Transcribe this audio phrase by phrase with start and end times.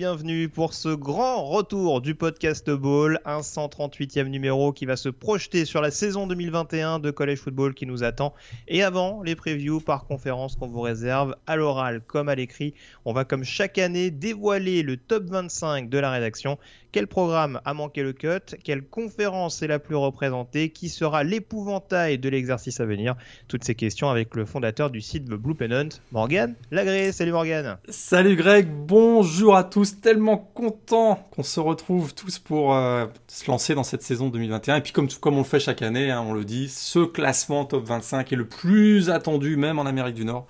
[0.00, 5.66] bienvenue pour ce grand retour du podcast Ball, un 138e numéro qui va se projeter
[5.66, 8.32] sur la saison 2021 de College Football qui nous attend.
[8.66, 12.72] Et avant les previews par conférence qu'on vous réserve à l'oral comme à l'écrit,
[13.04, 16.56] on va comme chaque année dévoiler le top 25 de la rédaction.
[16.92, 22.18] Quel programme a manqué le cut Quelle conférence est la plus représentée Qui sera l'épouvantail
[22.18, 23.14] de l'exercice à venir
[23.46, 27.12] Toutes ces questions avec le fondateur du site The Blue Pennant, Morgan Lagré.
[27.12, 33.06] Salut Morgan Salut Greg, bonjour à tous, tellement content qu'on se retrouve tous pour euh,
[33.28, 34.74] se lancer dans cette saison 2021.
[34.74, 37.84] Et puis comme, on le fait chaque année, hein, on le dit, ce classement top
[37.84, 40.48] 25 est le plus attendu même en Amérique du Nord.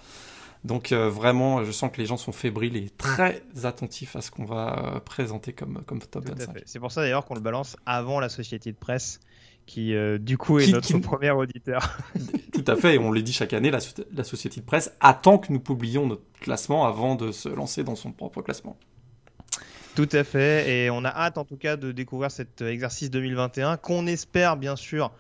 [0.64, 4.30] Donc euh, vraiment, je sens que les gens sont fébriles et très attentifs à ce
[4.30, 6.53] qu'on va euh, présenter comme, comme top Tout à 25.
[6.53, 6.62] fait.
[6.66, 9.20] C'est pour ça d'ailleurs qu'on le balance avant la société de presse,
[9.64, 11.97] qui euh, du coup est Qui- notre qui- premier auditeur.
[12.53, 13.78] Tout à fait, et on le dit chaque année, la,
[14.12, 17.94] la société de presse attend que nous publions notre classement avant de se lancer dans
[17.97, 18.77] son propre classement.
[19.97, 23.77] Tout à fait, et on a hâte en tout cas de découvrir cet exercice 2021
[23.78, 25.11] qu'on espère bien sûr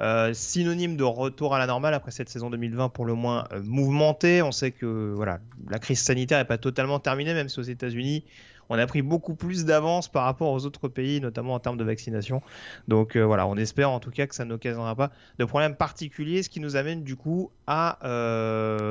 [0.00, 3.60] euh, synonyme de retour à la normale après cette saison 2020 pour le moins euh,
[3.62, 4.40] mouvementée.
[4.40, 8.24] On sait que voilà, la crise sanitaire n'est pas totalement terminée, même si aux États-Unis
[8.70, 11.84] on a pris beaucoup plus d'avance par rapport aux autres pays, notamment en termes de
[11.84, 12.40] vaccination.
[12.88, 16.42] Donc euh, voilà, on espère en tout cas que ça n'occasionnera pas de problèmes particuliers,
[16.42, 17.98] ce qui nous amène du coup à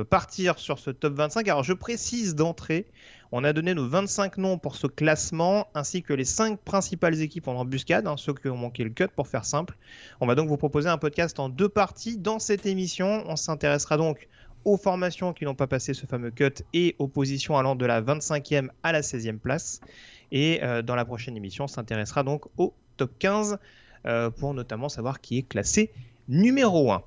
[0.09, 1.47] partir sur ce top 25.
[1.47, 2.85] Alors je précise d'entrée,
[3.31, 7.47] on a donné nos 25 noms pour ce classement, ainsi que les 5 principales équipes
[7.47, 9.77] en embuscade, hein, ceux qui ont manqué le cut pour faire simple.
[10.19, 12.17] On va donc vous proposer un podcast en deux parties.
[12.17, 14.27] Dans cette émission, on s'intéressera donc
[14.65, 18.01] aux formations qui n'ont pas passé ce fameux cut et aux positions allant de la
[18.01, 19.79] 25e à la 16e place.
[20.31, 23.59] Et euh, dans la prochaine émission, on s'intéressera donc au top 15
[24.05, 25.91] euh, pour notamment savoir qui est classé
[26.27, 27.03] numéro 1.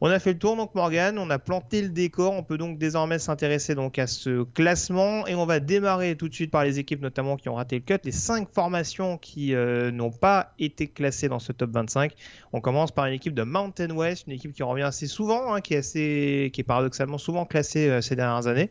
[0.00, 2.78] On a fait le tour donc Morgan, on a planté le décor, on peut donc
[2.78, 6.80] désormais s'intéresser donc à ce classement et on va démarrer tout de suite par les
[6.80, 10.88] équipes notamment qui ont raté le cut, les 5 formations qui euh, n'ont pas été
[10.88, 12.12] classées dans ce top 25.
[12.52, 15.60] On commence par une équipe de Mountain West, une équipe qui revient assez souvent, hein,
[15.60, 18.70] qui, est assez, qui est paradoxalement souvent classée euh, ces dernières années.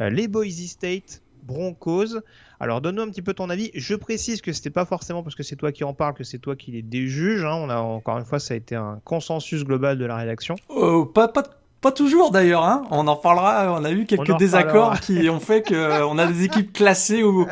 [0.00, 2.20] Euh, les Boise State Broncos.
[2.58, 3.70] Alors donne-nous un petit peu ton avis.
[3.74, 6.38] Je précise que c'était pas forcément parce que c'est toi qui en parle que c'est
[6.38, 7.44] toi qui les déjuges.
[7.44, 7.54] hein.
[7.54, 10.56] On a encore une fois ça a été un consensus global de la rédaction.
[10.70, 11.44] Euh, pas, pas,
[11.80, 12.82] pas toujours d'ailleurs, hein.
[12.90, 16.44] on en parlera, on a eu On quelques désaccords qui ont fait qu'on a des
[16.44, 17.46] équipes classées ou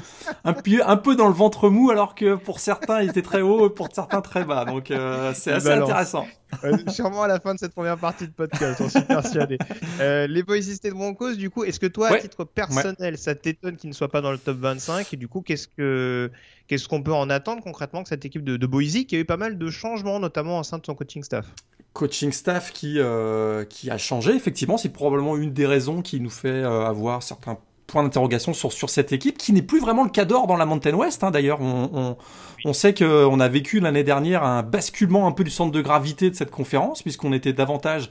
[0.45, 3.41] un, peu- un peu dans le ventre mou alors que pour certains ils étaient très
[3.41, 5.89] hauts et pour certains très bas, donc euh, c'est assez balance.
[5.89, 6.27] intéressant.
[6.65, 9.59] Euh, sûrement à la fin de cette première partie de podcast, j'en suis persuadé.
[10.01, 13.77] Euh, les Boise State Broncos, du coup, est-ce que toi, à titre personnel, ça t'étonne
[13.77, 16.31] qu'ils ne soient pas dans le top 25 Et du coup, qu'est-ce que
[16.67, 19.25] qu'est-ce qu'on peut en attendre concrètement que cette équipe de, de Boise qui a eu
[19.25, 21.47] pas mal de changements, notamment au sein de son coaching staff?
[21.95, 26.31] Coaching staff qui, euh, qui a changé, effectivement, c'est probablement une des raisons qui nous
[26.31, 30.11] fait euh, avoir certains points d'interrogation sur, sur cette équipe, qui n'est plus vraiment le
[30.11, 31.25] cas d'or dans la Mountain West.
[31.25, 31.31] hein.
[31.31, 32.17] D'ailleurs, on, on,
[32.65, 36.31] on sait qu'on a vécu l'année dernière un basculement un peu du centre de gravité
[36.31, 38.11] de cette conférence, puisqu'on était davantage...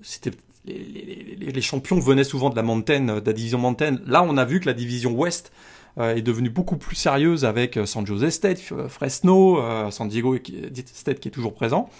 [0.00, 0.30] C'était
[0.64, 3.98] les, les- champions venaient souvent de la Mountain, de la division Mountain.
[4.06, 5.50] Là, on a vu que la division Ouest
[5.98, 10.36] euh, est devenue beaucoup plus sérieuse avec San Jose State, Fresno, San Diego
[10.94, 11.90] State qui est toujours présent.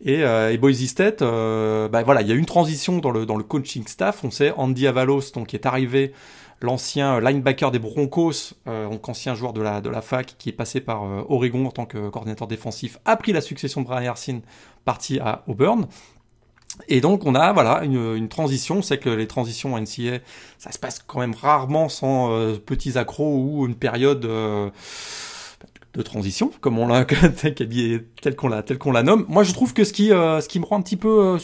[0.00, 3.26] Et, euh, et Boise State, euh, bah voilà, il y a une transition dans le,
[3.26, 4.24] dans le coaching staff.
[4.24, 6.12] On sait, Andy Avalos, donc, qui est arrivé,
[6.60, 10.52] l'ancien linebacker des Broncos, euh, donc ancien joueur de la, de la fac, qui est
[10.52, 14.02] passé par euh, Oregon en tant que coordinateur défensif, a pris la succession de Brian
[14.02, 14.40] Hersin,
[14.84, 15.86] parti à Auburn.
[16.88, 18.78] Et donc on a voilà une, une transition.
[18.78, 20.18] On sait que les transitions en NCA,
[20.58, 24.70] ça se passe quand même rarement sans euh, petits accros ou une période euh,
[25.94, 27.04] de transition, comme on l'a
[28.22, 29.24] tel qu'on la tel qu'on la nomme.
[29.28, 31.38] Moi, je trouve que ce qui euh, ce qui me rend un petit peu euh,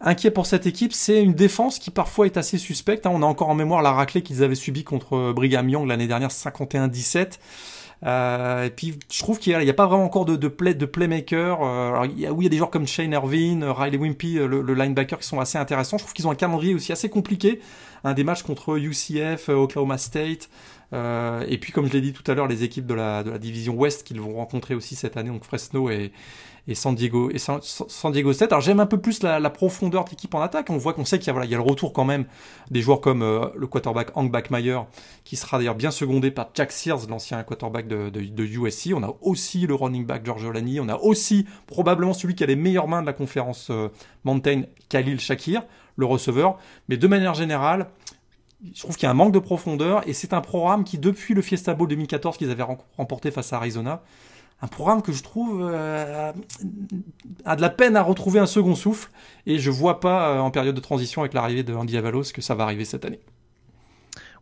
[0.00, 3.06] inquiet pour cette équipe, c'est une défense qui parfois est assez suspecte.
[3.06, 3.12] hein.
[3.14, 6.30] On a encore en mémoire la raclée qu'ils avaient subie contre Brigham Young l'année dernière,
[6.30, 7.38] 51-17.
[8.06, 11.58] Euh, et puis je trouve qu'il n'y a, pas vraiment encore de, play, de playmaker.
[11.62, 14.74] Euh, oui, il y a des joueurs comme Shane Irvin, euh, Riley Wimpy, euh, le,
[14.74, 15.98] linebacker, qui sont assez intéressants.
[15.98, 17.60] Je trouve qu'ils ont un calendrier aussi assez compliqué.
[18.04, 20.48] Un des matchs contre UCF, euh, Oklahoma State,
[20.92, 23.74] Euh, et puis, comme je l'ai dit tout à l'heure, les équipes de la, division
[23.74, 26.12] Ouest qu'ils vont rencontrer aussi cette année, donc Fresno et,
[26.74, 27.60] San Diego et San,
[28.12, 28.52] Diego State.
[28.52, 30.70] Alors j'aime un peu plus la, la profondeur d'équipe en attaque.
[30.70, 32.26] On voit qu'on sait qu'il y, a, voilà, il y a le retour quand même
[32.70, 34.78] des joueurs comme euh, le quarterback Hank Backmeyer,
[35.24, 38.92] qui sera d'ailleurs bien secondé par Jack Sears, l'ancien quarterback de, USC.
[38.94, 40.78] On a aussi le running back George Olani.
[40.78, 43.88] On a aussi probablement celui qui a les meilleures mains de la conférence euh,
[44.22, 45.62] Mountain, Khalil Shakir,
[45.96, 46.56] le receveur.
[46.88, 47.88] Mais de manière générale,
[48.74, 51.34] je trouve qu'il y a un manque de profondeur et c'est un programme qui, depuis
[51.34, 52.66] le Fiesta Bowl 2014 qu'ils avaient
[52.96, 54.02] remporté face à Arizona,
[54.62, 56.32] un programme que je trouve euh,
[57.44, 59.10] a de la peine à retrouver un second souffle
[59.46, 62.42] et je vois pas euh, en période de transition avec l'arrivée de Andy Avalos que
[62.42, 63.20] ça va arriver cette année.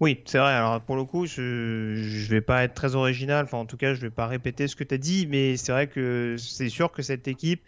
[0.00, 0.52] Oui, c'est vrai.
[0.52, 3.44] Alors pour le coup, je ne vais pas être très original.
[3.44, 5.72] Enfin, en tout cas, je vais pas répéter ce que tu as dit, mais c'est
[5.72, 7.62] vrai que c'est sûr que cette équipe,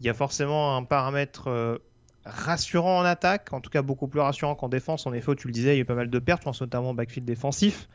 [0.00, 1.78] il y a forcément un paramètre euh,
[2.26, 5.06] rassurant en attaque, en tout cas beaucoup plus rassurant qu'en défense.
[5.06, 6.60] En effet, tu le disais, il y a eu pas mal de pertes, je pense
[6.60, 7.88] notamment au backfield défensif,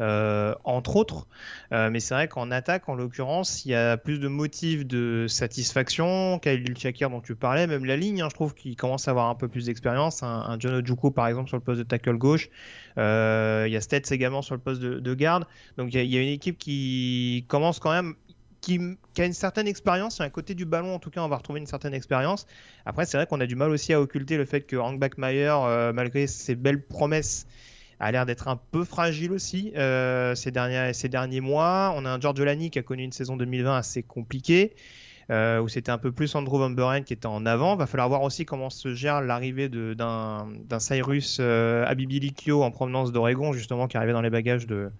[0.00, 1.26] euh, entre autres.
[1.72, 5.26] Euh, mais c'est vrai qu'en attaque, en l'occurrence, il y a plus de motifs de
[5.28, 6.38] satisfaction.
[6.38, 9.28] Khalil Shakir dont tu parlais, même la ligne, hein, je trouve qu'il commence à avoir
[9.28, 10.22] un peu plus d'expérience.
[10.22, 12.50] Un, John Ojuku, par exemple, sur le poste de tackle gauche.
[12.98, 15.46] Euh, il y a Stets également sur le poste de, garde.
[15.76, 18.14] Donc il y, a, une équipe qui commence quand même
[18.60, 18.78] qui,
[19.18, 20.20] a une certaine expérience.
[20.20, 22.46] Un côté du ballon, en tout cas, on va retrouver une certaine expérience.
[22.86, 25.54] Après, c'est vrai qu'on a du mal aussi à occulter le fait que Hank Backmeyer,
[25.62, 27.46] euh, malgré ses belles promesses,
[27.98, 31.92] a l'air d'être un peu fragile aussi euh, ces, derniers, mois.
[31.96, 34.74] On a un George Olani qui a connu une saison 2020 assez compliquée.
[35.30, 37.76] Euh, où c'était un peu plus Andrew Van qui était en avant.
[37.76, 40.48] Va falloir voir aussi comment se gère l'arrivée d'un
[40.80, 44.90] Cyrus Abibilikio en provenance d'Oregon, justement, qui arrivait dans les bagages de,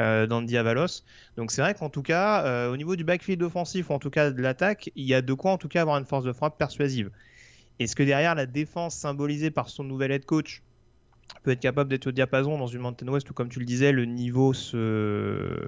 [0.00, 1.04] euh, d'Andy Avalos.
[1.36, 4.08] Donc c'est vrai qu'en tout cas, euh, au niveau du backfield offensif, ou en tout
[4.08, 6.32] cas de l'attaque, il y a de quoi en tout cas avoir une force de
[6.32, 7.10] frappe persuasive.
[7.78, 10.62] Est-ce que derrière la défense symbolisée par son nouvel head coach
[11.42, 13.92] peut être capable d'être au diapason dans une Mountain West où, comme tu le disais,
[13.92, 15.66] le niveau se,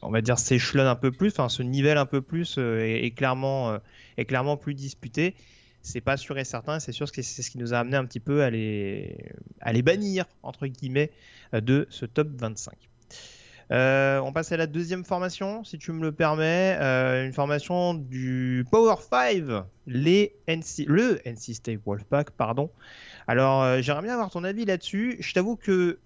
[0.00, 3.10] on va dire, s'échelonne un peu plus, enfin se nivelle un peu plus euh, et,
[3.10, 3.78] clairement,
[4.16, 5.34] est clairement plus disputé?
[5.82, 6.80] C'est pas sûr et certain.
[6.80, 9.16] C'est sûr que c'est ce qui nous a amené un petit peu à les,
[9.60, 11.10] à les bannir entre guillemets
[11.52, 12.91] de ce top 25.
[13.72, 17.94] Euh, on passe à la deuxième formation, si tu me le permets, euh, une formation
[17.94, 22.70] du Power 5, les NC, le NC State Wolfpack, pardon.
[23.26, 25.16] Alors, euh, j'aimerais bien avoir ton avis là-dessus.
[25.20, 25.98] Je t'avoue que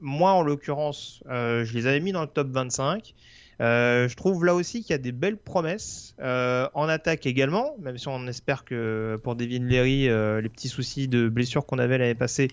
[0.00, 3.14] moi, en l'occurrence, je les avais mis dans le top 25.
[3.60, 8.08] je trouve là aussi qu'il y a des belles promesses en attaque également, même si
[8.08, 10.08] on espère que pour Devin Leary,
[10.42, 12.48] les petits soucis de blessure qu'on avait l'année passée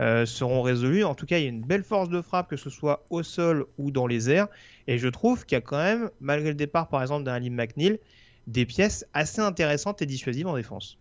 [0.00, 1.04] euh, seront résolus.
[1.04, 3.22] En tout cas, il y a une belle force de frappe, que ce soit au
[3.22, 4.48] sol ou dans les airs.
[4.86, 7.54] Et je trouve qu'il y a quand même, malgré le départ par exemple d'un Lim
[7.54, 7.98] McNeil,
[8.46, 10.98] des pièces assez intéressantes et dissuasives en défense.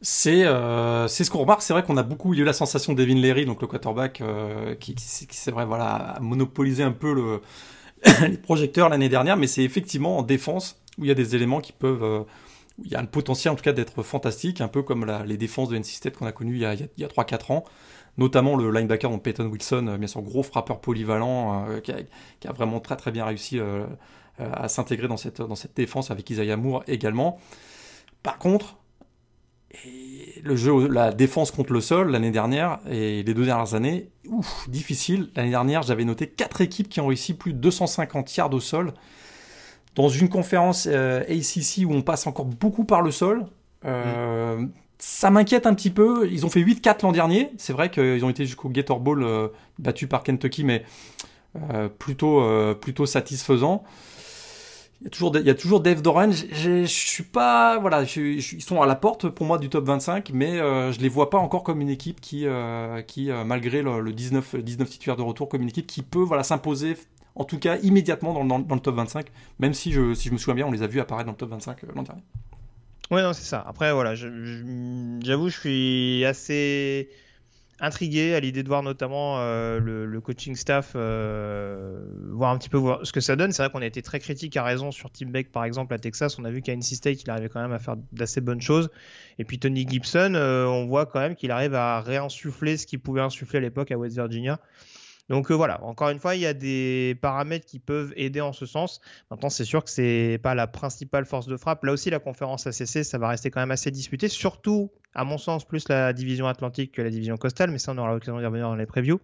[0.00, 1.62] C'est euh, c'est ce qu'on remarque.
[1.62, 4.74] C'est vrai qu'on a beaucoup eu la sensation de Devin Leary, donc le quarterback, euh,
[4.76, 7.40] qui, c'est vrai, voilà, a monopolisé un peu le,
[8.28, 11.60] les projecteurs l'année dernière, mais c'est effectivement en défense où il y a des éléments
[11.60, 12.24] qui peuvent
[12.84, 15.68] il y a le potentiel en tout cas d'être fantastique, un peu comme les défenses
[15.68, 17.64] de NC State qu'on a connues il y a, il a 3-4 ans,
[18.16, 22.52] notamment le linebacker dont Peyton Wilson, euh, bien sûr gros frappeur polyvalent, euh, qui, a,
[22.52, 23.86] vraiment très très bien réussi euh,
[24.38, 27.38] à s'intégrer dans cette, dans cette défense avec Isaiah Moore également.
[28.22, 28.76] Par contre,
[30.42, 34.10] le jeu, la défense contre le sol l'année dernière et les deux dernières années,
[34.68, 35.30] difficile.
[35.36, 38.94] L'année dernière, j'avais noté 4 équipes qui ont réussi plus de 250 yards au sol
[39.98, 43.46] dans une conférence euh, ACC où on passe encore beaucoup par le sol.
[43.84, 44.64] Euh,
[44.98, 46.28] ça m'inquiète un petit peu.
[46.30, 47.50] Ils ont fait 8-4 l'an dernier.
[47.58, 49.48] C'est vrai qu'ils ont été jusqu'au Gator Bowl euh,
[49.80, 50.84] battu par Kentucky, mais
[51.98, 52.44] plutôt,
[52.80, 53.82] plutôt satisfaisant.
[55.00, 56.30] Il y a toujours, il y a toujours Dave Doran.
[56.30, 60.58] Je suis pas, voilà, ils sont à la porte pour moi du top 25, mais
[60.58, 62.46] je les vois pas encore comme une équipe qui,
[63.08, 66.96] qui malgré le, 19, 19 titulaires de retour, comme une équipe qui peut, voilà, s'imposer
[67.38, 69.26] en tout cas immédiatement dans, le top 25,
[69.60, 71.38] même si je, si je me souviens bien, on les a vus apparaître dans le
[71.38, 72.22] top 25 euh, l'an dernier.
[73.10, 73.64] Ouais, non, c'est ça.
[73.66, 77.08] Après, voilà, j'avoue, je, suis assez
[77.80, 82.02] intrigué à l'idée de voir notamment euh, le, coaching staff, euh,
[82.32, 83.52] voir un petit peu ce que ça donne.
[83.52, 85.98] C'est vrai qu'on a été très critique à raison sur Tim Beck, par exemple, à
[85.98, 86.38] Texas.
[86.38, 88.90] On a vu qu'à NC State, il arrivait quand même à faire d'assez bonnes choses.
[89.38, 93.22] Et puis Tony Gibson, on voit quand même qu'il arrive à réinsuffler ce qu'il pouvait
[93.22, 94.58] insuffler à l'époque à West Virginia.
[95.28, 98.52] Donc euh, voilà, encore une fois, il y a des paramètres qui peuvent aider en
[98.52, 99.00] ce sens.
[99.30, 101.84] Maintenant, c'est sûr que c'est pas la principale force de frappe.
[101.84, 105.36] Là aussi, la conférence ACC, ça va rester quand même assez disputé, surtout, à mon
[105.36, 108.46] sens, plus la division atlantique que la division costale, mais ça, on aura l'occasion d'y
[108.46, 109.20] revenir dans les previews.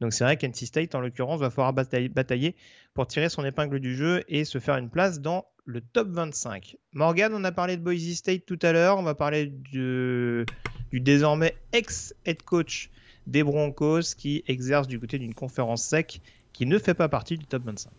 [0.00, 2.54] Donc c'est vrai qu'NC State, en l'occurrence, va falloir batailler,
[2.94, 6.76] pour tirer son épingle du jeu et se faire une place dans le top 25.
[6.92, 10.44] Morgan, on a parlé de Boise State tout à l'heure, on va parler du
[10.92, 12.90] désormais ex-head coach
[13.28, 16.20] des Broncos qui exercent du côté d'une conférence sec
[16.52, 17.90] qui ne fait pas partie du top 25.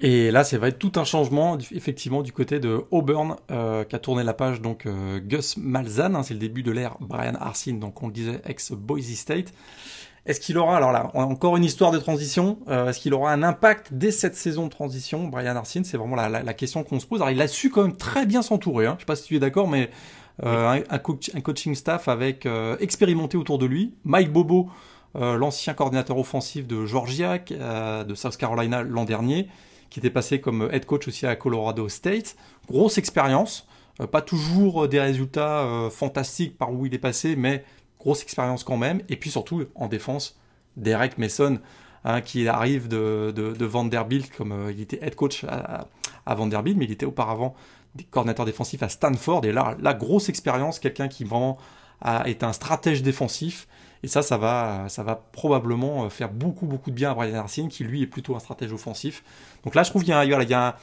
[0.00, 4.00] Et là, c'est vrai tout un changement, effectivement, du côté de Auburn, euh, qui a
[4.00, 7.78] tourné la page, donc euh, Gus Malzahn, hein, c'est le début de l'ère Brian Arsene,
[7.78, 9.52] donc on le disait, ex-Boise State.
[10.26, 13.44] Est-ce qu'il aura, alors là, encore une histoire de transition, euh, est-ce qu'il aura un
[13.44, 17.20] impact dès cette saison de transition Brian Arsene, c'est vraiment la, question qu'on se pose.
[17.20, 18.94] Alors il a su quand même très bien s'entourer, hein.
[18.98, 19.90] je sais pas si tu es d'accord, mais
[20.42, 22.46] un, un, coaching staff avec
[22.80, 23.94] expérimenté autour de lui.
[24.04, 24.70] Mike Bobo,
[25.14, 29.48] l'ancien coordinateur offensif de Georgia, de South Carolina l'an dernier,
[29.90, 32.36] qui était passé comme head coach aussi à Colorado State.
[32.66, 33.66] Grosse expérience,
[34.00, 37.64] euh, pas toujours des résultats euh, fantastiques par où il est passé, mais
[37.98, 39.02] grosse expérience quand même.
[39.08, 40.38] Et puis surtout en défense,
[40.76, 41.58] Derek Mason,
[42.04, 45.86] hein, qui arrive de, de, Vanderbilt, comme euh, il était head coach à,
[46.34, 47.54] Vanderbilt, mais il était auparavant
[48.10, 49.44] coordinateur défensif à Stanford.
[49.44, 51.58] Et là, la grosse expérience, quelqu'un qui vraiment
[52.24, 53.68] été un stratège défensif
[54.02, 57.34] et ça, ça va, ça va probablement euh, faire beaucoup, beaucoup de bien à Brian
[57.36, 59.22] Arsene, qui lui est plutôt un stratège offensif.
[59.64, 60.76] Donc là, je trouve qu'il y a, il y a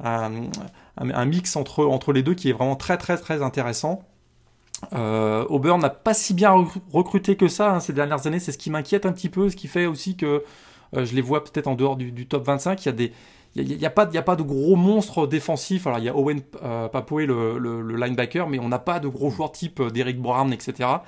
[0.00, 4.02] un, mix entre, entre les deux qui est vraiment très, très, très intéressant.
[4.92, 6.52] Euh, Auburn n'a pas si bien
[6.92, 9.56] recruté que ça hein, ces dernières années, c'est ce qui m'inquiète un petit peu, ce
[9.56, 10.42] qui fait aussi que
[10.96, 12.84] euh, je les vois peut-être en dehors du, top 25.
[12.84, 13.12] Il y a des,
[13.56, 15.86] il n'y a, pas, a pas de gros monstres défensifs.
[15.86, 16.88] Alors il y a Owen euh,
[17.28, 20.98] le, linebacker, mais on n'a pas de gros joueurs type Derrick Brown, etc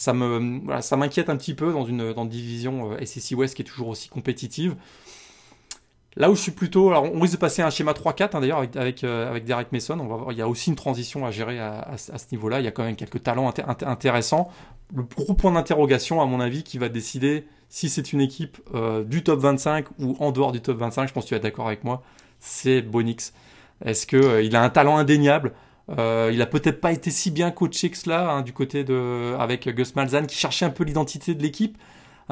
[0.00, 0.12] ça
[0.96, 4.08] m'inquiète un petit peu dans une, dans division euh, SEC West qui est toujours aussi
[4.08, 4.76] compétitive.
[6.16, 8.40] Là où je suis plutôt, alors on risque de passer à un schéma 3-4 hein,
[8.40, 9.98] d'ailleurs avec, avec, euh, avec, Derek Mason.
[10.00, 12.58] On va voir, il y a aussi une transition à gérer à, ce niveau-là.
[12.60, 13.52] Il y a quand même quelques talents
[13.82, 14.50] intéressants.
[14.94, 19.04] Le gros point d'interrogation, à mon avis, qui va décider si c'est une équipe euh,
[19.04, 21.68] du top 25 ou en dehors du top 25, je pense que tu es d'accord
[21.68, 22.02] avec moi,
[22.40, 23.32] c'est Bonix.
[23.84, 25.52] Est-ce qu'il il a un talent indéniable?
[25.98, 29.34] Euh, il a peut-être pas été si bien coaché que cela hein, du côté de
[29.38, 31.78] avec Gus Malzahn qui cherchait un peu l'identité de l'équipe.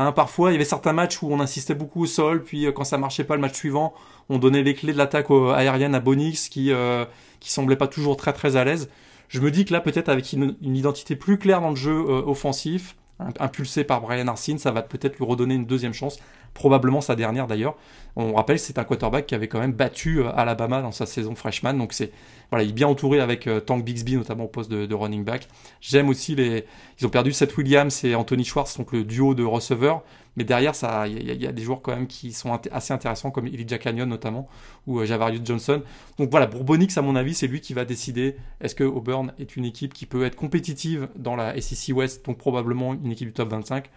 [0.00, 2.72] Hein, parfois, il y avait certains matchs où on insistait beaucoup au sol, puis euh,
[2.72, 3.94] quand ça marchait pas le match suivant,
[4.28, 7.04] on donnait les clés de l'attaque aérienne à Bonix qui euh,
[7.40, 8.88] semblait pas toujours très très à l'aise.
[9.28, 12.96] Je me dis que là, peut-être avec une, identité plus claire dans le jeu offensif,
[13.40, 16.18] impulsé par Brian Arsene, ça va peut-être lui redonner une deuxième chance,
[16.58, 17.76] probablement sa dernière d'ailleurs.
[18.16, 21.74] On rappelle, c'est un quarterback qui avait quand même battu Alabama dans sa saison freshman,
[21.74, 22.10] donc c'est
[22.50, 25.48] voilà, il est bien entouré avec euh, Tank Bixby, notamment au poste de, running back.
[25.80, 26.64] J'aime aussi les.
[26.98, 30.02] Ils ont perdu Seth Williams et Anthony Schwartz, donc le duo de receveurs.
[30.36, 30.72] Mais derrière,
[31.06, 34.48] il y, a des joueurs quand même qui sont assez intéressants, comme Elijah Canyon notamment,
[34.86, 35.82] ou euh, Javarius Johnson.
[36.16, 39.32] Donc voilà, pour Bonix, à mon avis, c'est lui qui va décider est-ce que Auburn
[39.40, 43.28] est une équipe qui peut être compétitive dans la SEC West, donc probablement une équipe
[43.28, 43.90] du top 25,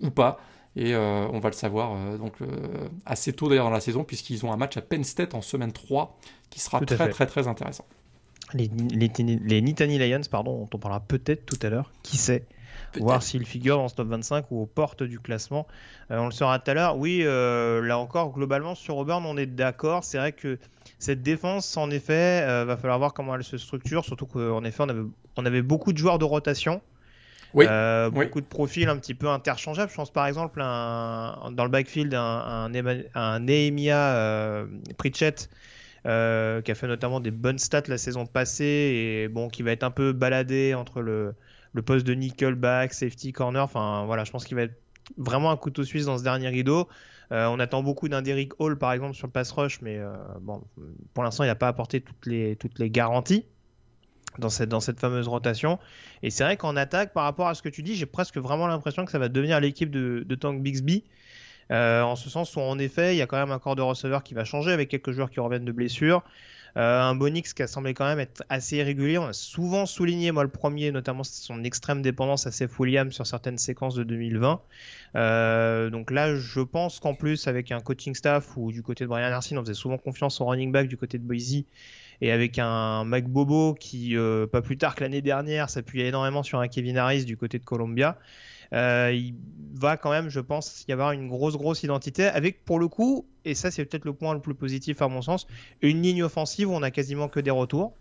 [0.00, 0.40] ou pas.
[0.78, 2.34] Et euh, on va le savoir donc
[3.04, 5.72] assez tôt d'ailleurs dans la saison, puisqu'ils ont un match à Penn State en semaine
[5.72, 6.16] 3
[6.50, 7.84] qui sera très, très très intéressant.
[8.54, 12.46] Les, les, Nittany Lions, pardon, on en parlera peut-être tout à l'heure, qui sait?
[12.96, 15.66] Voir s'il figure dans ce top 25 ou aux portes du classement.
[16.10, 16.96] Euh, on le saura tout à l'heure.
[16.96, 20.04] Oui, euh, là encore, globalement, sur Auburn, on est d'accord.
[20.04, 20.58] C'est vrai que
[20.98, 24.04] cette défense, en effet, euh, va falloir voir comment elle se structure.
[24.04, 25.02] Surtout qu'en effet, on avait,
[25.36, 26.80] on avait beaucoup de joueurs de rotation.
[27.54, 27.66] Oui.
[28.12, 29.90] beaucoup de profils un petit peu interchangeables.
[29.90, 34.66] Je pense par exemple un, dans le backfield un, un, un Nehemia
[34.98, 35.48] Pritchett
[36.06, 39.72] euh, qui a fait notamment des bonnes stats la saison passée et bon, qui va
[39.72, 41.34] être un peu baladé entre le,
[41.72, 43.62] le poste de nickelback, safety corner.
[43.62, 44.80] Enfin voilà, je pense qu'il va être
[45.16, 46.88] vraiment un couteau suisse dans ce dernier rideau.
[47.32, 50.12] Euh, on attend beaucoup d'un Derrick Hall par exemple sur le pass rush, mais euh,
[50.40, 50.62] bon,
[51.12, 53.44] pour l'instant il n'a pas apporté toutes les, toutes les garanties
[54.38, 55.78] dans cette, dans cette fameuse rotation.
[56.22, 58.66] Et c'est vrai qu'en attaque, par rapport à ce que tu dis, j'ai presque vraiment
[58.66, 61.04] l'impression que ça va devenir l'équipe de, de Tank Bixby.
[61.70, 63.82] Euh, en ce sens où en effet, il y a quand même un corps de
[63.82, 66.22] receveur qui va changer avec quelques joueurs qui reviennent de blessures.
[66.76, 69.18] Euh, un Bonix qui a semblé quand même être assez irrégulier.
[69.18, 73.26] On a souvent souligné, moi le premier, notamment son extrême dépendance à Seth Williams sur
[73.26, 74.60] certaines séquences de 2020.
[75.16, 79.08] Euh, donc là, je pense qu'en plus, avec un coaching staff ou du côté de
[79.08, 81.64] Brian Arsene, on faisait souvent confiance au running back du côté de Boise.
[82.20, 84.16] Et avec un Mike Bobo qui,
[84.50, 87.64] pas plus tard que l'année dernière, s'appuyait énormément sur un Kevin Harris du côté de
[87.64, 88.18] Columbia.
[88.74, 89.34] Euh, il
[89.74, 93.26] va quand même, je pense, y avoir une grosse, grosse identité avec, pour le coup,
[93.44, 95.46] et ça c'est peut-être le point le plus positif à mon sens,
[95.80, 97.94] une ligne offensive où on a quasiment que des retours.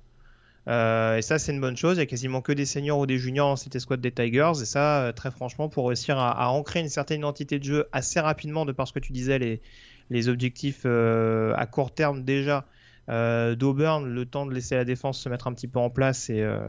[0.67, 1.95] Euh, et ça, c'est une bonne chose.
[1.95, 4.51] Il y a quasiment que des seniors ou des juniors en cité squad des Tigers.
[4.61, 8.19] Et ça, euh, très franchement, pour réussir à, ancrer une certaine identité de jeu assez
[8.19, 9.61] rapidement, de par ce que tu disais, les,
[10.09, 12.65] les objectifs à court terme déjà
[13.09, 16.29] euh, D'Auburn, le temps de laisser la défense se mettre un petit peu en place
[16.29, 16.59] et, euh,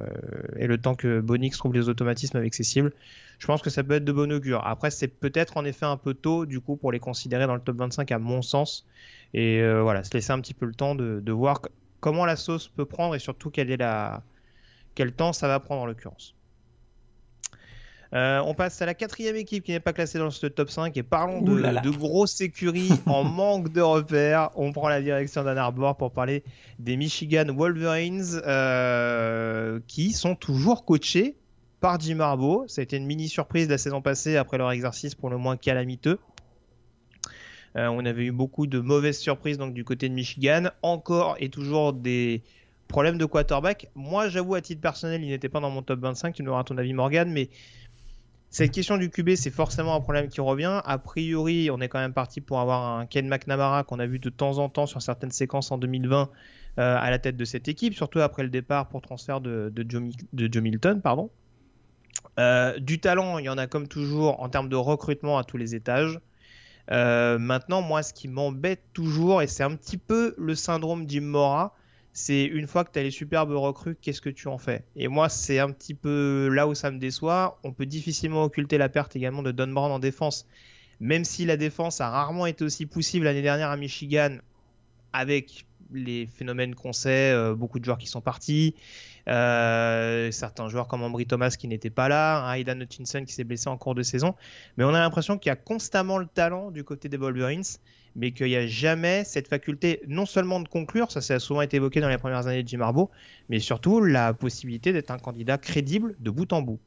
[0.56, 2.92] le temps que Bonix trouve les automatismes avec ses cibles,
[3.38, 4.66] je pense que ça peut être de bon augure.
[4.66, 7.60] Après, c'est peut-être en effet un peu tôt du coup pour les considérer dans le
[7.60, 8.86] top 25 à mon sens.
[9.34, 11.60] Et euh, voilà, se laisser un petit peu le temps de, voir
[12.00, 14.22] comment la sauce peut prendre et surtout quel est la...
[14.94, 16.34] quel temps ça va prendre en l'occurrence.
[18.14, 20.96] Euh, on passe à la quatrième équipe qui n'est pas classée dans ce top 5
[20.96, 24.50] et parlons de, de grosses écuries en manque de repères.
[24.54, 26.42] On prend la direction d'Ann Arbor pour parler
[26.78, 31.36] des Michigan Wolverines euh, qui sont toujours coachés
[31.80, 32.64] par Jim Harbaugh.
[32.66, 35.58] Ça a été une mini surprise la saison passée après leur exercice pour le moins
[35.58, 36.18] calamiteux.
[37.76, 40.70] Euh, on avait eu beaucoup de mauvaises surprises donc du côté de Michigan.
[40.80, 42.42] Encore et toujours des
[42.88, 43.88] problèmes de quarterback.
[43.94, 46.34] Moi, j'avoue, à titre personnel, il n'était pas dans mon top 25.
[46.34, 47.50] Tu nous auras ton avis, Morgan, mais
[48.50, 50.80] cette question du QB, c'est forcément un problème qui revient.
[50.84, 54.18] A priori, on est quand même parti pour avoir un Ken McNamara qu'on a vu
[54.18, 56.30] de temps en temps sur certaines séquences en 2020
[56.78, 60.62] euh, à la tête de cette équipe, surtout après le départ pour transfert de, Joe,
[60.62, 61.02] Milton.
[62.38, 65.58] Euh, du talent, il y en a comme toujours en termes de recrutement à tous
[65.58, 66.18] les étages.
[66.90, 71.20] Euh, maintenant, moi, ce qui m'embête toujours, et c'est un petit peu le syndrome Jim
[71.22, 71.74] Mora,
[72.18, 74.82] c'est une fois que tu as les superbes recrues, qu'est-ce que tu en fais?
[74.96, 77.60] Et moi, c'est un petit peu là où ça me déçoit.
[77.62, 80.44] On peut difficilement occulter la perte également de Don Brown en défense.
[80.98, 84.38] Même si la défense a rarement été aussi poussive l'année dernière à Michigan,
[85.12, 88.74] avec les phénomènes qu'on sait, euh, beaucoup de joueurs qui sont partis,
[89.28, 93.44] euh, certains joueurs comme Ambry Thomas qui n'étaient pas là, hein, Aidan Hutchinson qui s'est
[93.44, 94.34] blessé en cours de saison.
[94.76, 97.62] Mais on a l'impression qu'il y a constamment le talent du côté des Wolverines
[98.18, 101.62] mais qu'il n'y a jamais cette faculté non seulement de conclure, ça, ça a souvent
[101.62, 103.10] été évoqué dans les premières années de Jim Harbaugh,
[103.48, 106.80] mais surtout la possibilité d'être un candidat crédible de bout en bout.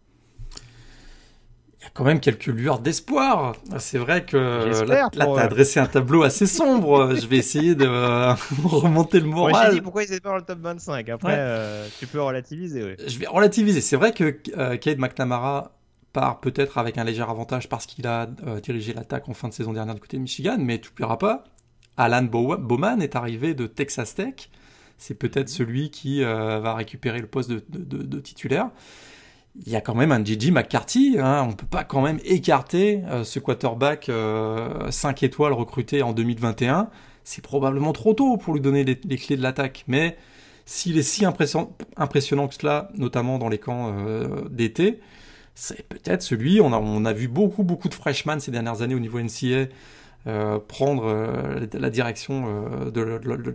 [1.80, 3.56] Il y a quand même quelques lueurs d'espoir.
[3.80, 4.38] C'est vrai que
[4.86, 7.16] là, tu as euh, dressé un tableau assez sombre.
[7.20, 9.52] Je vais essayer de euh, remonter le moral.
[9.52, 11.10] Moi, j'ai dit pourquoi ils étaient pas dans le top 25.
[11.10, 12.98] Après, euh, tu peux relativiser.
[13.08, 13.82] Je vais relativiser.
[13.82, 14.30] C'est vrai que
[14.76, 15.72] Kate McNamara
[16.12, 19.54] part peut-être avec un léger avantage parce qu'il a euh, dirigé l'attaque en fin de
[19.54, 21.44] saison dernière du côté de Michigan, mais tu ne pas.
[21.98, 24.50] Alan Bowman est arrivé de Texas Tech.
[24.98, 28.70] C'est peut-être celui qui euh, va récupérer le poste de, titulaire.
[29.66, 31.18] Il y a quand même un Gigi McCarthy.
[31.20, 31.44] Hein.
[31.44, 34.10] On ne peut pas quand même écarter euh, ce quarterback
[34.90, 36.90] 5 étoiles recruté en 2021.
[37.24, 39.84] C'est probablement trop tôt pour lui donner les, clés de l'attaque.
[39.88, 40.18] Mais
[40.66, 43.94] s'il est si impressionnant que cela, notamment dans les camps
[44.50, 45.02] d'été,
[45.62, 49.00] c'est peut-être celui, on a, a vu beaucoup, beaucoup de freshmen ces dernières années au
[49.00, 49.68] niveau NCA
[50.26, 53.02] euh, prendre euh, la direction euh, de,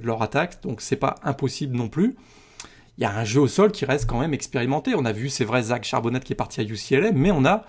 [0.05, 2.15] leur attaque, donc c'est pas impossible non plus.
[2.97, 4.95] Il y a un jeu au sol qui reste quand même expérimenté.
[4.95, 7.65] On a vu, c'est vrai, Zach Charbonnet qui est parti à UCLA, mais on a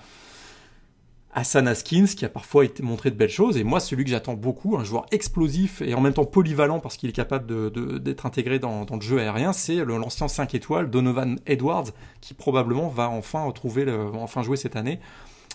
[1.33, 3.57] Hassan Askins qui a parfois été montré de belles choses.
[3.57, 6.97] Et moi, celui que j'attends beaucoup, un joueur explosif et en même temps polyvalent parce
[6.97, 11.91] qu'il est capable d'être intégré dans, le jeu aérien, c'est l'ancien 5 étoiles Donovan Edwards
[12.21, 14.99] qui probablement va enfin retrouver, le, enfin jouer cette année.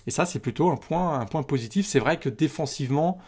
[0.07, 1.87] Et ça, c'est plutôt un point, un point positif.
[1.87, 3.19] C'est vrai que défensivement,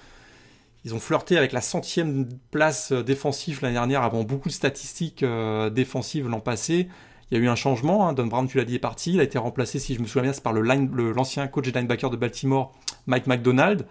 [0.84, 5.70] ils ont flirté avec la centième place défensive l'année dernière avant beaucoup de statistiques euh,
[5.70, 6.88] défensives l'an passé.
[7.30, 8.08] Il y a eu un changement.
[8.08, 8.12] Hein.
[8.12, 9.14] Don Brown, tu l'as dit, est parti.
[9.14, 12.16] Il a été remplacé, si je me souviens bien, par l'ancien coach et linebacker de
[12.16, 12.72] Baltimore,
[13.06, 13.86] Mike McDonald.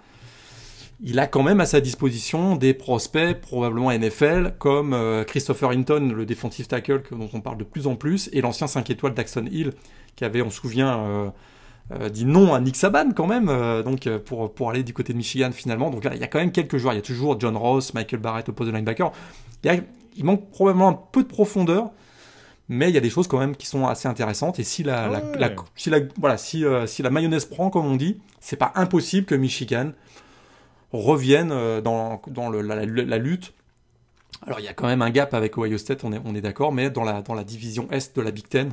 [1.05, 6.13] Il a quand même à sa disposition des prospects, probablement NFL, comme euh, Christopher Hinton,
[6.15, 9.45] le defensive tackle dont on parle de plus en plus, et l'ancien 5 étoiles Daxon
[9.51, 9.71] Hill,
[10.15, 11.29] qui avait, on se souvient, euh,
[11.91, 13.51] euh, dit non à Nick Saban quand même,
[13.83, 15.89] donc pour, pour aller du côté de Michigan finalement.
[15.89, 16.93] Donc là, il y a quand même quelques joueurs.
[16.93, 19.11] Il y a toujours John Ross, Michael Barrett au poste de linebacker.
[19.65, 21.91] il manque probablement un peu de profondeur
[22.69, 24.59] mais il y a des choses quand même qui sont assez intéressantes.
[24.59, 25.21] Et si la,
[25.75, 29.25] si la, voilà, si, euh, si la mayonnaise prend, comme on dit, c'est pas impossible
[29.25, 29.91] que Michigan
[30.91, 33.53] revienne euh, dans, dans le, la, lutte.
[34.45, 36.41] Alors il y a quand même un gap avec Ohio State, on est, on est
[36.41, 38.71] d'accord, mais dans la, dans la division Est de la Big Ten,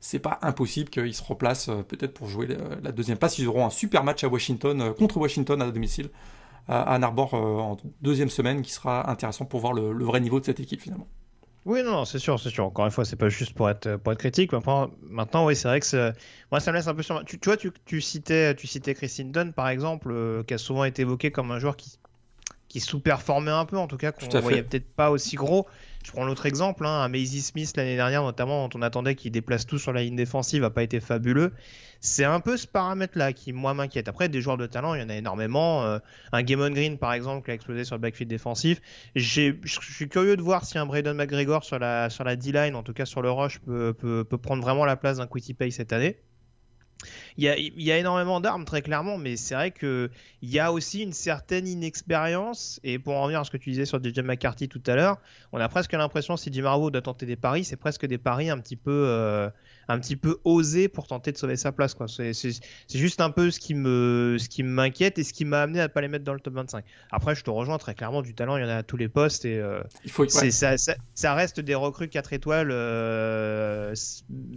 [0.00, 2.46] c'est pas impossible qu'ils se replacent euh, peut-être pour jouer
[2.82, 3.38] la, deuxième place.
[3.38, 6.10] Ils auront un super match à Washington, contre Washington à domicile,
[6.68, 10.44] à Ann Arbor en deuxième semaine, qui sera intéressant pour voir le vrai niveau de
[10.44, 11.08] cette équipe finalement.
[11.70, 12.64] Oui, non, c'est sûr, c'est sûr.
[12.64, 14.50] Encore une fois, c'est pas juste pour être, pour être critique.
[14.50, 16.12] Maintenant, maintenant oui, c'est vrai que
[16.50, 17.24] moi, ça me laisse un peu sur.
[17.24, 20.58] Tu, tu vois, tu, tu, citais, tu citais Chris Dunn, par exemple, euh, qui a
[20.58, 21.96] souvent été évoqué comme un joueur qui,
[22.66, 25.68] qui sous-performait un peu, en tout cas, qu'on voyait peut-être pas aussi gros.
[26.04, 29.30] Je prends l'autre exemple, hein, un Maisie Smith l'année dernière, notamment, dont on attendait qu'il
[29.30, 31.52] déplace tout sur la ligne défensive, n'a pas été fabuleux.
[32.00, 34.08] C'est un peu ce paramètre-là qui, moi, m'inquiète.
[34.08, 35.84] Après, des joueurs de talent, il y en a énormément.
[35.84, 35.98] Euh,
[36.32, 38.80] un Gamon Green, par exemple, qui a explosé sur le backfield défensif.
[39.14, 42.82] Je suis curieux de voir si un Braden McGregor sur la, sur la D-line, en
[42.82, 45.70] tout cas sur le rush, peut, peut, peut prendre vraiment la place d'un Quitty Pay
[45.70, 46.16] cette année.
[47.36, 50.10] Il y, a, énormément d'armes, très clairement, mais c'est vrai qu'il
[50.42, 52.80] y a aussi une certaine inexpérience.
[52.84, 55.18] Et pour en revenir à ce que tu disais sur DJ McCarthy tout à l'heure,
[55.52, 58.50] on a presque l'impression, si Jim Harbaugh doit tenter des paris, c'est presque des paris
[58.50, 59.48] un petit peu, euh,
[59.88, 61.94] un petit peu osé pour tenter de sauver sa place.
[61.94, 62.06] Quoi.
[62.08, 62.32] C'est,
[62.92, 65.84] juste un peu ce qui, me, ce qui m'inquiète et ce qui m'a amené à
[65.84, 66.84] ne pas les mettre dans le top 25.
[67.10, 69.08] Après, je te rejoins très clairement, du talent, il y en a à tous les
[69.08, 70.76] postes et euh, il faut, ça,
[71.14, 73.94] ça, reste des recrues 4 étoiles euh,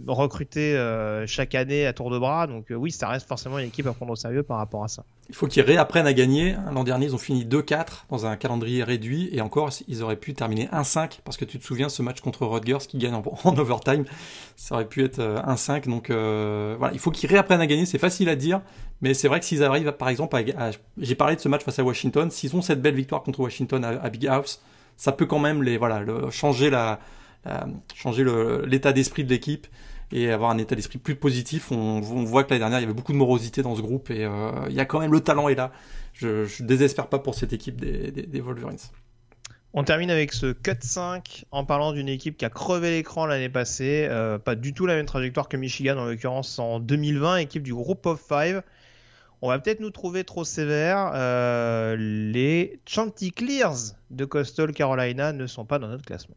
[0.06, 0.74] recrutées
[1.26, 2.46] chaque année à tour de bras.
[2.46, 5.04] Donc oui, ça reste forcément une équipe à prendre au sérieux par rapport à ça.
[5.28, 6.56] Il faut qu'ils réapprennent à gagner.
[6.72, 9.28] L'an dernier, ils ont fini 2-4 dans un calendrier réduit.
[9.32, 11.20] Et encore, ils auraient pu terminer 1-5.
[11.24, 13.22] Parce que tu te souviens, ce match contre Rutgers qui gagne en,
[13.58, 14.04] overtime,
[14.56, 15.88] ça aurait pu être 1-5.
[15.88, 17.86] Donc voilà, il faut qu'ils réapprennent à gagner.
[17.86, 18.60] C'est facile à dire.
[19.00, 20.42] Mais c'est vrai que s'ils arrivent, par exemple,
[20.98, 23.84] j'ai parlé de ce match face à Washington, s'ils ont cette belle victoire contre Washington
[23.84, 24.62] à, Big House,
[24.96, 27.00] ça peut quand même les, voilà, changer la,
[27.94, 28.24] changer
[28.66, 29.66] l'état d'esprit de l'équipe
[30.12, 31.72] et avoir un état d'esprit plus positif.
[31.72, 34.24] On, voit que l'année dernière, il y avait beaucoup de morosité dans ce groupe et
[34.24, 35.72] euh, il y a quand même le talent est là.
[36.12, 38.78] Je, je désespère pas pour cette équipe des, des, Wolverines.
[39.72, 43.48] On termine avec ce cut 5 en parlant d'une équipe qui a crevé l'écran l'année
[43.48, 44.06] passée.
[44.08, 47.74] Euh, pas du tout la même trajectoire que Michigan, en l'occurrence en 2020, équipe du
[47.74, 48.62] groupe of 5.
[49.42, 51.10] On va peut-être nous trouver trop sévère.
[51.14, 56.36] Euh, les Chanticleers de Coastal Carolina ne sont pas dans notre classement.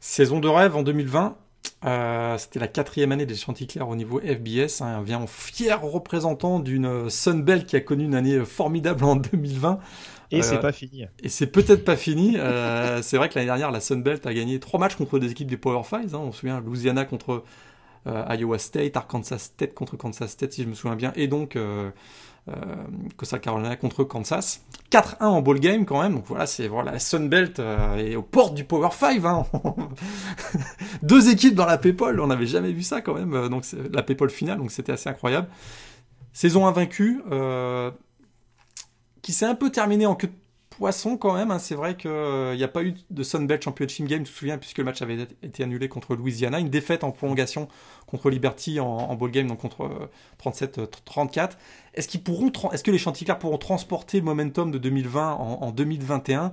[0.00, 1.36] Saison de rêve en 2020.
[1.84, 4.82] Euh, c'était la quatrième année des Chanticleers au niveau FBS.
[4.82, 9.80] Hein, vient en fier représentant d'une Sunbelt qui a connu une année formidable en 2020.
[10.30, 11.06] Et c'est euh, pas fini.
[11.22, 12.36] Et c'est peut-être pas fini.
[12.38, 15.48] Euh, c'est vrai que l'année dernière, la Sunbelt a gagné trois matchs contre des équipes
[15.48, 16.14] du Power Five.
[16.14, 16.20] Hein.
[16.22, 17.44] On se souvient Louisiana contre
[18.06, 21.56] Iowa State, Arkansas State contre Kansas State, si je me souviens bien, et donc
[22.48, 22.52] euh,
[23.16, 24.64] Coastal Carolina contre Kansas.
[24.90, 26.14] 4-1 en ball game quand même.
[26.14, 29.24] Donc voilà, c'est voilà, la Sunbelt euh, est aux portes du Power 5.
[29.24, 29.46] Hein.
[31.02, 33.34] Deux équipes dans la Paypal, on n'avait jamais vu ça quand même.
[33.34, 35.48] Euh, donc la Paypal finale, donc c'était assez incroyable.
[36.32, 37.90] Saison invaincue, euh,
[39.20, 40.32] qui s'est un peu terminée en queue de
[40.72, 41.50] poisson quand même.
[41.50, 41.58] Hein.
[41.58, 44.78] C'est vrai qu'il n'y a pas eu de Sunbelt Championship Game, tu te souviens, puisque
[44.78, 46.58] le match avait été annulé contre Louisiana.
[46.58, 47.68] Une défaite en prolongation
[48.06, 50.10] contre Liberty en, ball game, donc contre
[50.42, 51.52] 37-34.
[51.94, 56.52] Est-ce qu'ils pourront, est-ce que les Chanticleers pourront transporter le momentum de 2020 en, 2021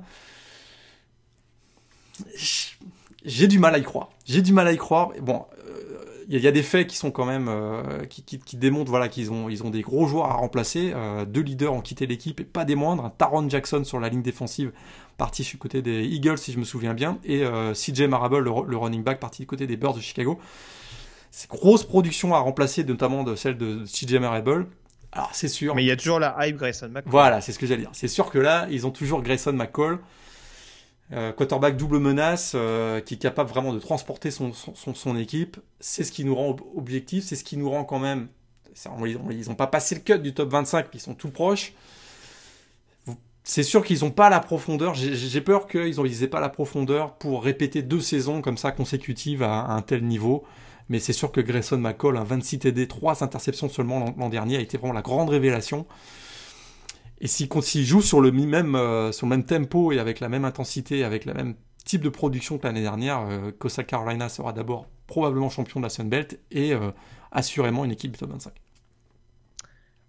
[3.25, 4.09] J'ai du mal à y croire.
[4.25, 5.11] J'ai du mal à y croire.
[5.21, 9.31] Bon, euh, y, a des faits qui sont quand même euh, qui, démontrent voilà qu'ils
[9.31, 10.91] ont ils ont des gros joueurs à remplacer.
[10.93, 13.05] Euh, deux leaders ont quitté l'équipe et pas des moindres.
[13.05, 14.71] Un Taron Jackson sur la ligne défensive
[15.17, 18.77] parti du côté des Eagles si je me souviens bien et CJ Marable le, le,
[18.77, 20.39] running back parti du côté des Birds de Chicago.
[21.31, 24.67] C'est grosse production à remplacer notamment de celle de CJ Marable.
[25.11, 25.75] Alors c'est sûr.
[25.75, 27.11] Mais il y a toujours la hype Grayson McCall.
[27.11, 27.89] Voilà, c'est ce que j'allais dire.
[27.93, 29.99] C'est sûr que là, ils ont toujours Grayson McCall,
[31.11, 35.57] euh, quarterback double menace, euh, qui est capable vraiment de transporter son, son, équipe.
[35.79, 38.27] C'est ce qui nous rend objectif, c'est ce qui nous rend quand même.
[39.05, 41.73] ils n'ont pas passé le cut du top 25, puis ils sont tout proches.
[43.43, 44.93] C'est sûr qu'ils n'ont pas la profondeur.
[44.93, 49.71] J'ai peur qu'ils n'aient pas la profondeur pour répéter deux saisons comme ça consécutives à
[49.71, 50.43] un tel niveau.
[50.89, 54.59] Mais c'est sûr que Grayson McCall, un 26 TD, 3 interceptions seulement l'an dernier, a
[54.59, 55.87] été vraiment la grande révélation.
[57.21, 60.45] Et s'il joue sur le, même, euh, sur le même tempo et avec la même
[60.45, 64.85] intensité, avec le même type de production que l'année dernière, euh, Costa Carolina sera d'abord
[65.07, 66.91] probablement champion de la Sun Belt et euh,
[67.31, 68.53] assurément une équipe du top 25.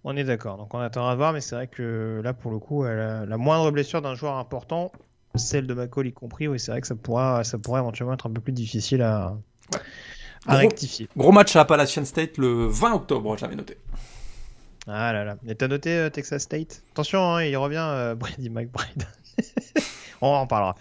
[0.03, 2.57] On est d'accord, donc on attend à voir, mais c'est vrai que là, pour le
[2.57, 4.91] coup, la, moindre blessure d'un joueur important,
[5.35, 8.25] celle de McCall y compris, oui, c'est vrai que ça pourra, ça pourrait éventuellement être
[8.25, 9.37] un peu plus difficile à,
[10.47, 11.07] à gros, rectifier.
[11.15, 13.77] Gros match à Appalachian State le 20 octobre, j'avais noté.
[14.87, 15.37] Ah là là.
[15.47, 16.81] Et t'as noté euh, Texas State?
[16.93, 19.03] Attention, hein, il revient euh, Brady McBride.
[20.21, 20.75] On en parlera.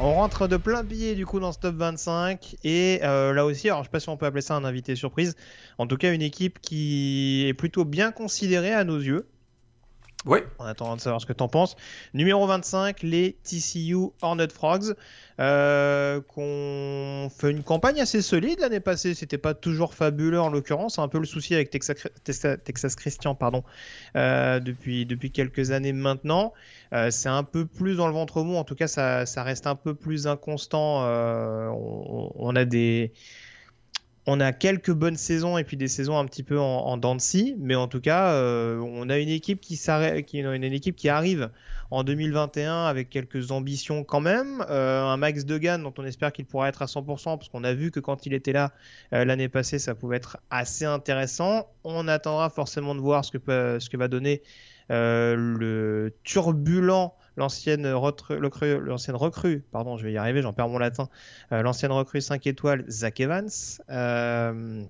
[0.00, 3.68] On rentre de plein pied du coup dans ce top 25 et euh, là aussi,
[3.68, 5.34] alors je sais pas si on peut appeler ça un invité surprise,
[5.76, 9.26] en tout cas une équipe qui est plutôt bien considérée à nos yeux.
[10.26, 10.40] Oui.
[10.58, 11.76] En attendant de savoir ce que tu en penses.
[12.12, 14.94] Numéro 25, les TCU Hornet Frogs,
[15.38, 19.14] euh, qu'on fait une campagne assez solide l'année passée.
[19.14, 20.98] C'était pas toujours fabuleux en l'occurrence.
[20.98, 23.62] Un peu le souci avec Texas, Christian pardon,
[24.16, 26.52] euh, depuis, depuis quelques années maintenant.
[26.92, 28.56] Euh, c'est un peu plus dans le ventre mou.
[28.56, 31.04] En tout cas, ça, ça reste un peu plus inconstant.
[31.06, 33.12] On, on, a des
[34.30, 37.14] on a quelques bonnes saisons et puis des saisons un petit peu en, en dents
[37.14, 41.50] de scie, mais en tout cas, euh, on a une équipe qui, arrive
[41.90, 44.62] en 2021 avec quelques ambitions quand même.
[44.68, 47.72] Euh, un Max Degan dont on espère qu'il pourra être à 100%, parce qu'on a
[47.72, 48.72] vu que quand il était là
[49.14, 51.66] euh, l'année passée, ça pouvait être assez intéressant.
[51.82, 54.42] On attendra forcément de voir ce que va donner
[54.90, 58.38] le turbulent l'ancienne recrue,
[58.80, 61.08] l'ancienne recrue, pardon, je vais y arriver, j'en perds mon latin,
[61.52, 63.48] euh, l'ancienne recrue 5 étoiles, Zach Evans.
[63.88, 64.82] Euh,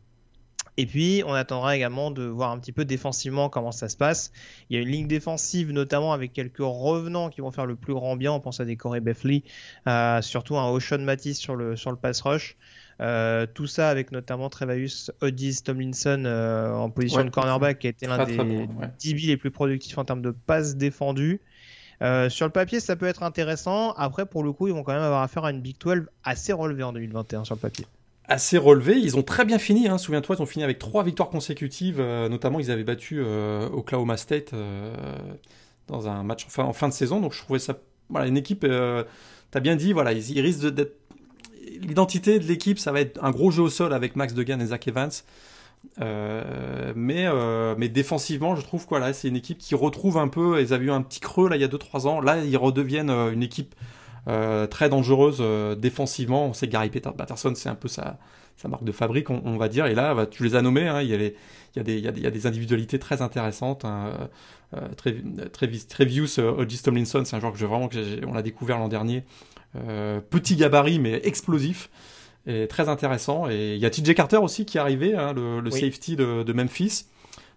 [0.78, 4.30] et puis, on attendra également de voir un petit peu défensivement comment ça se passe.
[4.70, 7.94] Il y a une ligne défensive, notamment avec quelques revenants qui vont faire le plus
[7.94, 8.32] grand bien.
[8.32, 9.42] On pense à des Corey Beffley,
[9.88, 12.56] euh, surtout un Ocean Matisse sur le, sur le pass rush.
[13.00, 17.90] Euh, tout ça avec notamment Trevaeus Odis Tomlinson euh, en position de cornerback qui a
[17.90, 18.66] été l'un des ouais.
[18.98, 21.40] 10 les plus productifs en termes de passes défendues.
[22.02, 23.92] Euh, sur le papier, ça peut être intéressant.
[23.92, 26.52] Après, pour le coup, ils vont quand même avoir affaire à une Big 12 assez
[26.52, 27.86] relevée en 2021 sur le papier.
[28.26, 28.98] Assez relevée.
[28.98, 29.88] Ils ont très bien fini.
[29.88, 29.98] Hein.
[29.98, 31.98] Souviens-toi, ils ont fini avec trois victoires consécutives.
[31.98, 34.54] Euh, notamment, ils avaient battu euh, Oklahoma State
[35.86, 37.20] dans un match en fin, en fin, de saison.
[37.20, 37.78] Donc, je trouvais ça.
[38.10, 38.66] Voilà, une équipe.
[39.50, 40.96] T'as bien dit, voilà, ils, ils risquent d'être.
[41.80, 44.66] L'identité de l'équipe, ça va être un gros jeu au sol avec Max Degan et
[44.66, 45.10] Zach Evans.
[46.00, 50.60] Euh, mais, euh, mais défensivement, je trouve quoi c'est une équipe qui retrouve un peu.
[50.60, 52.20] Ils avaient eu un petit creux là il y a 2-3 ans.
[52.20, 53.74] Là, ils redeviennent euh, une équipe
[54.70, 55.42] très dangereuse
[55.78, 56.48] défensivement.
[56.48, 58.18] On sait Gary Patterson, c'est un peu sa,
[58.68, 59.86] marque de fabrique, on, va dire.
[59.86, 60.92] Et là, bah, tu les as nommés.
[61.00, 63.86] Il, y a des, individualités très intéressantes.
[63.86, 64.28] Hein.
[64.98, 67.88] Trevius Hodges Tomlinson, c'est un joueur que je, vraiment
[68.26, 69.24] on l'a découvert l'an dernier.
[70.28, 71.88] petit gabarit mais explosif
[72.46, 73.48] est très intéressant.
[73.48, 75.80] Et il y a TJ Carter aussi qui est arrivé, hein, le, le oui.
[75.80, 77.06] safety de, de, Memphis.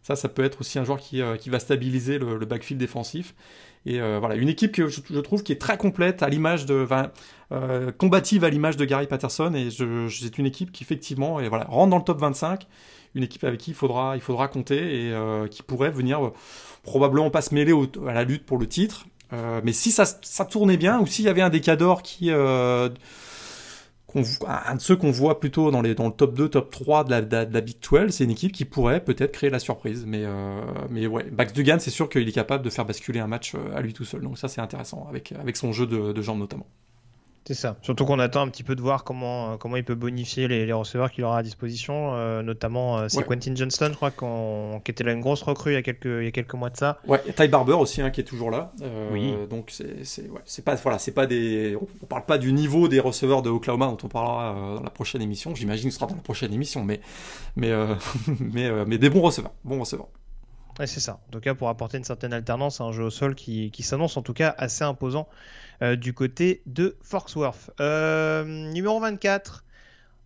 [0.03, 2.79] Ça, ça peut être aussi un joueur qui, euh, qui va stabiliser le, le, backfield
[2.79, 3.35] défensif.
[3.85, 6.65] Et euh, voilà, une équipe que je, je, trouve qui est très complète, à l'image
[6.65, 7.11] de, enfin,
[7.51, 9.53] euh, combative à l'image de Gary Patterson.
[9.55, 12.67] Et c'est une équipe qui effectivement, et voilà, rentre dans le top 25.
[13.13, 16.31] Une équipe avec qui il faudra, il faudra compter et euh, qui pourrait venir
[16.83, 19.05] probablement pas se mêler au, à la lutte pour le titre.
[19.63, 22.31] mais si ça, ça tournait bien, ou s'il y avait un décador qui
[24.15, 27.53] un de ceux qu'on voit plutôt dans, le top 2, top 3 de la, de,
[27.53, 30.05] la Big 12, c'est une équipe qui pourrait peut-être créer la surprise.
[30.05, 33.27] Mais, euh, mais ouais, Max Dugan, c'est sûr qu'il est capable de faire basculer un
[33.27, 34.21] match euh, à lui tout seul.
[34.21, 36.67] Donc ça, c'est intéressant, avec, avec son jeu de, de jambes notamment.
[37.45, 37.75] C'est ça.
[37.81, 40.73] Surtout qu'on attend un petit peu de voir comment, comment il peut bonifier les, les
[40.73, 42.13] receveurs qu'il aura à disposition.
[42.13, 43.23] Euh, notamment, euh, c'est ouais.
[43.23, 46.25] Quentin Johnston, je crois, qui était là une grosse recrue il y a quelques, il
[46.25, 46.99] y a quelques mois de ça.
[47.07, 48.71] Ouais, et Ty Barber aussi, hein, qui est toujours là.
[48.83, 49.33] Euh, oui.
[49.49, 51.75] Donc, c'est ouais, pas, voilà, pas des.
[52.01, 54.89] On parle pas du niveau des receveurs de Oklahoma dont on parlera euh, dans la
[54.91, 55.55] prochaine émission.
[55.55, 57.01] J'imagine que ce sera dans la prochaine émission, mais,
[57.55, 57.71] mais,
[58.39, 59.53] mais, mais des bons receveurs.
[59.63, 60.09] Bons receveurs.
[60.79, 61.19] Ouais, c'est ça.
[61.27, 64.17] En tout cas, pour apporter une certaine alternance à un jeu au sol qui, s'annonce
[64.17, 65.27] en tout cas assez imposant
[65.81, 67.71] euh, du côté de Fort Worth.
[67.79, 69.65] Euh, numéro 24.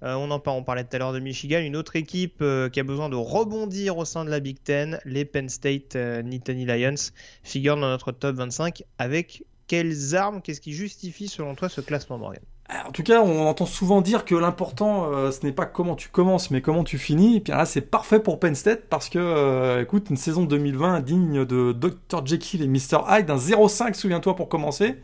[0.03, 2.83] Euh, on en parlait tout à l'heure de Michigan, une autre équipe euh, qui a
[2.83, 7.11] besoin de rebondir au sein de la Big Ten, les Penn State Nittany Lions,
[7.43, 12.17] figurent dans notre top 25 avec quelles armes, qu'est-ce qui justifie selon toi ce classement
[12.17, 12.43] Morgan?
[12.69, 16.09] En tout cas, on entend souvent dire que l'important, euh, ce n'est pas comment tu
[16.09, 17.37] commences, mais comment tu finis.
[17.37, 21.01] Et puis là, c'est parfait pour Penn State parce que, euh, écoute, une saison 2020
[21.01, 22.25] digne de Dr.
[22.25, 23.01] Jekyll et Mr.
[23.07, 24.95] Hyde, un 0-5, souviens-toi, pour commencer.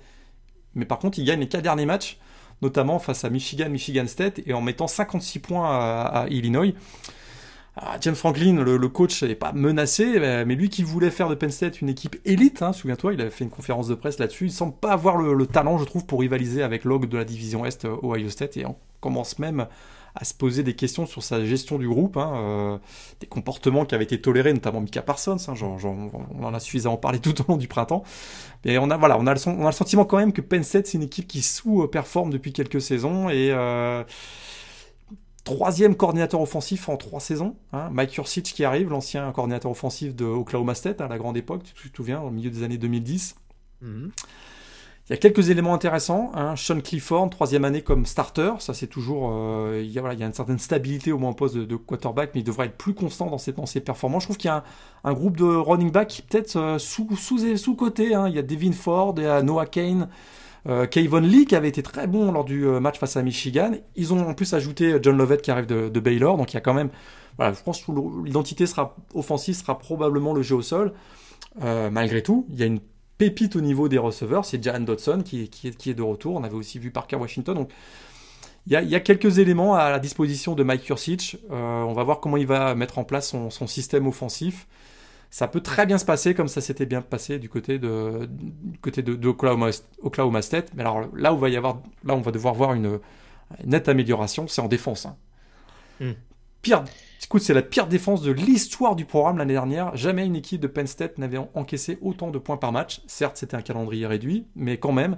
[0.73, 2.17] Mais par contre, ils gagnent les quatre derniers matchs,
[2.63, 6.73] notamment face à Michigan, Michigan State, et en mettant 56 points à Illinois.
[7.77, 11.35] Alors, James Franklin, le, le coach, n'est pas menacé, mais lui qui voulait faire de
[11.35, 14.45] Penn State une équipe élite, hein, souviens-toi, il avait fait une conférence de presse là-dessus,
[14.45, 17.23] il semble pas avoir le, le, talent, je trouve, pour rivaliser avec Log de la
[17.23, 19.67] division Est euh, Ohio State, et on commence même
[20.15, 22.77] à se poser des questions sur sa gestion du groupe, hein, euh,
[23.21, 25.95] des comportements qui avaient été tolérés, notamment Mika Parsons, hein, genre, genre,
[26.37, 28.03] on en a suffisamment parlé tout au long du printemps,
[28.65, 30.65] mais on a, voilà, on a, le, on a le sentiment quand même que Penn
[30.65, 33.51] State, c'est une équipe qui sous-performe depuis quelques saisons, et...
[33.51, 34.03] Euh,
[35.43, 37.55] troisième coordinateur offensif en trois saisons.
[37.73, 37.89] Hein.
[37.91, 41.89] Mike Yurcich qui arrive, l'ancien coordinateur offensif de Oklahoma State à la grande époque, tu
[41.89, 43.35] te souviens, au milieu des années 2010.
[43.81, 44.11] Mm -hmm.
[45.11, 46.31] Il y a quelques éléments intéressants.
[46.35, 46.55] Hein.
[46.55, 49.31] Sean Clifford, troisième année comme starter, ça c'est toujours.
[49.33, 51.55] Euh, il, y a, voilà, il y a une certaine stabilité au moins en poste
[51.55, 54.23] de, de, quarterback, mais il devrait être plus constant dans ses, dans ses performances.
[54.23, 57.57] Je trouve qu'il y a un, un, groupe de running back peut-être euh, sous, sous,
[57.57, 58.13] sous côté.
[58.13, 58.29] Hein.
[58.29, 60.07] Il y a Devin Ford, il y a Noah Kane.
[60.67, 63.71] Euh, Kayvon Lee qui avait été très bon lors du match face à Michigan.
[63.95, 66.61] Ils ont en plus ajouté John Lovett qui arrive de, Baylor, donc il y a
[66.61, 66.89] quand même,
[67.39, 67.91] je pense que
[68.23, 70.93] l'identité sera offensive sera probablement le jeu au sol.
[71.63, 72.79] Euh, malgré tout, il y a une
[73.17, 76.35] pépite au niveau des receveurs, c'est Jan Dodson qui, est, qui, est, de retour.
[76.35, 77.69] On avait aussi vu Parker Washington, donc
[78.67, 81.37] il y, a, il y a, quelques éléments à la disposition de Mike Kursich.
[81.51, 84.67] Euh, on va voir comment il va mettre en place son système offensif
[85.31, 88.77] ça peut très bien se passer comme ça s'était bien passé du côté de du
[88.79, 89.69] côté de, de Oklahoma,
[90.01, 90.71] Oklahoma, State.
[90.75, 92.99] Mais alors là où va y avoir, là on va devoir voir une,
[93.63, 95.05] une nette amélioration, c'est en défense.
[95.05, 95.15] Hein.
[96.01, 96.11] Mm.
[96.61, 96.83] Pire,
[97.23, 99.95] écoute, c'est la pire défense de l'histoire du programme l'année dernière.
[99.95, 103.01] Jamais une équipe de Penn State n'avait encaissé autant de points par match.
[103.07, 105.17] Certes, c'était un calendrier réduit, mais quand même.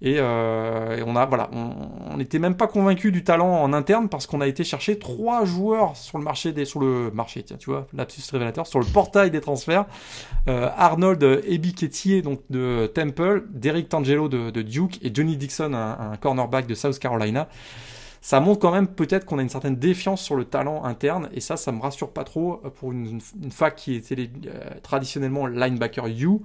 [0.00, 4.26] Et, euh, on a voilà, on n'était même pas convaincu du talent en interne parce
[4.26, 7.70] qu'on a été chercher trois joueurs sur le marché des sur le marché, tiens, tu
[7.70, 9.86] vois, lapsus révélateur, sur le portail des transferts.
[10.48, 16.16] Euh, Arnold Ebiketier donc de Temple, Derek Tangelo de, Duke et Johnny Dixon, un, un,
[16.16, 17.48] cornerback de South Carolina.
[18.20, 21.40] Ça montre quand même peut-être qu'on a une certaine défiance sur le talent interne et
[21.40, 26.06] ça, ça me rassure pas trop pour une, une fac qui était euh, traditionnellement linebacker
[26.08, 26.40] U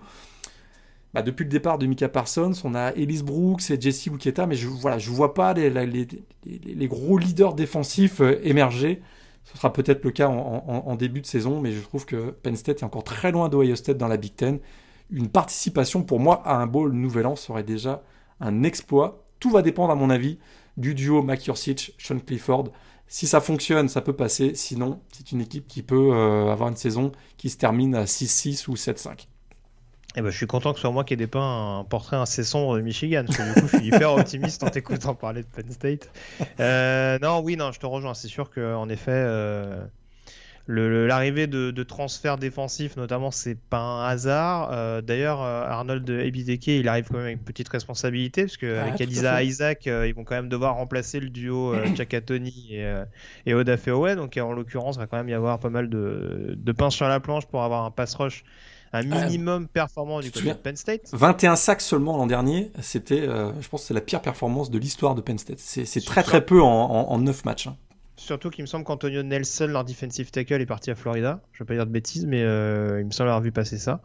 [1.14, 4.56] bah, depuis le départ de Mika Parsons, on a Ellis Brooks et Jesse Luketa, mais
[4.56, 9.02] je voilà, je vois pas les, gros leaders défensifs euh, émerger.
[9.44, 12.56] Ce sera peut-être le cas en, en, début de saison, mais je trouve que Penn
[12.56, 14.60] State est encore très loin d'Ohio State dans la Big Ten.
[15.12, 18.04] Une participation pour moi à un bowl nouvel an serait déjà
[18.40, 19.26] un exploit.
[19.42, 20.40] Tout va dépendre, à mon avis,
[20.78, 22.70] du duo McCursic, Sean Clifford.
[23.08, 24.56] Si ça fonctionne, ça peut passer.
[24.56, 28.70] Sinon, c'est une équipe qui peut euh, avoir une saison qui se termine à 6-6
[28.70, 29.28] ou 7-5.
[30.16, 32.44] Eh ben, je suis content que ce soit moi qui ai dépeint un portrait assez
[32.44, 35.48] sombre de Michigan, parce que du coup, je suis hyper optimiste en t'écoutant parler de
[35.48, 36.10] Penn State.
[36.60, 38.14] Euh, non, oui, non, je te rejoins.
[38.14, 39.84] C'est sûr qu'en effet, euh,
[40.68, 44.70] l'arrivée de, de transferts défensifs, notamment, c'est pas un hasard.
[44.72, 49.02] Euh, d'ailleurs, Arnold Ebideke, il arrive quand même avec une petite responsabilité, parce qu'avec avec
[49.02, 53.04] Elisa Isaac, ils vont quand même devoir remplacer le duo Chakatoni et,
[53.48, 54.16] et Oda Feowe.
[54.16, 57.08] Donc, en l'occurrence, il va quand même y avoir pas mal de, de pain sur
[57.08, 58.44] la planche pour avoir un pass rush
[58.94, 61.10] un minimum performant du côté de Penn State.
[61.12, 65.16] 21 sacs seulement l'an dernier, c'était, euh, je pense, c'est la pire performance de l'histoire
[65.16, 65.60] de Penn State.
[65.60, 67.68] C'est très très peu en, en, 9 matchs.
[67.68, 67.76] Hein.
[68.16, 71.42] Surtout qu'il me semble qu'Antonio Nelson, leur defensive tackle, est parti à Florida.
[71.52, 73.80] Je ne vais pas dire de bêtises, mais euh, il me semble avoir vu passer
[73.80, 74.02] ça.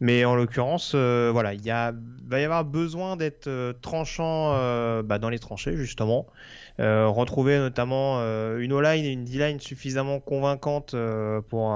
[0.00, 3.48] Mais en l'occurrence, euh, voilà, il va y avoir besoin d'être
[3.80, 4.52] tranchant
[5.02, 6.26] bah, dans les tranchées, justement.
[6.78, 8.18] retrouver notamment
[8.58, 10.94] une O-line et une D-line suffisamment convaincante
[11.48, 11.72] pour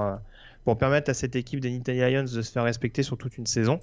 [0.63, 3.47] pour permettre à cette équipe des Nittany Lions de se faire respecter sur toute une
[3.47, 3.79] saison,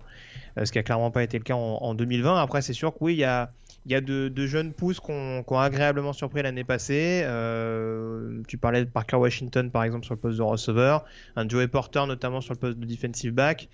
[0.56, 2.40] euh, ce qui a clairement pas été le cas en, 2020.
[2.40, 3.50] Après, c'est sûr que oui, il y a,
[3.86, 7.22] y de, jeunes pousses qui ont, agréablement surpris l'année passée.
[7.24, 11.04] Euh, tu parlais de Parker Washington, par exemple, sur le poste de receveur,
[11.36, 13.68] un Joey Porter, notamment sur le poste de defensive back.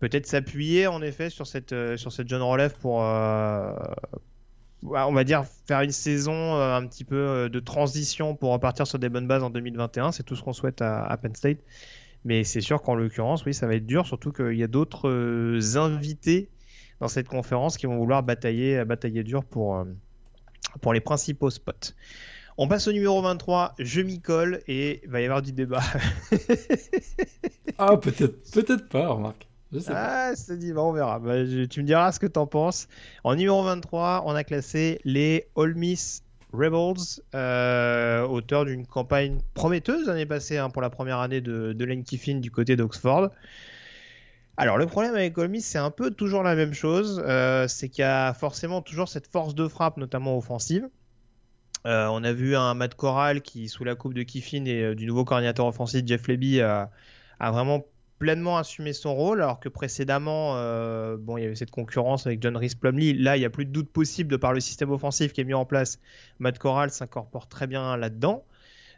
[0.00, 3.74] Peut-être s'appuyer, en effet, sur cette, euh, sur cette jeune relève pour, on
[5.12, 9.26] va dire, faire une saison un petit peu de transition pour repartir sur des bonnes
[9.26, 10.12] bases en 2021.
[10.12, 11.60] C'est tout ce qu'on souhaite à Penn State.
[12.24, 15.08] Mais c'est sûr qu'en l'occurrence, oui, ça va être dur, surtout qu'il y a d'autres
[15.08, 16.48] euh, invités
[17.00, 19.84] dans cette conférence qui vont vouloir batailler, batailler dur pour, euh,
[20.80, 21.92] pour les principaux spots.
[22.56, 25.82] On passe au numéro 23, je m'y colle et il va y avoir du débat.
[27.78, 29.48] ah, peut-être peut-être pas, remarque.
[29.88, 31.18] ah, c'est dit, on verra.
[31.18, 31.34] Bah,
[31.68, 32.86] tu me diras ce que tu en penses.
[33.24, 36.22] En numéro 23, on a classé les All Miss
[36.56, 42.04] Rebels, euh, auteur d'une campagne prometteuse l'année passée hein, pour la première année de, Lane
[42.04, 43.30] Kiffin du côté d'Oxford.
[44.56, 47.88] Alors le problème avec Ole Miss, c'est un peu toujours la même chose, euh, c'est
[47.88, 50.88] qu'il y a forcément toujours cette force de frappe, notamment offensive.
[51.86, 55.06] Euh, on a vu un Matt Corral qui, sous la coupe de Kiffin et du
[55.06, 56.90] nouveau coordinateur offensif Jeff Leby, a
[57.40, 57.84] vraiment
[58.18, 62.42] pleinement assumé son rôle, alors que précédemment, euh, bon, il y avait cette concurrence avec
[62.42, 63.14] John Rhys Plumlee.
[63.14, 65.44] Là, il n'y a plus de doute possible de par le système offensif qui est
[65.44, 65.98] mis en place.
[66.38, 68.44] Matt Corral s'incorpore très bien là-dedans.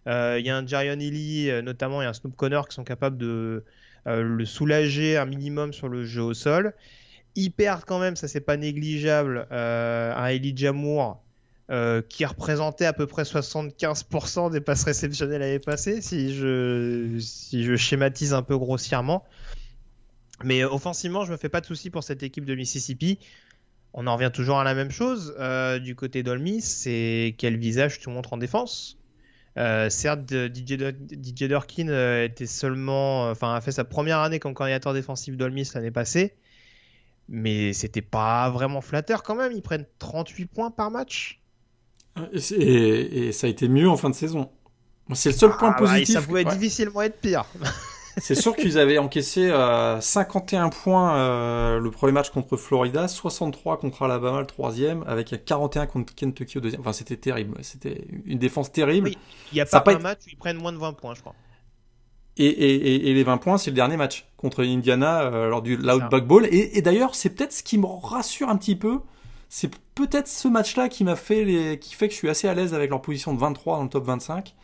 [0.07, 2.85] Euh, il y a un Jarion Ely, euh, notamment, et un Snoop Connor qui sont
[2.85, 3.64] capables de
[4.09, 6.74] le soulager un minimum sur le jeu au sol.
[7.57, 11.26] Perdent quand même, ça c'est pas négligeable, un Elijah Moore
[11.68, 17.64] euh, qui représentait à peu près 75% des passes réceptionnelles l'année passée, si je, si
[17.64, 19.24] je schématise un peu grossièrement.
[20.44, 23.18] Mais offensivement, je me fais pas de soucis pour cette équipe de Mississippi.
[23.94, 27.98] On en revient toujours à la même chose euh, du côté d'Olmis, c'est quel visage
[27.98, 28.96] tu montres en défense.
[29.59, 30.76] Euh, certes, DJ,
[31.48, 31.88] Durkin
[32.22, 36.37] était seulement, enfin, a fait sa première année comme coordinateur défensif d'Olmis l'année passée,
[37.29, 39.50] mais c'était pas vraiment flatteur quand même.
[39.50, 41.40] Ils prennent 38 points par match.
[42.33, 44.50] Et, ça a été mieux en fin de saison.
[45.14, 46.14] C'est le seul point ah, positif.
[46.14, 47.44] ça pouvait difficilement être pire.
[48.18, 49.50] C'est sûr qu'ils avaient encaissé
[50.00, 55.44] 51 euh, points euh, le premier match contre Florida, 63 contre Alabama le troisième, avec
[55.44, 56.81] 41 contre Kentucky au deuxième.
[56.81, 57.59] Enfin, c'était terrible.
[57.61, 59.11] C'était une défense terrible.
[59.52, 61.35] il n'y a pas, un match où ils prennent moins de 20 points, je crois.
[62.38, 66.46] Et, les 20 points, c'est le dernier match contre Indiana euh, lors du Loudback Bowl.
[66.50, 69.00] Et, d'ailleurs, c'est peut-être ce qui me rassure un petit peu
[69.48, 72.74] c'est peut-être ce match-là qui m'a fait qui fait que je suis assez à l'aise
[72.74, 74.54] avec leur position de 23 dans le top 25.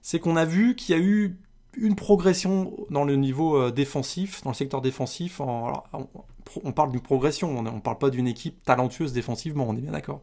[0.00, 1.36] C'est qu'on a vu qu'il y a eu
[1.76, 5.40] une progression dans le niveau euh, défensif, dans le secteur défensif.
[5.40, 9.92] on, parle d'une progression, on ne parle pas d'une équipe talentueuse défensivement, on est bien
[9.92, 10.22] d'accord.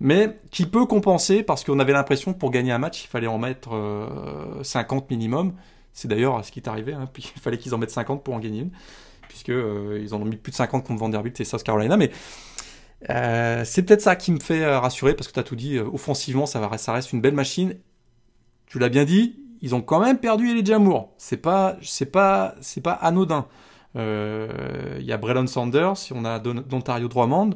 [0.00, 3.26] Mais qui peut compenser parce qu'on avait l'impression que pour gagner un match, il fallait
[3.28, 3.70] en mettre
[4.62, 5.54] 50 euh, minimum.
[5.92, 8.40] C'est d'ailleurs ce qui est arrivé, hein, il fallait qu'ils en mettent 50 pour en
[8.40, 8.70] gagner une,
[9.28, 11.96] puisque euh, ils en ont mis plus de 50 contre Vanderbilt et South Carolina.
[11.96, 12.10] Mais
[13.10, 15.76] euh, c'est peut-être ça qui me fait euh, rassurer parce que tu as tout dit.
[15.76, 17.76] Euh, offensivement, ça, va, reste une belle machine.
[18.66, 21.12] Tu l'as bien dit, ils ont quand même perdu Elijah Moore.
[21.18, 23.46] C'est pas, c'est pas, c'est pas anodin.
[23.96, 27.50] Il y a Braylon Sanders, on a d'Ontario Drummond.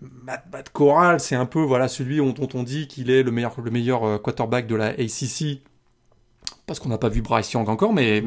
[0.00, 3.60] Matt, Matt Corral, c'est un peu voilà celui dont on dit qu'il est le meilleur,
[3.60, 5.62] le meilleur quarterback de la ACC
[6.68, 8.22] parce qu'on n'a pas vu Bryce Young encore, mais,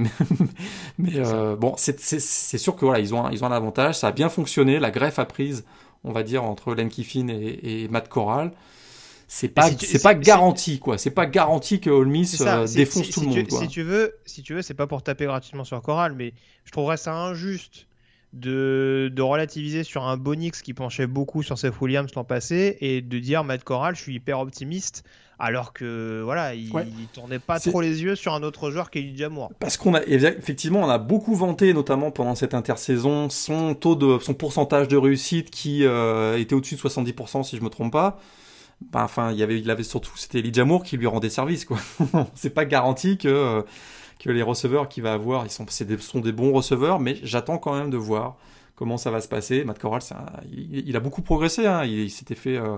[0.97, 1.97] mais euh, bon, c'est
[2.57, 3.99] sûr que voilà, ils ont, un, ils ont un avantage.
[3.99, 4.79] Ça a bien fonctionné.
[4.79, 5.63] La greffe a prise,
[6.03, 8.51] on va dire, entre Len Kiffin et, et Matt Corral.
[9.29, 10.97] C'est pas, c'est pas garanti, quoi.
[10.97, 13.49] C'est pas garanti que Ole Miss euh, défonce tout le monde.
[13.49, 16.33] Si tu veux, si tu veux, c'est pas pour taper gratuitement sur Corral, mais
[16.65, 17.87] je trouverais ça injuste
[18.33, 23.01] de, de, relativiser sur un Bonix qui penchait beaucoup sur Seth Williams l'an passé et
[23.01, 25.03] de dire Matt Corral, je suis hyper optimiste
[25.41, 26.69] alors que voilà, il,
[27.13, 29.51] tournait pas trop les yeux sur un autre joueur qu'Eli Jamour.
[29.59, 34.19] Parce qu'on a effectivement, on a beaucoup vanté, notamment pendant cette intersaison, son taux de,
[34.19, 38.19] son pourcentage de réussite qui euh, était au-dessus de 70% si je me trompe pas.
[38.91, 41.65] Ben, enfin, il y avait, il avait surtout, c'était Eli Jamour qui lui rendait service,
[41.65, 41.77] quoi.
[42.35, 43.61] C'est pas garanti que euh,
[44.21, 47.57] que les receveurs qu'il va avoir, ils sont, des, sont des bons receveurs, mais j'attends
[47.57, 48.37] quand même de voir
[48.75, 49.63] comment ça va se passer.
[49.63, 50.01] Matt Corral,
[50.51, 51.83] il, a beaucoup progressé, hein.
[51.85, 52.77] il, s'était fait euh,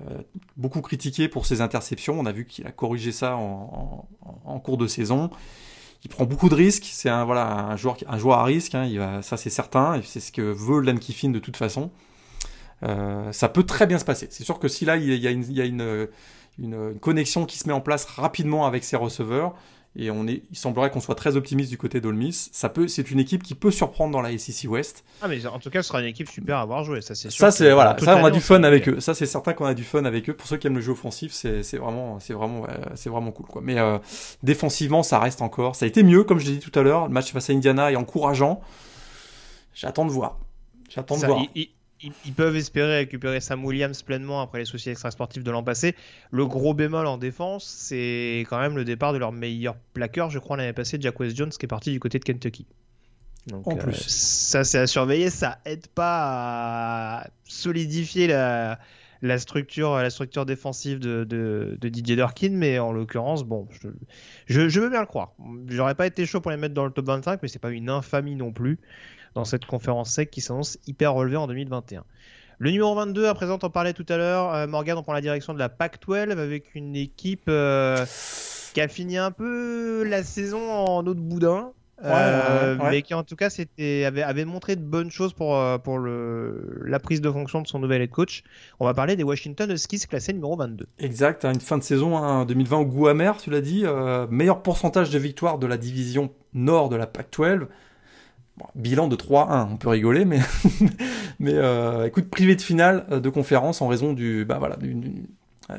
[0.00, 0.18] euh,
[0.56, 2.18] beaucoup critiquer pour ses interceptions.
[2.18, 5.28] On a vu qu'il a corrigé ça en, cours de saison.
[6.04, 6.88] Il prend beaucoup de risques.
[6.90, 8.74] C'est un voilà un joueur un joueur à risque.
[8.74, 9.20] Hein.
[9.20, 10.00] ça c'est certain.
[10.02, 11.90] C'est ce que veut Len Kiffin de toute façon.
[12.82, 14.28] Euh, ça peut très bien se passer.
[14.30, 16.08] C'est sûr que si là il y a, une,
[17.00, 19.54] connexion qui se met en place rapidement avec ses receveurs,
[19.94, 22.48] et on est, il semblerait qu'on soit très optimiste du côté d'Olmis.
[22.52, 25.04] Ça peut, c'est une équipe qui peut surprendre dans la SEC West.
[25.20, 27.30] Ah mais en tout cas, ce sera une équipe super à avoir joué, ça c'est
[27.30, 27.40] sûr.
[27.40, 29.00] Ça c'est voilà, ça on a du fun avec eux.
[29.00, 30.34] Ça c'est certain qu'on a du fun avec eux.
[30.34, 33.46] Pour ceux qui aiment le jeu offensif, c'est, c'est vraiment, c'est vraiment, c'est vraiment cool
[33.46, 33.60] quoi.
[33.62, 33.98] Mais euh,
[34.42, 35.76] défensivement, ça reste encore.
[35.76, 37.06] Ça a été mieux, comme je l'ai dit tout à l'heure.
[37.06, 38.60] Le match face à Indiana est encourageant.
[39.74, 40.38] J'attends de voir.
[40.88, 41.42] J'attends de voir
[42.02, 45.94] ils, peuvent espérer récupérer Sam Williams pleinement après les soucis extrasportifs de l'an passé.
[46.30, 50.38] Le gros bémol en défense, c'est quand même le départ de leur meilleur plaqueur, je
[50.38, 52.66] crois, l'année passée, Jack West Jones, qui est parti du côté de Kentucky.
[53.52, 53.94] en plus.
[53.94, 55.30] Euh, ça, c'est à surveiller.
[55.30, 58.78] Ça aide pas à solidifier la,
[59.22, 63.88] la structure, la structure défensive de, DJ Durkin, mais en l'occurrence, bon, je,
[64.68, 65.32] je, veux bien le croire.
[65.68, 67.88] J'aurais pas été chaud pour les mettre dans le top 25, mais c'est pas une
[67.88, 68.78] infamie non plus
[69.34, 72.04] dans cette conférence sec qui s'annonce hyper relevée en 2021.
[72.58, 75.20] Le numéro 22, à présent, on parlait tout à l'heure, euh, Morgan, on prend la
[75.20, 78.04] direction de la PAC-12 avec une équipe euh,
[78.74, 81.72] qui a fini un peu la saison en eau de boudin.
[82.04, 83.48] Euh, mais qui en tout cas
[83.78, 87.78] avait, avait, montré de bonnes choses pour, pour le, la prise de fonction de son
[87.78, 88.42] nouvel head coach.
[88.80, 90.86] On va parler des Washington Huskies classés numéro 22.
[90.98, 93.84] Exact, hein, une fin de saison hein, 2020 au goût amer, tu l'as dit.
[94.30, 97.66] meilleur pourcentage de victoire de la division nord de la PAC-12
[98.74, 100.40] bilan de 3-1, on peut rigoler, mais,
[101.38, 105.26] mais euh, écoute, privé de finale euh, de conférence en raison du, bah voilà, du,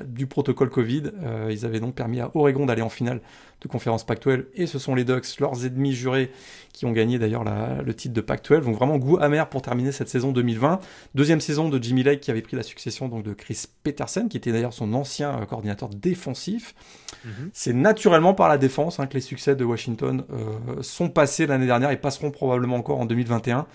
[0.05, 1.03] du protocole Covid.
[1.23, 3.21] Euh, ils avaient donc permis à Oregon d'aller en finale
[3.61, 6.31] de conférence Pac-12 et ce sont les Ducks, leurs ennemis jurés,
[6.73, 8.61] qui ont gagné d'ailleurs le titre de Pac-12.
[8.61, 10.79] Donc vraiment goût amer pour terminer cette saison 2020.
[11.15, 14.37] Deuxième saison de Jimmy Lake qui avait pris la succession donc de Chris Peterson, qui
[14.37, 16.75] était d'ailleurs son ancien euh, coordinateur défensif.
[17.23, 17.49] Mhm.
[17.53, 21.67] C'est naturellement par la défense hein, que les succès de Washington euh, sont passés l'année
[21.67, 23.65] dernière et passeront probablement encore en 2021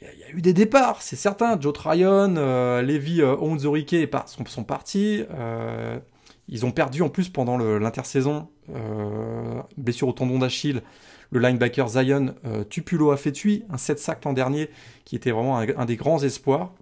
[0.00, 1.58] il y, a eu des départs, c'est certain.
[1.60, 3.36] Joe Tryon, euh, Levi euh,
[4.46, 5.24] sont, partis.
[5.30, 5.98] Euh,
[6.48, 10.82] ils ont perdu en plus pendant l'intersaison, euh, blessure au tendon d'Achille,
[11.30, 12.34] le linebacker Zion
[12.68, 14.68] Tupulo a fait tuer un 7 sacs l'an dernier,
[15.04, 16.72] qui était vraiment un, des grands espoirs.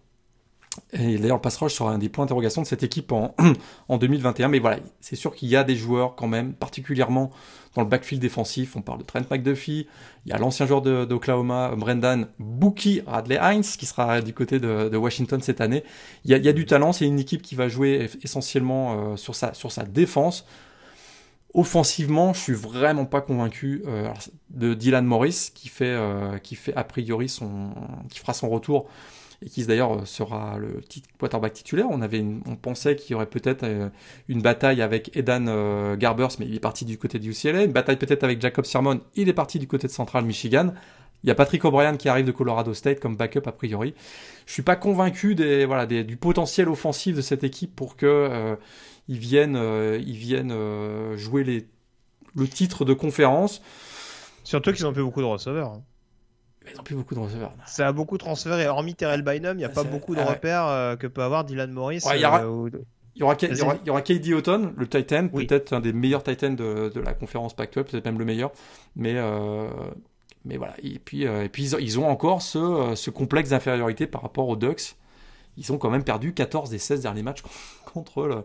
[0.93, 3.35] Et d'ailleurs, le pass rush sera un des points d'interrogation de cette équipe en,
[3.89, 4.49] en 2021.
[4.49, 7.31] Mais voilà, c'est sûr qu'il y a des joueurs quand même, particulièrement
[7.75, 8.77] dans le backfield défensif.
[8.77, 9.87] On parle de Trent McDuffie.
[10.27, 14.97] Il y a l'ancien joueur d'Oklahoma, Brendan Bookie Radley Hines, qui sera du côté de,
[14.97, 15.85] Washington cette année.
[16.25, 16.93] Il y, a, du talent.
[16.93, 20.47] C'est une équipe qui va jouer essentiellement euh, sur, sa, sur défense.
[21.55, 24.09] Offensivement, je suis vraiment pas convaincu euh,
[24.51, 27.73] de Dylan Morris, qui fait, euh, qui fait a priori son,
[28.09, 28.89] qui fera son retour
[29.45, 30.81] et qui d'ailleurs euh, sera le
[31.19, 31.87] quarterback titulaire.
[31.91, 33.89] On, avait on pensait qu'il y aurait peut-être euh,
[34.29, 37.65] une bataille avec Edan euh, Garbers, mais il est parti du côté du UCLA.
[37.65, 40.73] Une bataille peut-être avec Jacob Sermon, il est parti du côté de Central Michigan.
[41.25, 43.95] Il y a Patrick O'Brien qui arrive de Colorado State comme backup a priori.
[44.47, 48.57] Je suis pas convaincu des, voilà, du potentiel offensif de cette équipe pour que
[49.07, 49.57] ils viennent,
[50.05, 50.53] ils viennent
[51.15, 51.69] jouer les,
[52.35, 53.63] le titre de conférence.
[54.43, 55.75] Surtout qu'ils ont fait beaucoup de receveurs.
[55.75, 55.83] Hein.
[56.71, 57.53] Ils n'ont plus beaucoup de receveurs.
[57.67, 58.67] Ça a beaucoup transféré.
[58.67, 61.45] Hormis Terrell Bynum, il n'y a pas beaucoup de ah repères euh, que peut avoir
[61.45, 62.03] Dylan Morris.
[62.15, 62.71] il, y aura, euh,
[63.15, 66.55] il, y aura, il, y aura, KD Houghton, le Titan, peut-être un des meilleurs Titans
[66.55, 68.53] de, de la conférence Pac-12, peut-être même le meilleur.
[68.97, 69.69] Mais, euh,
[70.45, 70.75] mais voilà.
[70.83, 74.97] Et puis, et puis ils, ont encore ce, ce complexe d'infériorité par rapport aux Ducks.
[75.59, 77.43] Ils ont quand même perdu 14 des 16 derniers matchs
[77.93, 78.37] contre le.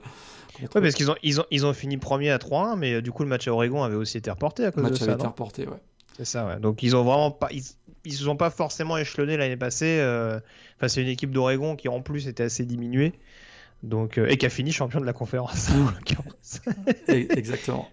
[0.60, 3.22] Contre parce qu'ils ont, ils ont, ils ont fini premier à 3-1, mais du coup,
[3.22, 5.68] le match à Oregon avait aussi été reporté à cause le match avait été reporté,
[5.68, 5.78] ouais.
[6.18, 6.60] C'est ça, ouais.
[6.60, 7.64] Donc ils ont vraiment pas, ils,
[8.06, 10.00] ils se sont pas forcément échelonnés l'année passée.
[10.00, 10.40] Euh...
[10.78, 13.14] Enfin, c'est une équipe d'Oregon qui en plus était assez diminuée.
[13.84, 15.70] Donc, euh, et qui a fini champion de la conférence.
[17.08, 17.90] Exactement.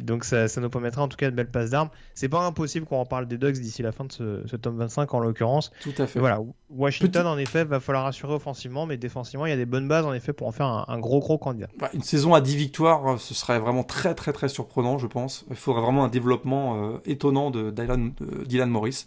[0.00, 1.90] Donc ça, ça, nous permettra en tout cas de belles passes d'armes.
[2.14, 4.76] C'est pas impossible qu'on en parle des Ducks d'ici la fin de ce, ce, tome
[4.76, 5.70] 25 en l'occurrence.
[5.82, 6.18] Tout à fait.
[6.18, 6.40] Voilà,
[6.70, 10.04] Washington en effet va falloir assurer offensivement, mais défensivement il y a des bonnes bases
[10.04, 11.68] en effet pour en faire un, un gros gros candidat.
[11.78, 15.44] Bah, une saison à 10 victoires, ce serait vraiment très très très surprenant je pense.
[15.50, 19.06] Il faudrait vraiment un développement euh, étonnant de Dylan, de Dylan Morris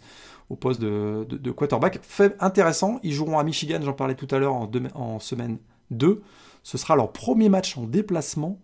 [0.50, 2.00] au poste de, de, de, quarterback.
[2.02, 5.58] Fait intéressant, ils joueront à Michigan, j'en parlais tout à l'heure en, en semaine
[5.90, 6.22] 2.
[6.62, 8.58] Ce sera leur premier match en déplacement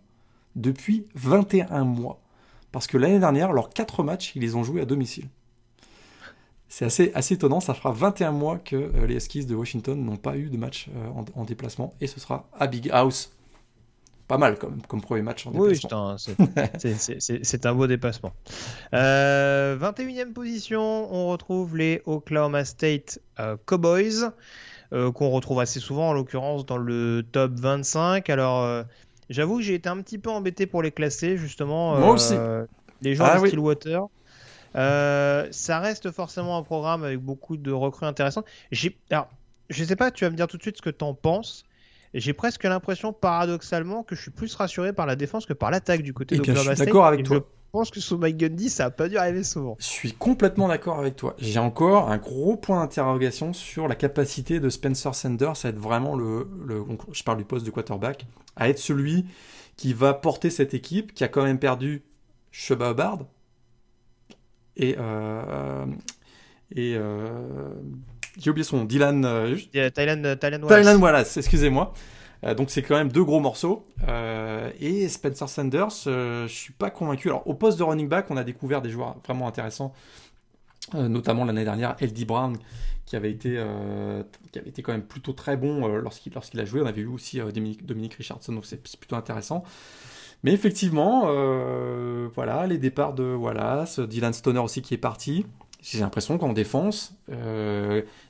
[0.55, 2.20] depuis 21 mois.
[2.71, 5.27] Parce que l'année dernière, leurs 4 matchs, ils les ont joués à domicile.
[6.69, 10.15] C'est assez, assez étonnant, ça fera 21 mois que euh, les Huskies de Washington n'ont
[10.15, 13.33] pas eu de match euh, en, en, déplacement, et ce sera à Big House.
[14.31, 16.13] Pas mal comme premier match en déplacement.
[16.13, 16.19] Oui,
[17.43, 18.31] c'est un beau déplacement.
[18.93, 24.31] Euh, 21e position, on retrouve les Oklahoma State euh, Cowboys,
[24.89, 28.29] qu'on retrouve assez souvent en l'occurrence dans le top 25.
[28.29, 28.83] Alors euh,
[29.31, 31.97] J'avoue que j'ai été un petit peu embêté pour les classer, justement.
[31.97, 32.35] Moi aussi.
[33.01, 33.47] Les gens ah, de oui.
[33.49, 34.07] Stillwater.
[34.75, 38.45] Euh, ça reste forcément un programme avec beaucoup de recrues intéressantes.
[39.09, 39.27] Alors,
[39.69, 41.13] je sais pas, tu vas me dire tout de suite ce que tu en
[42.13, 46.01] J'ai presque l'impression, paradoxalement, que je suis plus rassuré par la défense que par l'attaque
[46.01, 47.37] du côté de Je suis d'accord avec toi.
[47.37, 49.77] Je pense que sous Mike Gundy, ça n'a pas dû arriver souvent.
[49.79, 51.35] Je suis complètement d'accord avec toi.
[51.37, 56.15] J'ai encore un gros point d'interrogation sur la capacité de Spencer Sanders à être vraiment
[56.15, 56.83] le, le,
[57.13, 59.25] je parle du poste de quarterback, à être celui
[59.77, 62.03] qui va porter cette équipe, qui a quand même perdu
[62.51, 63.19] Sheba Hubbard
[64.75, 65.85] et euh,
[66.75, 67.69] et euh,
[68.39, 69.55] j'ai oublié son Dylan euh,
[69.93, 71.93] Thailand Thailand Wallace, Wallace excusez-moi.
[72.43, 73.83] Euh, donc c'est quand même deux gros morceaux.
[74.07, 77.29] Euh, et Spencer Sanders, euh, je suis pas convaincu.
[77.29, 79.93] Alors au poste de running back, on a découvert des joueurs vraiment intéressants,
[80.95, 82.25] euh, notamment l'année dernière, L.D.
[82.25, 82.57] Brown,
[83.05, 86.65] qui avait été, euh, qui avait été quand même plutôt très bon lorsqu'il lorsqu'il a
[86.65, 86.81] joué.
[86.81, 89.63] On avait vu aussi Dominique, Dominique Richardson, donc c'est plutôt intéressant.
[90.43, 91.27] Mais effectivement,
[92.33, 95.45] voilà, les départs de Wallace, Dylan Stoner aussi qui est parti.
[95.81, 97.15] J'ai l'impression qu'en défense,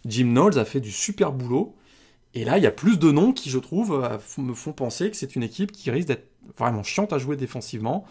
[0.06, 1.76] Jim Knowles a fait du super boulot.
[2.34, 5.12] Et là, il y a plus de noms qui, je trouve, euh, me font penser
[5.12, 6.28] que c'est une équipe qui risque d'être
[6.58, 8.06] vraiment chiante à jouer défensivement.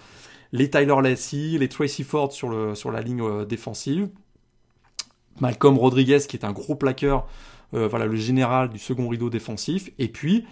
[0.53, 4.09] Les Tyler Lassie, les Tracy Ford sur, le, sur la ligne euh, défensive.
[5.41, 7.26] Malcolm Rodriguez, qui est un gros plaqueur,
[7.72, 9.91] euh, voilà, le général du second rideau défensif.
[9.99, 10.45] Et puis,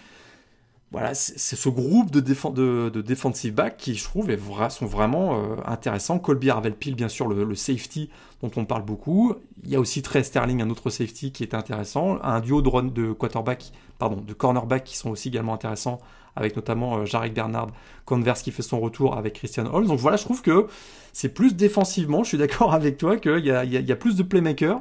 [0.91, 4.29] voilà, c'est ce groupe de, déf de, de defensive back qui, je trouve,
[4.71, 6.19] sont vraiment euh, intéressants.
[6.19, 8.09] Colby Harvell-Peel, bien sûr, le, le, safety
[8.41, 9.35] dont on parle beaucoup.
[9.65, 12.19] Il y a aussi Trey Sterling, un autre safety qui est intéressant.
[12.23, 15.99] Un duo de, run, de quarterback, pardon, de cornerback qui sont aussi également intéressants,
[16.37, 17.69] avec notamment euh, Jarek Bernard,
[18.07, 19.89] Converse qui fait son retour avec Christian Holmes.
[19.89, 20.69] Donc voilà, je trouve que
[21.13, 22.23] c'est plus défensivement.
[22.23, 24.81] Je suis d'accord avec toi qu'il y, y, y a plus de playmakers.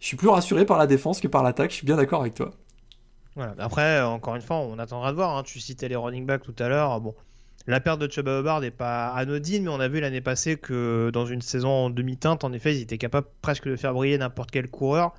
[0.00, 1.70] Je suis plus rassuré par la défense que par l'attaque.
[1.70, 2.50] Je suis bien d'accord avec toi.
[3.58, 5.36] Après, encore une fois, on attendra de voir.
[5.36, 5.42] Hein.
[5.44, 7.00] Tu citais les running backs tout à l'heure.
[7.66, 11.10] La perte de Chuba Hubbard n'est pas anodine, mais on a vu l'année passée que
[11.12, 14.50] dans une saison en demi-teinte, en effet, ils étaient capables presque de faire briller n'importe
[14.50, 15.14] quel coureur.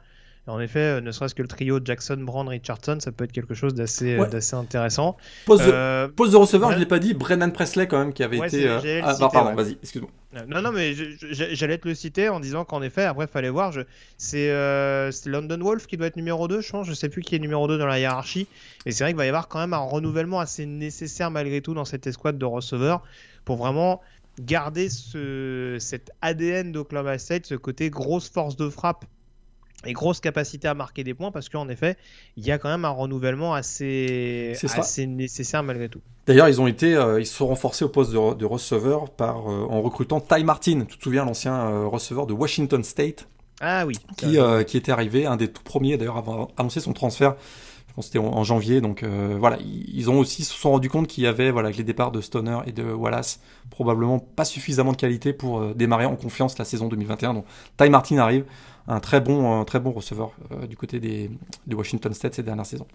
[0.48, 3.32] Et en effet, euh, ne serait-ce que le trio Jackson, Brand, Richardson, ça peut être
[3.32, 4.28] quelque chose d'assez ouais.
[4.28, 5.16] d'assez intéressant.
[5.46, 6.76] Pose de, euh, pose de receveur, ouais.
[6.76, 8.68] je l'ai pas dit, Brennan Presley quand même qui avait ouais, été.
[8.68, 9.02] Euh...
[9.04, 10.10] Ah, citer, pardon, vas-y, excuse-moi.
[10.48, 13.72] Non, non, mais j'allais te le citer en disant qu'en effet, après, fallait voir.
[13.72, 13.82] Je...
[14.18, 16.88] C'est euh, London Wolf qui doit être numéro 2, je pense.
[16.88, 18.48] Je sais plus qui est numéro 2 dans la hiérarchie.
[18.86, 21.74] Mais c'est vrai qu'il va y avoir quand même un renouvellement assez nécessaire malgré tout
[21.74, 23.04] dans cette escouade de receveurs
[23.44, 24.02] pour vraiment
[24.39, 25.76] garder ce...
[25.80, 29.06] cet ADN d'Oklahoma State, ce côté grosse force de frappe
[29.86, 31.98] et grosse capacité à marquer des points parce qu'en effet,
[32.38, 36.02] il y a quand même un renouvellement assez, assez nécessaire malgré tout.
[36.28, 39.52] D'ailleurs, ils ont été, euh, ils se sont renforcés au poste de, de receveur par,
[39.52, 40.86] euh, en recrutant Ty Martin.
[40.88, 43.28] Tu te souviens, l'ancien euh, receveur de Washington State?
[43.60, 43.96] Ah oui.
[44.18, 47.36] Qui, qui était arrivé, un des tout premiers d'ailleurs, avant annoncé son transfert.
[47.88, 48.82] Je pense que c'était en, en, janvier.
[48.82, 51.84] Donc voilà, ils ont aussi se sont rendus compte qu'il y avait, voilà, avec les
[51.84, 56.58] départs de Stoner et de Wallace, probablement pas suffisamment de qualité pour démarrer en confiance
[56.58, 57.36] la saison 2021.
[57.36, 57.46] Donc
[57.78, 58.46] Ty Martin arrive
[58.88, 61.30] un très bon, très bon receveur euh, du côté des,
[61.68, 62.88] de Washington State ces dernières saisons.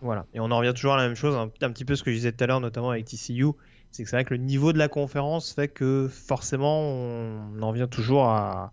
[0.00, 2.02] Voilà, et on en revient toujours à la même chose, un, un petit peu ce
[2.02, 3.46] que je disais tout à l'heure, notamment avec TCU,
[3.90, 7.72] c'est que c'est vrai que le niveau de la conférence fait que forcément on en
[7.72, 8.72] vient toujours à,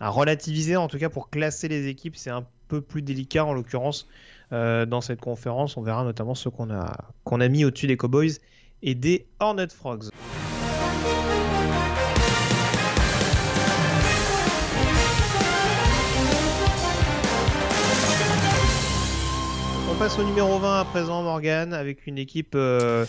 [0.00, 3.52] à relativiser, en tout cas pour classer les équipes, c'est un peu plus délicat en
[3.52, 4.08] l'occurrence
[4.52, 5.76] euh, dans cette conférence.
[5.76, 8.32] On verra notamment ceux qu'on a, qu'on a mis au-dessus des Cowboys
[8.82, 10.08] et des Hornet Frogs.
[20.02, 23.06] Passe au numéro 20 à présent, Morgan, avec une équipe euh,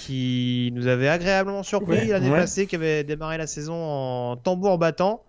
[0.00, 2.36] qui nous avait agréablement surpris ouais, l'année ouais.
[2.36, 5.22] passée, qui avait démarré la saison en tambour battant.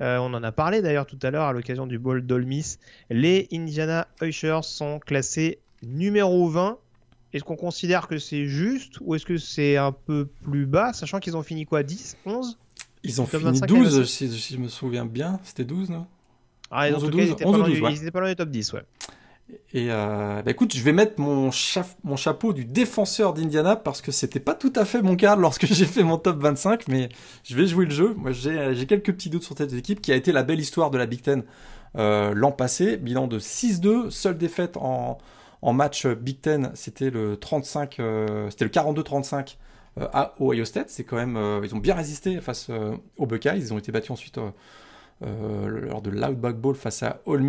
[0.00, 2.78] Euh, on en a parlé d'ailleurs tout à l'heure à l'occasion du Bowl d'Olmis.
[3.08, 6.76] Les Indiana Ushers sont classés numéro 20
[7.34, 11.20] est-ce qu'on considère que c'est juste ou est-ce que c'est un peu plus bas, sachant
[11.20, 12.58] qu'ils ont fini quoi 10 11
[13.04, 15.38] Ils ont fini 12, si, si, je me souviens bien.
[15.44, 16.06] C'était 12, non?
[16.72, 17.92] Ah, en tout 12, cas, ils étaient, pas loin, 12, ouais.
[17.92, 18.82] ils étaient pas loin du top 10, ouais.
[19.72, 24.40] Et euh, bah écoute, je vais mettre mon, chapeau du défenseur d'Indiana parce que c'était
[24.40, 27.08] pas tout à fait mon cas lorsque j'ai fait mon top 25, mais
[27.44, 28.14] je vais jouer le jeu.
[28.14, 30.98] Moi, j'ai quelques petits doutes sur cette équipe qui a été la belle histoire de
[30.98, 31.44] la Big Ten
[31.96, 32.96] euh, l'an passé.
[32.96, 35.18] Bilan de 6-2, seule défaite en,
[35.62, 39.56] match Big Ten, c'était le 35, euh, c'était le 42-35
[39.98, 40.90] euh, à Ohio State.
[40.90, 42.70] C'est quand euh, ils ont bien résisté face
[43.16, 43.58] aux Buckeyes.
[43.58, 44.38] Ils ont été battus ensuite
[45.20, 47.42] lors de l'Outback Bowl face à Ole.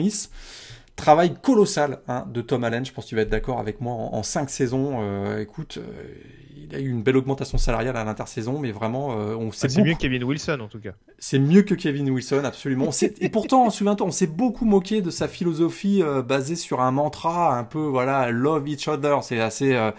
[0.99, 3.93] Travail colossal hein, de Tom Allen, je pense que tu vas être d'accord avec moi,
[3.93, 5.37] en, 5 saisons.
[5.39, 5.79] écoute,
[6.69, 9.69] il a eu une belle augmentation salariale à l'intersaison, mais vraiment, euh, on sait.
[9.69, 10.91] c'est mieux que Kevin Wilson en tout cas.
[11.17, 12.89] C'est mieux que Kevin Wilson, absolument.
[13.19, 17.57] et pourtant, souviens-toi, on s'est beaucoup moqué de sa philosophie euh, basée sur un mantra
[17.57, 19.23] un peu, voilà, love each other.
[19.23, 19.91] C'est assez euh,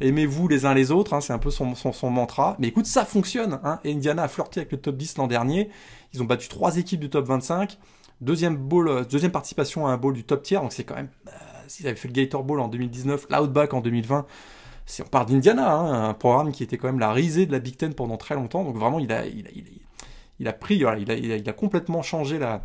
[0.00, 1.14] aimez-vous les uns les autres.
[1.14, 2.56] Hein, c'est un peu son, son, mantra.
[2.58, 3.58] Mais écoute, ça fonctionne.
[3.64, 3.80] Hein.
[3.84, 5.70] Indiana a flirté avec le top 10 l'an dernier.
[6.12, 7.78] Ils ont battu trois équipes du top 25.
[8.20, 11.08] Deuxième, bowl, deuxième participation à un bowl du top tier, donc c'est quand même.
[11.68, 14.26] S'ils avaient fait le Gator Bowl en 2019, l'Outback en 2020
[14.88, 17.58] si on part d'Indiana, hein, un programme qui était quand même la risée de la
[17.58, 18.64] Big Ten pendant très longtemps.
[18.64, 19.50] Donc vraiment, il a, il a,
[20.40, 22.62] il a, pris, il, a, complètement changé la,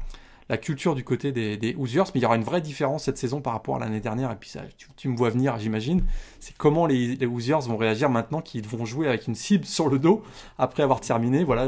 [0.50, 3.18] la culture du côté des, des, Hoosiers, mais il y aura une vraie différence cette
[3.18, 4.32] saison par rapport à l'année dernière.
[4.32, 4.62] Et puis ça,
[4.98, 6.04] tu, me vois venir, j'imagine.
[6.39, 9.89] C'est comment les, les, Hoosiers vont réagir maintenant qu'ils vont jouer avec une cible sur
[9.89, 10.24] le dos
[10.58, 11.44] après avoir terminé.
[11.44, 11.68] Voilà,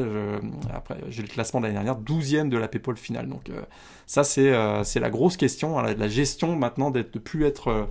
[0.74, 3.28] après j'ai le classement de l'année dernière, 12e de la PayPal finale.
[3.28, 3.62] Donc euh,
[4.06, 7.84] ça, c'est euh, la grosse question, hein, la, gestion maintenant d'être de plus être euh,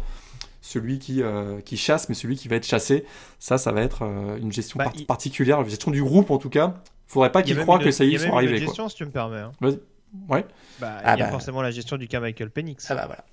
[0.65, 3.05] celui qui, euh, qui chasse, mais celui qui va être chassé.
[3.39, 6.49] Ça, ça va être euh, une gestion bah, particulière, une gestion du groupe en tout
[6.49, 6.75] cas.
[7.07, 8.55] Faudrait pas qu'ils croient que ça y est, ils sont arrivés.
[8.55, 9.41] A gestion, si tu me permets.
[9.41, 9.53] Hein.
[10.29, 10.45] Ouais.
[10.81, 11.31] Bah, ah il y a bah.
[11.31, 12.87] forcément la gestion du cas Michael Penix.
[12.91, 13.25] Ah bah voilà.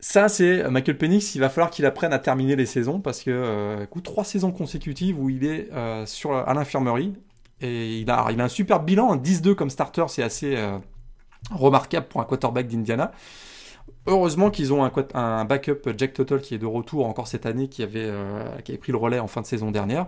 [0.00, 1.34] Ça, c'est Michael Penix.
[1.34, 4.52] Il va falloir qu'il apprenne à terminer les saisons parce que, euh, écoute, trois saisons
[4.52, 5.70] consécutives où il est
[6.06, 7.14] sur, à l'infirmerie
[7.60, 10.56] et il a, il a un super bilan, un 10-2 comme starter, c'est assez
[11.50, 13.12] remarquable pour un quarterback d'Indiana.
[14.06, 17.68] Heureusement qu'ils ont un, un, backup Jack Tuttle qui est de retour encore cette année,
[17.68, 20.06] qui avait, euh, qui avait pris le relais en fin de saison dernière.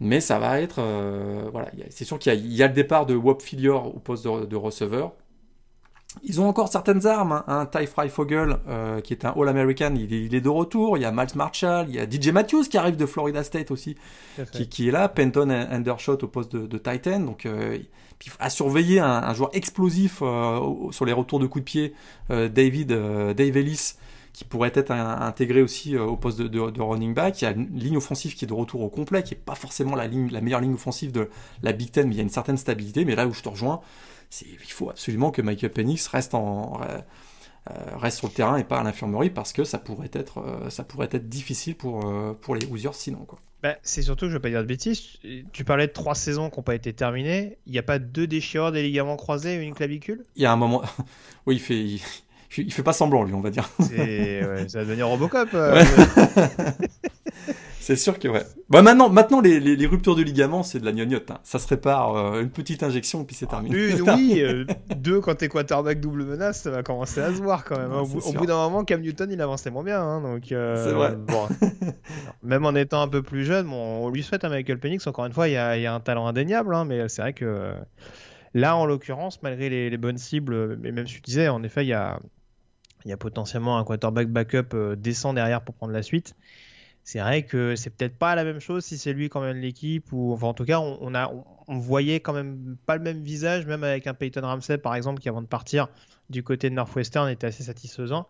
[0.00, 0.80] Mais ça va être.
[0.80, 4.56] Euh, voilà, c'est sûr qu'il y, a le départ de Wop Filior au poste de,
[4.56, 5.12] receveur.
[6.24, 7.32] Ils ont encore certaines armes.
[7.32, 7.44] Hein.
[7.46, 10.98] Un Ty Fogel euh, qui est un All-American, il, est de retour.
[10.98, 13.70] Il y a Miles Marshall, il y a DJ Matthews qui arrive de Florida State
[13.70, 13.96] aussi,
[14.70, 15.08] qui, est là.
[15.08, 17.20] Penton Undershot au poste de, de Titan.
[17.20, 17.46] Donc
[18.38, 21.94] à surveiller un, joueur explosif euh, sur les retours de coups de pied,
[22.30, 23.94] euh, David, euh, Dave Ellis,
[24.32, 27.42] qui pourrait être intégré aussi au poste de, running back.
[27.42, 29.54] Il y a une ligne offensive qui est de retour au complet, qui n'est pas
[29.54, 31.28] forcément la, ligne, la meilleure ligne offensive de
[31.62, 33.04] la Big Ten, mais il y a une certaine stabilité.
[33.04, 33.80] Mais là où je te rejoins,
[34.30, 36.80] c'est il faut absolument que Michael Penix reste en
[37.94, 41.08] reste sur le terrain et pas à l'infirmerie parce que ça pourrait être ça pourrait
[41.12, 42.04] être difficile pour
[42.40, 43.38] pour les Hoosiers sinon quoi.
[43.62, 45.18] Bah, c'est surtout, je vais pas dire de bêtises,
[45.52, 47.58] tu parlais de trois saisons qui n'ont pas été terminées.
[47.66, 50.24] Il n'y a pas deux déchirures des ligaments croisés et une clavicule?
[50.34, 50.82] Il y a un moment.
[51.46, 52.04] oui, il fait.
[52.56, 52.72] Il...
[52.72, 53.68] fait pas semblant, lui, on va dire.
[53.78, 55.48] Ouais, ça va devenir Robocop.
[55.54, 55.82] Euh,
[57.82, 58.44] C'est sûr que ouais.
[58.70, 61.32] Bah maintenant, maintenant les, les, ruptures de ligaments, c'est de la gnognotte.
[61.32, 61.40] Hein.
[61.42, 63.76] Ça se répare, euh, une petite injection, puis c'est terminé.
[63.76, 64.64] Une, oui, euh,
[64.96, 67.90] deux, quand t'es quarterback double menace, ça va commencer à se voir quand même.
[67.90, 68.02] Hein.
[68.02, 70.00] au, bout d'un moment, Cam Newton, il avançait moins bien.
[70.00, 71.16] Hein, donc, c'est vrai.
[71.16, 71.48] Bon,
[72.44, 75.26] même en étant un peu plus jeune, bon, on lui souhaite à Michael Penix, encore
[75.26, 77.74] une fois, il y a, y a un talent indéniable, mais c'est vrai que
[78.54, 81.84] là, en l'occurrence, malgré les, les, bonnes cibles, mais même si tu disais, en effet,
[81.84, 82.20] il y a,
[83.04, 86.34] il y a potentiellement un quarterback backup décent derrière pour prendre la suite.
[87.04, 90.12] C'est vrai que c'est peut-être pas la même chose si c'est lui quand même l'équipe
[90.12, 91.32] ou enfin en tout cas on, a
[91.66, 95.20] on, voyait quand même pas le même visage même avec un Peyton Ramsey par exemple
[95.20, 95.88] qui avant de partir
[96.30, 98.28] du côté de Northwestern était assez satisfaisant.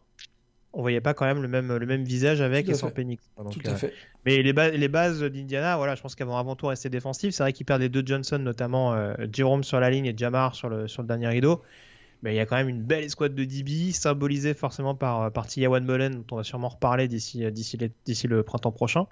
[0.73, 3.23] On voyait pas quand même le même le même visage avec et sans Penix.
[3.37, 3.93] Tout à euh, fait.
[4.25, 7.53] mais les, les bases d'Indiana voilà je pense qu'avant avant tout rester défensif c'est vrai
[7.53, 10.89] qu'ils perdent les deux Johnson notamment euh, Jerome sur la ligne et Jamar sur le
[10.89, 11.63] sur le dernier rideau
[12.23, 15.31] mais il y a quand même une belle escouade de DB, symbolisée forcément par, euh,
[15.31, 17.51] par One Mullen, dont on va sûrement reparler d'ici, euh,
[18.29, 19.07] le printemps prochain.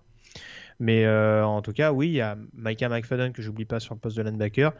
[0.79, 3.95] Mais euh, en tout cas, oui, il y a Micah McFadden que j'oublie pas sur
[3.95, 4.73] le poste de linebacker.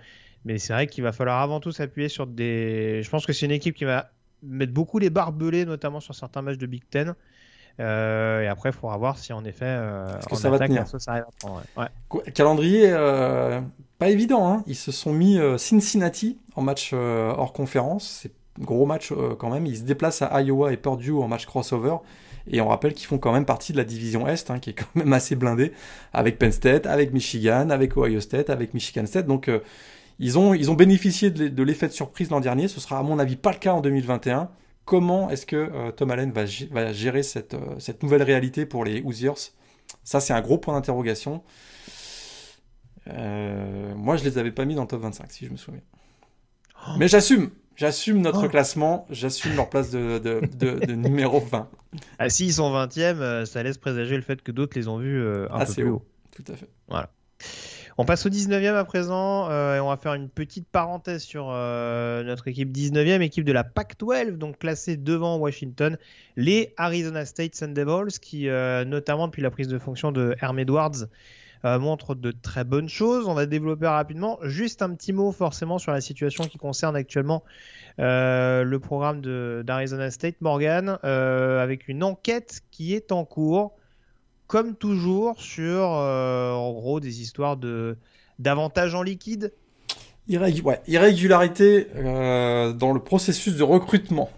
[0.45, 3.03] Mais c'est vrai qu'il va falloir avant tout s'appuyer sur des.
[3.03, 4.11] Je pense que c'est une équipe qui va
[4.43, 7.15] mettre beaucoup les barbelés, notamment sur certains matchs de Big Ten.
[7.81, 9.79] Et après, il faudra voir si en effet,
[10.29, 10.85] que ça va tenir.
[12.35, 12.95] Calendrier
[13.99, 14.51] pas évident.
[14.51, 14.65] Hein.
[14.67, 18.21] Ils se sont mis Cincinnati en match euh, hors conférence.
[18.23, 19.67] C'est un gros match euh, quand même.
[19.67, 21.97] Ils se déplacent à Iowa et Purdue en match crossover.
[22.51, 24.75] Et on rappelle qu'ils font quand même partie de la division Est, hein, qui est
[24.75, 25.73] quand même assez blindée,
[26.13, 29.27] avec Penn State, avec Michigan, avec Ohio State, avec Michigan State.
[29.27, 29.61] Donc euh,
[30.19, 32.69] ils, ont, ils ont bénéficié de l'effet de surprise l'an dernier.
[32.69, 34.49] Ce sera à mon avis pas le cas en 2021.
[34.91, 39.53] Comment est-ce que Tom Allen va, va gérer cette, cette, nouvelle réalité pour les Hoosiers?
[40.03, 41.45] Ça, c'est un gros point d'interrogation.
[43.07, 45.83] moi, je les avais pas mis dans le top 25, si je me souviens.
[46.75, 46.93] Oh.
[46.99, 48.49] Mais j'assume, J'assume notre oh.
[48.49, 51.71] classement, j'assume leur place de, de, numéro 20.
[52.19, 55.65] Ah, s'ils sont 20e, ça laisse présager le fait que d'autres les ont vus un
[55.65, 56.05] peu plus haut.
[56.35, 56.69] Tout à fait.
[56.89, 57.11] Voilà.
[58.01, 61.51] On passe au 19e à présent euh, et on va faire une petite parenthèse sur
[61.51, 65.99] euh, notre équipe 19e, équipe de la PAC-12, donc classée devant Washington,
[66.35, 70.59] les Arizona State Sun Devils, qui euh, notamment depuis la prise de fonction de Herm
[70.59, 71.09] Edwards
[71.63, 73.29] montrent de très bonnes choses.
[73.29, 74.39] On va développer rapidement.
[74.45, 77.45] Juste un petit mot forcément sur la situation qui concerne actuellement
[77.99, 79.21] le programme
[79.63, 83.75] d'Arizona State, Morgan, avec une enquête qui est en cours
[84.51, 87.97] comme toujours, sur euh, en gros des histoires de
[88.41, 89.53] d'avantages en liquide.
[90.89, 94.29] irrégularité euh, dans le processus de recrutement.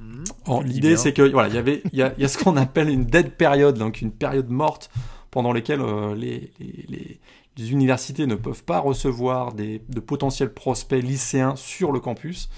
[0.00, 0.62] Mmh.
[0.64, 3.30] L'idée, c'est que voilà, il y avait, il y a, ce qu'on appelle une dead
[3.30, 4.90] période, donc une période morte
[5.30, 7.20] pendant laquelle euh, les, les,
[7.56, 12.48] les, universités ne peuvent pas recevoir des, de potentiels prospects lycéens sur le campus.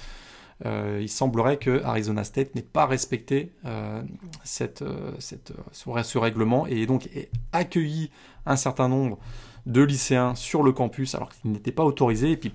[0.66, 4.02] Euh, il semblerait que Arizona State n'ait pas respecté euh,
[4.44, 8.11] cette, euh, cette, ce, règlement et donc ait accueilli
[8.44, 9.18] un certain nombre
[9.64, 12.32] de lycéens sur le campus alors qu'ils n'étaient pas autorisés.
[12.32, 12.52] Et puis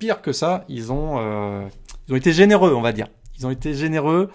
[0.00, 1.68] pire que ça, ils ont,
[2.08, 3.06] ils ont été généreux, on va dire.
[3.38, 4.30] Ils ont été généreux.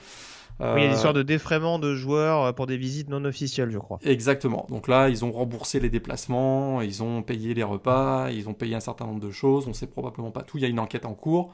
[0.61, 3.99] il y a l'histoire de défraiement de joueurs pour des visites non officielles, je crois.
[4.03, 4.65] Exactement.
[4.69, 8.75] Donc là, ils ont remboursé les déplacements, ils ont payé les repas, ils ont payé
[8.75, 9.65] un certain nombre de choses.
[9.65, 10.57] On ne sait probablement pas tout.
[10.57, 11.53] Il y a une enquête en cours.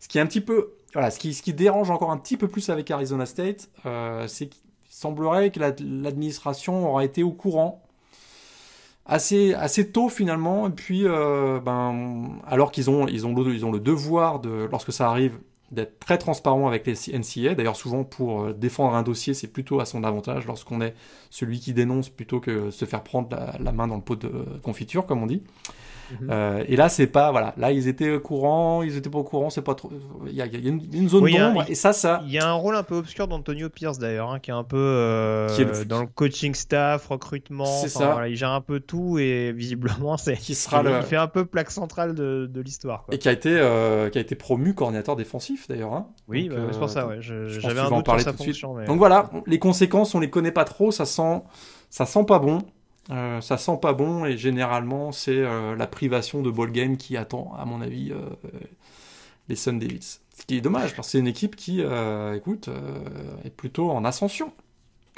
[0.00, 2.68] Ce qui est un petit peu voilà, ce qui, dérange encore un petit peu plus
[2.70, 7.82] avec Arizona State, euh, c'est qu'il semblerait que l'administration aura été au courant
[9.06, 13.64] assez, assez tôt finalement, et puis euh, ben, alors qu'ils ont, ils ont, le, ils
[13.64, 15.38] ont le devoir, de, lorsque ça arrive,
[15.70, 17.54] d'être très transparent avec les NCA.
[17.54, 20.94] D'ailleurs, souvent pour euh, défendre un dossier, c'est plutôt à son avantage lorsqu'on est
[21.30, 23.28] celui qui dénonce plutôt que se faire prendre
[23.60, 25.44] la main dans le pot de confiture, comme on dit.
[26.20, 26.28] Mhm.
[26.30, 27.54] Euh, et là, c'est pas voilà.
[27.56, 29.50] Là, ils étaient au courant, ils étaient pas au courant.
[29.50, 29.90] C'est pas trop.
[30.26, 32.22] Il y a, une, zone d'ombre et ça, ça.
[32.26, 34.64] Il y a un rôle un peu obscur d'Antonio Pierce d'ailleurs, hein, qui est un
[34.64, 37.64] peu euh, dans le coaching staff, recrutement.
[37.64, 38.28] C'est ça.
[38.28, 40.36] il gère un peu tout et visiblement, c'est.
[40.36, 43.04] Qui sera il, fait un peu plaque centrale de, de l'histoire.
[43.10, 45.92] Et qui a été euh, qui a été promu coordinateur défensif d'ailleurs.
[45.92, 46.08] Hein.
[46.28, 47.06] Oui, bah, c'est pour ça.
[47.06, 47.18] Ouais.
[47.20, 48.74] J'avais un doute sur sa fonction.
[48.86, 50.90] Donc voilà, les conséquences, on les connaît pas trop.
[50.90, 51.42] Ça sent
[51.90, 52.58] ça sent pas bon.
[53.10, 57.16] Euh, ça sent pas bon et généralement c'est euh, la privation de ball game qui
[57.16, 58.20] attend, à mon avis, euh,
[59.48, 60.20] les Sun Devils.
[60.36, 61.82] Ce qui est dommage parce que c'est une équipe qui,
[62.34, 62.70] écoute,
[63.44, 64.52] est plutôt en ascension.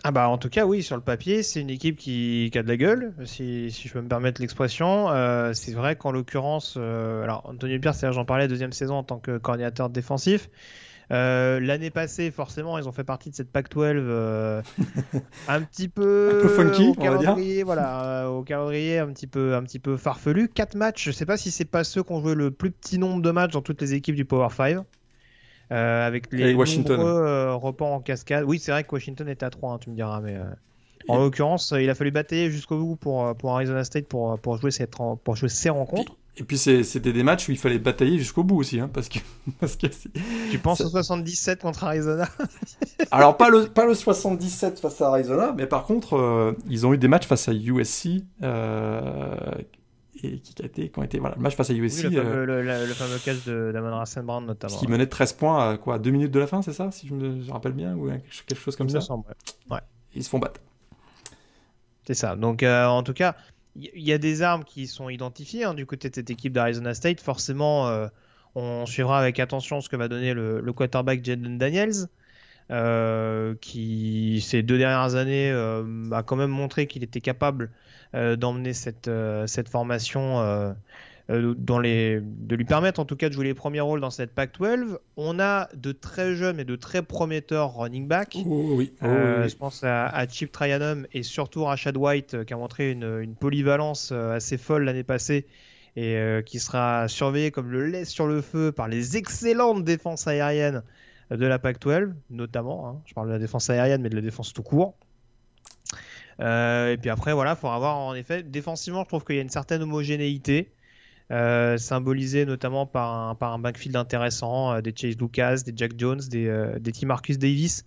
[0.05, 2.67] Ah bah en tout cas oui sur le papier c'est une équipe qui, a de
[2.67, 5.07] la gueule si, si je peux me permettre l'expression
[5.55, 9.91] c'est vrai qu'en l'occurrence alors Antonio Pierce j'en parlais deuxième saison en tant que coordinateur
[9.91, 10.49] défensif
[11.13, 14.63] euh, l'année passée, forcément, ils ont fait partie de cette Pac-12 euh,
[15.49, 17.65] un petit peu, un peu funky, on va dire.
[17.67, 20.49] Voilà, euh, au calendrier un petit peu, un petit peu farfelu.
[20.49, 21.05] Quatre matchs.
[21.05, 23.31] Je sais pas si c'est pas ceux qui ont joué le plus petit nombre de
[23.31, 24.79] matchs dans toutes les équipes du Power 5.
[25.71, 26.97] avec les Washington.
[26.97, 28.45] nombreux repas en cascade.
[28.47, 30.39] Oui, c'est vrai que Washington était à 3, hein, tu me diras, mais
[31.09, 34.71] en l'occurrence, il a fallu batailler jusqu'au bout pour, pour Arizona State pour, pour, jouer
[34.71, 36.17] cette, pour jouer ces rencontres.
[36.39, 39.19] Et puis c'était des matchs où il fallait batailler jusqu'au bout aussi, hein, parce que,
[39.61, 39.87] parce que
[40.51, 42.27] Tu penses au 77 contre Arizona?
[43.11, 46.95] Alors pas le, pas le 77 face à Arizona, mais par contre, euh, ils ont
[46.95, 49.37] eu des matchs face à USC, euh,
[50.23, 52.05] et qui, a été, qui ont été, voilà, le match face à USC.
[52.05, 54.77] le, fameux, euh, le, fameux catch d'Amon Brown notamment.
[54.79, 57.15] Qui menait 13 points à quoi, 2 minutes de la fin, c'est ça, si je
[57.15, 58.11] me rappelle bien, ou
[58.47, 59.03] quelque chose comme ça?
[59.03, 59.27] Semble,
[59.71, 59.81] ouais.
[60.15, 60.61] Ils se font battre.
[62.07, 62.37] C'est ça.
[62.37, 63.37] Donc en tout cas,
[63.77, 66.95] il y a des armes qui sont identifiées hein, du côté de cette équipe d'Arizona
[66.95, 67.21] State.
[67.21, 68.09] Forcément, euh,
[68.55, 72.09] on suivra avec attention ce que va donner le, quarterback Jaden Daniels,
[72.71, 77.71] euh, qui ces deux dernières années euh, a quand même montré qu'il était capable
[78.15, 79.11] d'emmener cette,
[79.47, 80.75] cette formation
[81.31, 84.11] euh, dans les, de lui permettre en tout cas de jouer les premiers rôles dans
[84.11, 84.99] cette Pac-12.
[85.17, 88.39] On a de très jeunes et de très prometteurs running back.
[88.45, 88.93] Oh, oui.
[89.03, 92.91] Oh, euh, je pense à, Chip Trianum et surtout Rashad White euh, qui a montré
[92.91, 95.47] une, polyvalence assez folle l'année passée
[95.97, 96.17] et
[96.47, 100.83] qui sera surveillé comme le lait sur le feu par les excellentes défenses aériennes
[101.31, 102.89] de la Pac-12, notamment.
[102.89, 103.01] Hein.
[103.05, 104.95] Je parle de la défense aérienne, mais de la défense tout court.
[106.41, 108.43] et puis après, voilà, il faudra voir en effet.
[108.43, 110.73] Défensivement, je trouve qu'il y a une certaine homogénéité.
[111.31, 115.93] Euh, symbolisé notamment par un, par un backfield intéressant, euh, des Chase Lucas, des Jack
[115.97, 117.07] Jones, des, euh, des T.
[117.07, 117.85] Marcus Davis.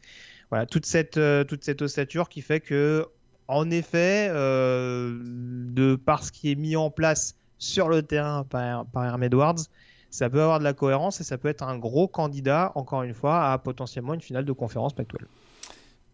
[0.49, 3.05] Voilà, toute cette, toute cette ossature qui fait que,
[3.47, 9.05] en effet, de par ce qui est mis en place sur le terrain par, par
[9.05, 9.55] Herm Edwards,
[10.11, 13.15] ça peut avoir de la cohérence et ça peut être un gros candidat, encore une
[13.15, 15.25] fois, à potentiellement une finale de conférence Pac-12.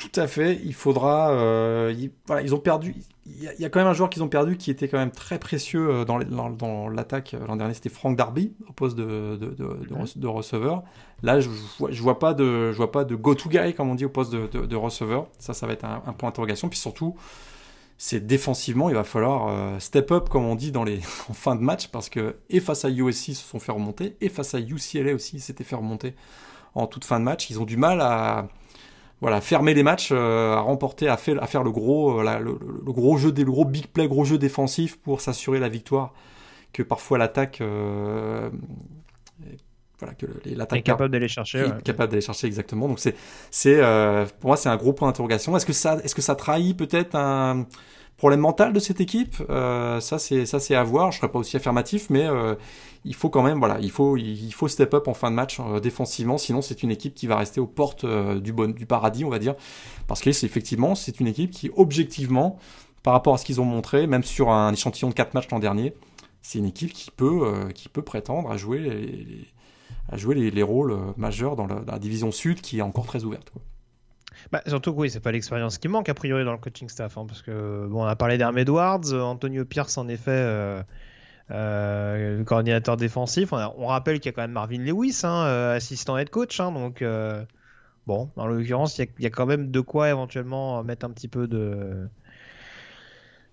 [0.02, 0.60] Tout à fait.
[0.66, 1.32] Il faudra.
[1.32, 1.94] Euh,
[2.26, 2.96] voilà, ils ont perdu.
[3.28, 5.38] Il y, a, quand même un joueur qu'ils ont perdu qui était quand même très
[5.38, 7.76] précieux euh, dans, dans, l'attaque l'an dernier.
[7.76, 9.56] C'était Frank Darby au poste de, de,
[10.16, 10.82] de, receveur.
[11.22, 11.50] Là, je,
[11.92, 14.34] je, vois pas de, je vois pas de go-to guy comme on dit au poste
[14.34, 15.28] de, receveur.
[15.38, 16.68] Ça, ça va être un, point d'interrogation.
[16.68, 17.16] Puis surtout,
[18.00, 20.98] c'est défensivement, il va falloir euh, step up comme on dit dans les
[21.30, 24.18] en fin de match parce que et face à USC ils se sont fait remonter
[24.20, 26.16] et face à UCLA aussi ils s'étaient fait remonter
[26.74, 27.52] en toute fin de match.
[27.52, 28.48] Ils ont du mal à
[29.22, 32.92] voilà, fermer les matchs, euh, à remporter, à faire, à faire le gros, euh, le,
[32.92, 36.12] gros jeu, le gros big play, gros jeu défensif pour s'assurer la victoire.
[36.74, 38.50] Que parfois l'attaque, euh,
[40.00, 42.88] voilà, que l'attaque est capable d'aller chercher, capable d'aller chercher exactement.
[42.88, 43.16] Donc c'est,
[43.52, 43.80] c'est,
[44.40, 45.56] pour moi c'est un gros point d'interrogation.
[45.56, 47.68] Est-ce que ça, est-ce que ça trahit peut-être un
[48.16, 49.36] problème mental de cette équipe?
[49.50, 51.12] Ça c'est, ça c'est à voir.
[51.12, 52.26] Je serais pas aussi affirmatif, mais
[53.04, 55.60] il faut quand même, voilà, il faut, il faut step up en fin de match
[55.60, 58.86] euh, défensivement, sinon c'est une équipe qui va rester aux portes euh, du, bon, du
[58.86, 59.56] paradis, on va dire,
[60.08, 62.60] parce que c'est effectivement, c'est une équipe qui, objectivement,
[63.02, 65.60] par rapport à ce qu'ils ont montré, même sur un échantillon de 4 matchs l'an
[65.60, 65.96] dernier,
[66.44, 69.48] c'est une équipe qui peut, euh, qui peut prétendre à jouer les,
[70.10, 73.52] à jouer les, rôles majeurs dans la, division sud qui est encore très ouverte.
[74.52, 77.18] Bah, surtout que oui, c'est pas l'expérience qui manque a priori dans le coaching staff,
[77.18, 80.82] hein, parce que bon, on a parlé d'Herm Edwards, Antonio Pierce en effet euh,
[81.52, 83.54] le coordinateur défensif.
[83.54, 86.60] On, rappelle qu'il y a quand même Marvin Lewis, hein, euh, assistant head coach.
[86.60, 87.44] Hein, donc, euh,
[88.08, 91.48] bon, en l'occurrence, il y, a quand même de quoi éventuellement mettre un petit peu
[91.48, 92.08] de,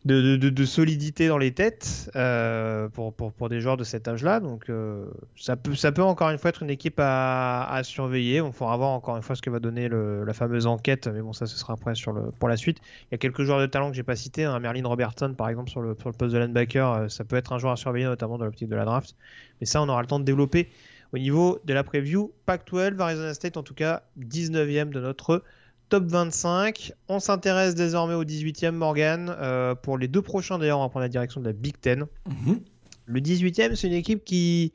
[0.05, 4.41] de, solidité dans les têtes euh, pour, des joueurs de cet âge-là.
[4.41, 8.41] Donc euh, ça, peut, encore une fois être une équipe à, surveiller.
[8.41, 11.33] On faudra voir encore une fois ce que va donner la fameuse enquête, mais bon
[11.33, 11.93] ça ce sera après
[12.39, 12.79] pour la suite.
[13.05, 14.59] Il y a quelques joueurs de talent que j'ai pas cités, hein.
[14.61, 17.59] Merlin Robertson par exemple sur le, le poste de linebacker, euh, ça peut être un
[17.59, 19.17] joueur à surveiller notamment dans l'optique de la draft.
[19.61, 20.69] Mais ça on aura le temps de développer
[21.13, 22.33] au niveau de la preview.
[22.47, 25.43] Pac-12, Arizona State en tout cas 19e de notre
[25.89, 26.93] top 25.
[27.09, 29.35] On s'intéresse désormais au 18e Morgan.
[29.39, 32.07] Euh, pour les deux prochains, d'ailleurs, on va prendre la direction de la Big Ten.
[32.27, 32.61] Mhm.
[33.07, 34.73] Le 18e, c'est une équipe qui,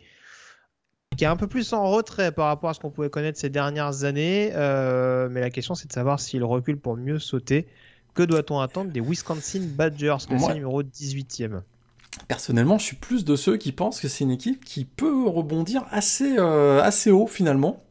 [1.15, 3.49] qui est un peu plus en retrait par rapport à ce qu'on pouvait connaître ces
[3.49, 4.51] dernières années.
[4.55, 7.67] Euh, mais la question, c'est de savoir s'il recule pour mieux sauter.
[8.13, 11.61] Que doit-on attendre des Wisconsin Badgers, c'est numéro 18e
[12.27, 15.85] Personnellement, je suis plus de ceux qui pensent que c'est une équipe qui peut rebondir
[15.89, 17.83] assez, euh, assez haut finalement.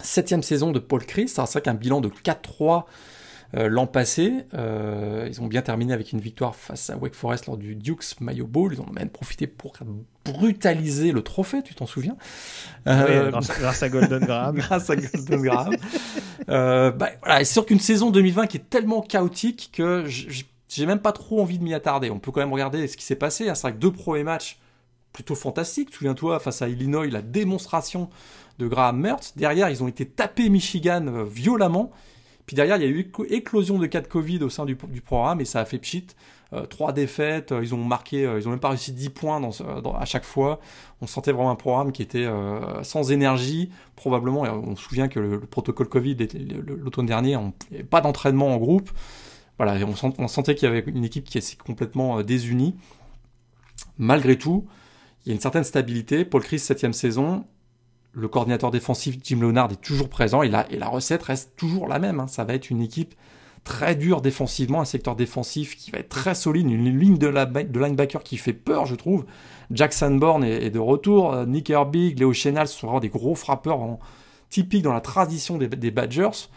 [0.00, 2.84] Septième saison de Paul Chris, c'est vrai qu'un bilan de 4-3
[3.56, 4.46] euh, l'an passé.
[4.54, 8.20] Euh, ils ont bien terminé avec une victoire face à Wake Forest lors du Dukes
[8.20, 8.72] Mayo Bowl.
[8.72, 9.74] Ils ont même profité pour
[10.24, 12.16] brutaliser le trophée, tu t'en souviens?
[12.88, 14.56] Euh, grâce, à Golden Graham.
[14.56, 15.76] grâce à Golden Graham.
[16.48, 21.12] bah, voilà, c'est sûr qu'une saison 2020 qui est tellement chaotique que j'ai même pas
[21.12, 22.10] trop envie de m'y attarder.
[22.10, 23.44] On peut quand même regarder ce qui s'est passé.
[23.54, 24.58] C'est vrai que deux premiers matchs
[25.12, 25.94] plutôt fantastiques.
[25.94, 28.10] Souviens-toi, face à Illinois, la démonstration
[28.58, 29.34] de Graham Mertz.
[29.36, 31.90] Derrière, ils ont été tapés Michigan euh, violemment.
[32.46, 35.40] Puis derrière, il y a eu éclosion de cas de Covid au sein du, programme
[35.40, 36.08] et ça a fait pchit.
[36.52, 39.40] Euh, trois défaites, euh, ils ont marqué, ils ont même pas réussi 10 points
[39.98, 40.60] à chaque fois.
[41.00, 42.28] On sentait vraiment un programme qui était
[42.82, 44.42] sans énergie, probablement.
[44.42, 46.16] on se souvient que le, protocole Covid
[46.66, 47.52] l'automne dernier, on
[47.90, 48.90] pas d'entraînement en groupe.
[49.56, 49.78] Voilà,
[50.18, 52.74] on, sentait qu'il y avait une équipe qui était complètement désunie.
[53.98, 54.66] Malgré tout,
[55.24, 56.24] il y a une certaine stabilité.
[56.24, 57.46] Paul Chris, septième saison,
[58.14, 61.88] le coordinateur défensif Jim Leonard est toujours présent et la, et la recette reste toujours
[61.88, 62.20] la même.
[62.20, 62.26] Hein.
[62.28, 63.14] Ça va être une équipe
[63.64, 68.22] très dure défensivement, un secteur défensif qui va être très solide, une ligne de, linebacker
[68.22, 69.24] qui fait peur, je trouve.
[69.70, 73.80] Jackson Bourne est, de retour, euh, Nick Herbig, Léo Chenal, sont vraiment des gros frappeurs
[74.50, 76.48] typiques dans la tradition des, Badgers.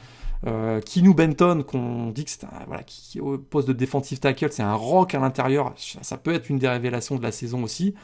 [0.45, 4.51] Euh, Kinu Benton, qu'on dit que c'est un, voilà, qui, au poste de defensive tackle,
[4.51, 5.73] c'est un rock à l'intérieur.
[5.77, 7.95] Ça, peut être une des révélations de la saison aussi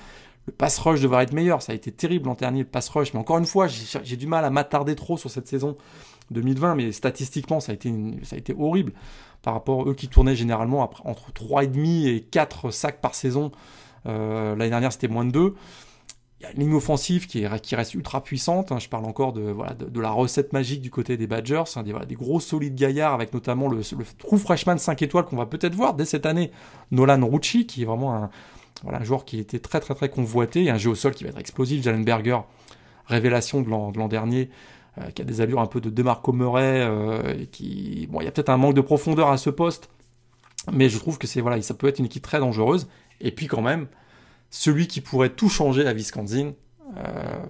[0.46, 1.62] le pass rush devrait être meilleur.
[1.62, 3.14] Ça a été terrible l'an dernier, le pass rush.
[3.14, 5.78] Mais encore une fois, j'ai du mal à m'attarder trop sur cette saison
[6.32, 6.76] 2020.
[6.76, 8.94] Mais statistiquement, ça a été, ça a été horrible
[9.42, 13.52] par rapport à eux qui tournaient généralement entre 3,5 et 4 sacs par saison.
[14.06, 15.56] Euh, l'année dernière, c'était moins de 2.
[16.40, 18.74] Il y a une ligne offensive qui, est, qui reste ultra puissante.
[18.74, 18.80] Hein.
[18.80, 21.64] Je parle encore de, voilà, la recette magique du côté des Badgers.
[21.78, 25.38] Hein, des, des, gros solides gaillards avec notamment le, le true freshman 5 étoiles qu'on
[25.38, 26.52] va peut-être voir dès cette année.
[26.92, 28.30] Nolan Rucci, qui est vraiment un,
[28.82, 31.30] voilà, un joueur qui était très très très convoité, un jeu au sol qui va
[31.30, 31.84] être explosif.
[31.84, 32.40] Jalen Berger,
[33.06, 34.50] révélation de l'an dernier,
[34.98, 38.28] euh, qui a des allures un peu de Demarco Murray, euh, qui, bon, il y
[38.28, 39.90] a peut-être un manque de profondeur à ce poste,
[40.72, 42.88] mais je trouve que c'est voilà, ça peut être une équipe très dangereuse.
[43.22, 43.88] Et puis quand même,
[44.50, 46.54] celui qui pourrait tout changer à Wisconsin,
[46.98, 47.46] euh,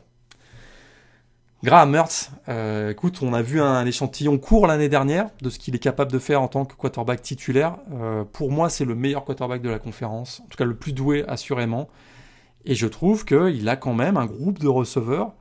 [1.63, 5.73] Graham Mertz, euh, écoute, on a vu un, échantillon court l'année dernière de ce qu'il
[5.75, 7.77] est capable de faire en tant que quarterback titulaire.
[7.93, 10.91] Euh, pour moi, c'est le meilleur quarterback de la conférence, en tout cas le plus
[10.91, 11.87] doué assurément.
[12.65, 15.31] Et je trouve qu'il a quand même un groupe de receveurs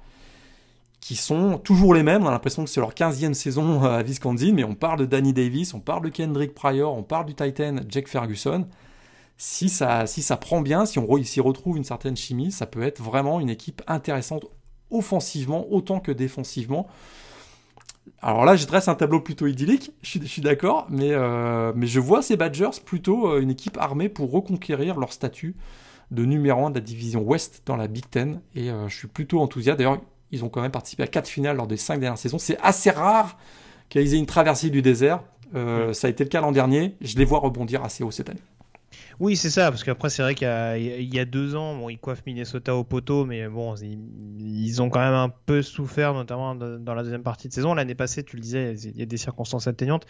[1.01, 2.23] qui sont toujours les mêmes.
[2.23, 5.33] On a l'impression que c'est leur 15e saison à Wisconsin, mais on parle de Danny
[5.33, 8.69] Davis, on parle de Kendrick Pryor, on parle du Titan Jake Ferguson.
[9.39, 12.83] Si ça, si ça prend bien, si on s'y retrouve une certaine chimie, ça peut
[12.85, 14.47] être vraiment une équipe intéressante
[14.93, 16.89] offensivement autant que défensivement.
[18.21, 22.01] Alors là, je dresse un tableau plutôt idyllique, je suis, d'accord, mais, euh, mais je
[22.01, 25.57] vois ces Badgers plutôt euh, une équipe armée pour reconquérir leur statut
[26.11, 29.09] de numéro 1 de la division Ouest dans la Big Ten, et euh, je suis
[29.09, 29.79] plutôt enthousiaste.
[29.79, 32.39] D'ailleurs, ils ont quand même participé à 4 finales lors des 5 dernières saisons.
[32.39, 33.39] C'est assez rare
[33.89, 35.21] qu'ils aient une traversée du désert.
[35.53, 36.97] Ça a été le cas l'an dernier.
[37.03, 38.41] Je les vois rebondir assez haut cette année.
[39.23, 40.49] Oui, c'est ça, parce qu'après, c'est vrai qu'il
[41.15, 44.99] y, a deux ans, bon, ils coiffent Minnesota au poteau, mais bon, ils, ont quand
[44.99, 47.73] même un peu souffert, notamment dans la deuxième partie de saison.
[47.73, 50.07] L'année passée, tu le disais, il y a des circonstances atteignantes.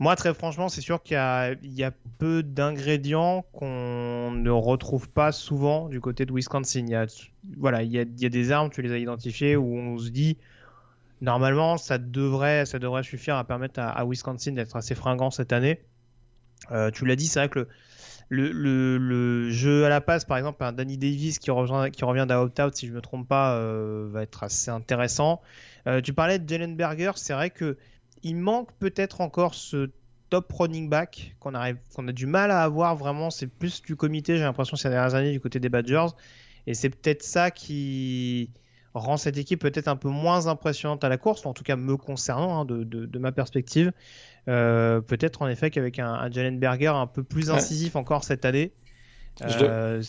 [0.00, 5.88] Moi, très franchement, c'est sûr qu'il y, a peu d'ingrédients qu'on ne retrouve pas souvent
[5.88, 6.80] du côté de Wisconsin.
[6.80, 7.06] Il y a,
[7.56, 10.36] voilà, il y a, des armes, tu les as identifiées, où on se dit,
[11.20, 15.78] normalement, ça devrait, ça devrait suffire à permettre à, Wisconsin d'être assez fringant cette année.
[16.72, 17.68] Euh, tu l'as dit, c'est vrai que le,
[18.28, 22.74] le, jeu à la passe, par exemple, un Danny Davis qui revient, qui revient out
[22.74, 25.40] si je ne me trompe pas, euh, va être assez intéressant.
[25.86, 27.76] Euh, tu parlais de Jalen Berger, c'est vrai que
[28.22, 29.90] il manque peut-être encore ce
[30.30, 31.72] top running back qu'on a,
[32.12, 33.30] du mal à avoir vraiment.
[33.30, 36.08] C'est plus du comité, j'ai l'impression, ces dernières années du côté des Badgers.
[36.66, 38.50] Et c'est peut-être ça qui
[38.94, 41.96] rend cette équipe peut-être un peu moins impressionnante à la course, en tout cas me
[41.96, 43.92] concernant, hein, de, ma perspective.
[44.48, 48.72] Euh, peut-être en effet qu'avec un, Jalen Berger un peu plus incisif encore cette année.
[49.42, 50.02] Euh,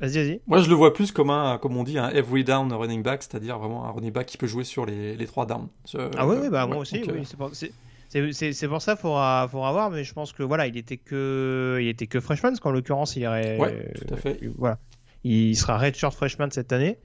[0.00, 0.40] vas-y, vas-y.
[0.46, 3.22] Moi, je le vois plus comme un, comme on dit, un every down running back,
[3.22, 5.68] c'est-à-dire vraiment un running back qui peut jouer sur les, les trois downs.
[6.16, 10.12] ah oui, bah, moi aussi, oui, c'est pour, ça qu'il faudra, faudra voir, mais je
[10.12, 13.58] pense que voilà, il était que, il était que freshman, parce qu'en l'occurrence, il irait,
[13.58, 14.40] ouais, tout à fait.
[14.56, 14.78] voilà,
[15.22, 16.98] il sera redshirt freshman cette année,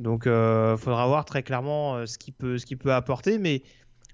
[0.00, 3.62] donc il euh, faudra voir très clairement ce qu'il peut, ce qu'il peut apporter, mais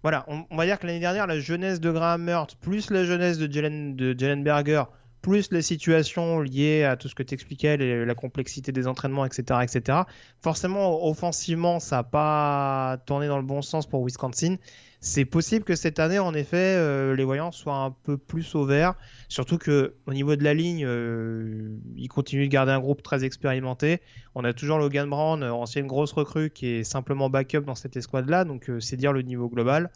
[0.03, 3.38] voilà, on, va dire que l'année dernière, la jeunesse de Graham Mertz, plus la jeunesse
[3.38, 4.84] de Jalen, Berger,
[5.22, 9.61] plus les situations liées à tout ce que tu expliquais, la complexité des entraînements, etc.,
[9.62, 10.01] etc.
[10.40, 14.57] Forcément, offensivement, ça n'a pas tourné dans le bon sens pour Wisconsin.
[15.01, 18.64] C'est possible que cette année, en effet, euh, les voyants soient un peu plus au
[18.64, 18.94] vert.
[19.28, 23.24] Surtout que au niveau de la ligne, euh, ils continuent de garder un groupe très
[23.24, 24.01] expérimenté.
[24.34, 28.44] On a toujours Logan Brown, ancienne grosse recrue, qui est simplement backup dans cette escouade-là.
[28.44, 29.90] Donc euh, c'est dire le niveau global.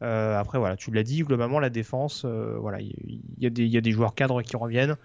[0.00, 4.40] après, voilà, tu l'as dit, globalement, la défense, voilà, il y, a des joueurs cadres
[4.42, 4.96] qui reviennent.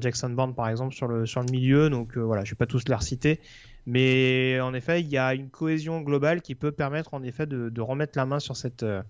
[0.00, 1.88] Jackson Bond, par exemple, sur le, sur le milieu.
[1.88, 3.40] Donc voilà, je ne vais pas tous les reciter.
[3.86, 7.80] Mais en effet, il y a une cohésion globale qui peut permettre en effet de,
[7.80, 9.02] remettre la main sur cette, euh,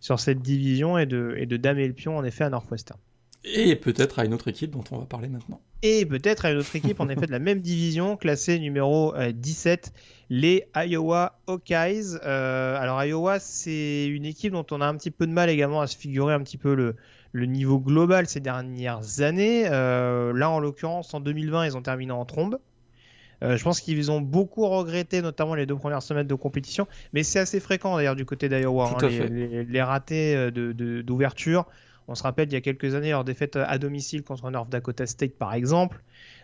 [0.00, 2.98] sur cette division et de, et de damer le pion en effet à Northwestern.
[3.44, 5.60] Et peut-être à une autre équipe dont on va parler maintenant.
[5.82, 9.92] Et peut-être à une autre équipe en effet de la même division, classée numéro 17,
[9.94, 9.98] euh,
[10.30, 12.16] les Iowa Hawkeyes.
[12.24, 15.82] Euh, alors Iowa, c'est une équipe dont on a un petit peu de mal également
[15.82, 16.96] à se figurer un petit peu le,
[17.32, 19.64] le niveau global ces dernières années.
[19.64, 22.58] là, en l'occurrence, en 2020, ils ont terminé en trombe.
[23.42, 27.22] Euh, je pense qu'ils ont beaucoup regretté, notamment les deux premières semaines de compétition, mais
[27.22, 30.50] c'est assez fréquent d'ailleurs du côté d'Iowa, hein, les, ratés euh,
[31.02, 31.66] d'ouverture.
[32.06, 35.06] On se rappelle il y a quelques années leur défaite à domicile contre North Dakota
[35.06, 36.02] State par exemple.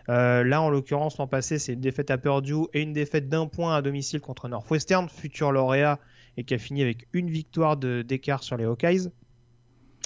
[0.09, 3.45] Euh, là en l'occurrence l'an passé c'est une défaite à Purdue et une défaite d'un
[3.45, 5.99] point à domicile contre Northwestern, futur lauréat
[6.37, 9.09] et qui a fini avec une victoire d'écart sur les Hawkeyes.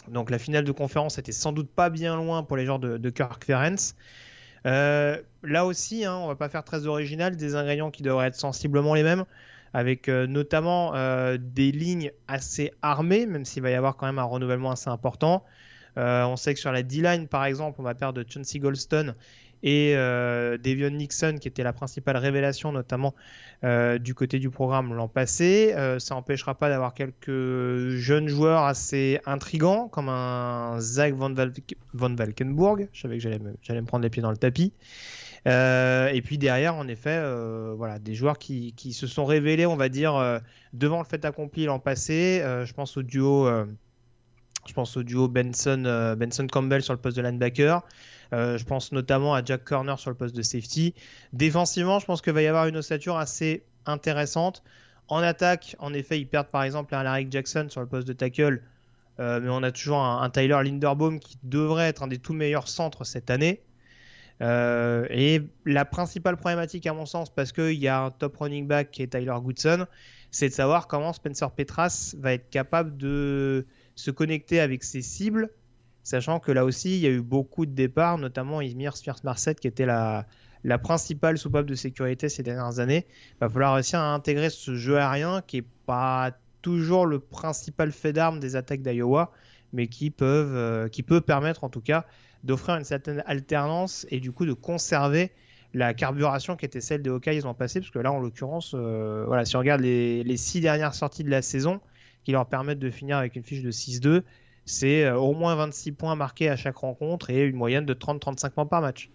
[0.10, 2.98] Donc la finale de conférence était sans doute pas bien loin pour les joueurs de,
[2.98, 3.96] de Kirk Ferentz.
[4.66, 8.36] Euh, là aussi, hein, on va pas faire très original, des ingrédients qui devraient être
[8.36, 9.26] sensiblement les mêmes,
[9.74, 14.20] avec euh, notamment euh, des lignes assez armées, même s'il va y avoir quand même
[14.20, 15.44] un renouvellement assez important.
[15.98, 19.16] on sait que sur la D-line, par exemple, on va perdre Chauncey Goldstone
[19.66, 23.16] et euh, Devion Nixon, qui était la principale révélation, notamment
[23.64, 25.74] euh, du côté du programme l'an passé.
[25.76, 31.34] Euh, ça n'empêchera pas d'avoir quelques jeunes joueurs assez intrigants, comme un Zach Van,
[31.94, 32.88] Valkenburg.
[32.94, 34.72] Je savais que j'allais me, prendre les pieds dans le tapis.
[35.48, 37.20] et puis derrière, en effet,
[37.76, 40.42] voilà, des joueurs qui, se sont révélés, on va dire,
[40.74, 42.42] devant le fait accompli l'an passé.
[42.44, 43.50] je pense au duo.
[44.68, 47.84] Je pense au duo Benson, Benson Campbell sur le poste de linebacker.
[48.34, 50.94] Euh, je pense notamment à Jack Corner sur le poste de safety.
[51.34, 54.64] Défensivement, je pense qu'il va y avoir une ossature assez intéressante.
[55.08, 58.14] En attaque, en effet, ils perdent par exemple un Larry Jackson sur le poste de
[58.14, 58.62] tackle.
[59.20, 62.68] Euh, mais on a toujours un, Tyler Linderbaum qui devrait être un des tout meilleurs
[62.68, 63.62] centres cette année.
[64.42, 68.68] Euh, et la principale problématique, à mon sens, parce qu'il y a un top running
[68.68, 69.86] back qui est Tyler Goodson,
[70.32, 73.66] c'est de savoir comment Spencer Petras va être capable de
[73.96, 75.50] se connecter avec ses cibles
[76.06, 79.22] Sachant que là aussi, il y a eu beaucoup de départs, notamment Izmir Spears
[79.60, 80.28] qui était la,
[80.84, 83.08] principale soupape de sécurité ces dernières années.
[83.32, 86.32] Il va falloir réussir à intégrer ce jeu aérien qui est pas
[86.62, 89.32] toujours le principal fait d'armes des attaques d'Iowa,
[89.74, 92.06] mais qui, peuvent, euh, peut permettre en tout cas
[92.44, 95.32] d'offrir une certaine alternance et du coup de conserver
[95.74, 99.24] la carburation qui était celle des Hawkeyes l'an passé, parce que là en l'occurrence, euh,
[99.26, 101.82] voilà, si on regarde les, six dernières sorties de la saison,
[102.26, 104.24] qui leur permettent de finir avec une fiche de 6-2,
[104.66, 108.50] c'est euh, au moins 26 points marqués à chaque rencontre et une moyenne de 30-35
[108.50, 109.10] points par match.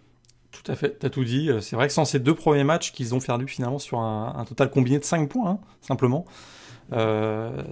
[0.51, 1.49] Tout à fait, t'as tout dit.
[1.61, 4.69] C'est vrai que sans ces deux premiers matchs qu'ils ont perdu finalement sur un, total
[4.69, 6.25] combiné de 5 points, hein, simplement.
[6.93, 7.63] Euh,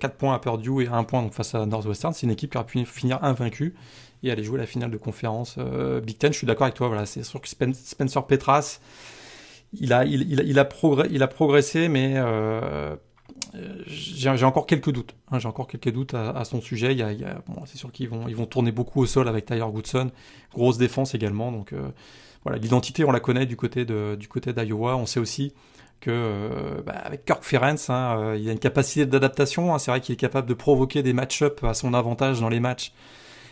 [0.00, 2.12] 4 points à Purdue et 1 point face à Northwestern.
[2.12, 3.74] C'est une équipe qui aurait pu finir invaincue
[4.24, 6.32] et aller jouer la finale de conférence euh, Big Ten.
[6.32, 6.88] Je suis d'accord avec toi.
[6.88, 8.80] Voilà, c'est sûr que Spencer Petras,
[9.72, 10.64] il a, il, il, a,
[11.08, 12.96] il a progressé, mais euh,
[13.86, 15.14] j'ai encore quelques doutes.
[15.30, 16.96] Hein, j'ai encore quelques doutes à, son sujet.
[17.66, 20.10] C'est sûr qu'ils vont, ils vont tourner beaucoup au sol avec Tyler Goodson.
[20.52, 21.52] Grosse défense également.
[21.52, 21.88] Donc euh,
[22.44, 24.96] voilà, l'identité, on la connaît du côté de, du côté d'Iowa.
[24.96, 25.52] On sait aussi
[26.00, 29.74] que euh, bah, avec Kirk Ferenc, hein, euh, il a une capacité d'adaptation.
[29.74, 32.60] Hein, c'est vrai qu'il est capable de provoquer des match-up à son avantage dans les
[32.60, 32.92] matchs,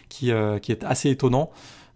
[0.08, 0.30] qui,
[0.62, 1.50] qui est assez étonnant.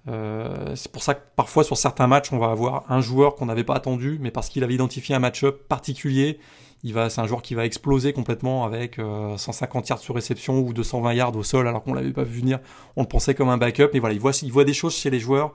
[0.07, 3.65] C'est pour ça que parfois sur certains matchs, on va avoir un joueur qu'on n'avait
[3.65, 6.39] pas attendu, mais parce qu'il avait identifié un match-up particulier,
[6.87, 10.61] il va, c'est un joueur qui va exploser complètement avec euh, 150 yards sur réception
[10.61, 12.61] ou 220 yards au sol, alors qu'on l'avait pas vu venir.
[12.95, 15.11] On le pensait comme un backup, mais voilà, il voit, il voit des choses chez
[15.11, 15.53] les joueurs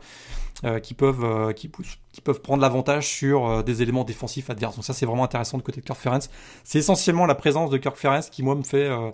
[0.66, 1.72] euh, qui peuvent, euh, qui,
[2.12, 4.76] qui, peuvent prendre l'avantage sur euh, des éléments défensifs adverses.
[4.76, 6.30] Donc ça, c'est vraiment intéressant de côté de Kirk Ferentz.
[6.66, 9.12] C'est essentiellement la présence de Kirk Ferentz qui moi me fait euh,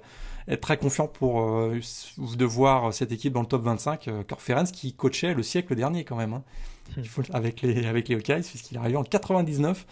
[0.48, 1.80] être très confiant pour euh,
[2.18, 4.08] de voir cette équipe dans le top 25.
[4.08, 6.44] Euh, Kirk Ferentz qui coachait le siècle dernier quand même, hein,
[7.34, 9.86] avec les avec les Hawkeyes puisqu'il est arrivé en 99.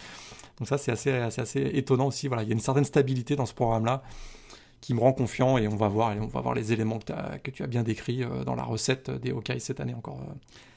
[0.58, 2.28] Donc ça, c'est assez, assez, assez, étonnant aussi.
[2.28, 4.04] Voilà, il y a une certaine stabilité dans ce programme-là
[4.82, 7.12] qui me rend confiant et on va voir, et on va voir les éléments que,
[7.12, 10.20] as, que tu as bien décrits euh, dans la recette des Hawkeyes cette année encore.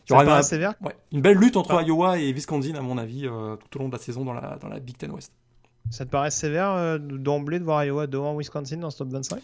[0.09, 0.75] Il y aura une, sévère?
[0.81, 1.83] Ouais, une belle lutte entre ah.
[1.83, 4.57] Iowa et Wisconsin, à mon avis, euh, tout au long de la saison dans la,
[4.61, 5.33] dans la Big Ten West.
[5.91, 9.41] Ça te paraît sévère euh, d'emblée de voir Iowa devant Wisconsin dans ce top 25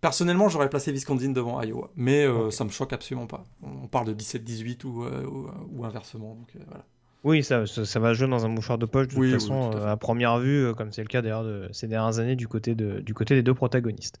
[0.00, 2.50] Personnellement, j'aurais placé Wisconsin devant Iowa, mais euh, okay.
[2.52, 3.44] ça me choque absolument pas.
[3.62, 6.84] On parle de 17-18 ou, ou, ou, inversement, donc voilà.
[7.24, 9.70] Oui, ça, ça, ça, va jouer dans un mouchoir de poche de oui, toute façon,
[9.74, 12.46] oui, à, à, première vue, comme c'est le cas d'ailleurs de ces dernières années du
[12.46, 14.18] côté, de, du côté des deux protagonistes.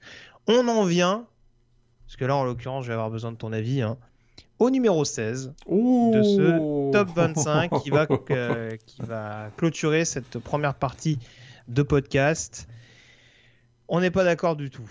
[0.48, 1.26] On en vient,
[2.06, 3.96] parce que là en l'occurrence je vais avoir besoin de ton avis, hein,
[4.58, 6.12] au numéro 16 Ouh.
[6.14, 11.18] de ce top 25 qui va, euh, qui va clôturer cette première partie
[11.68, 12.68] de podcast.
[13.88, 14.90] On n'est pas d'accord du tout.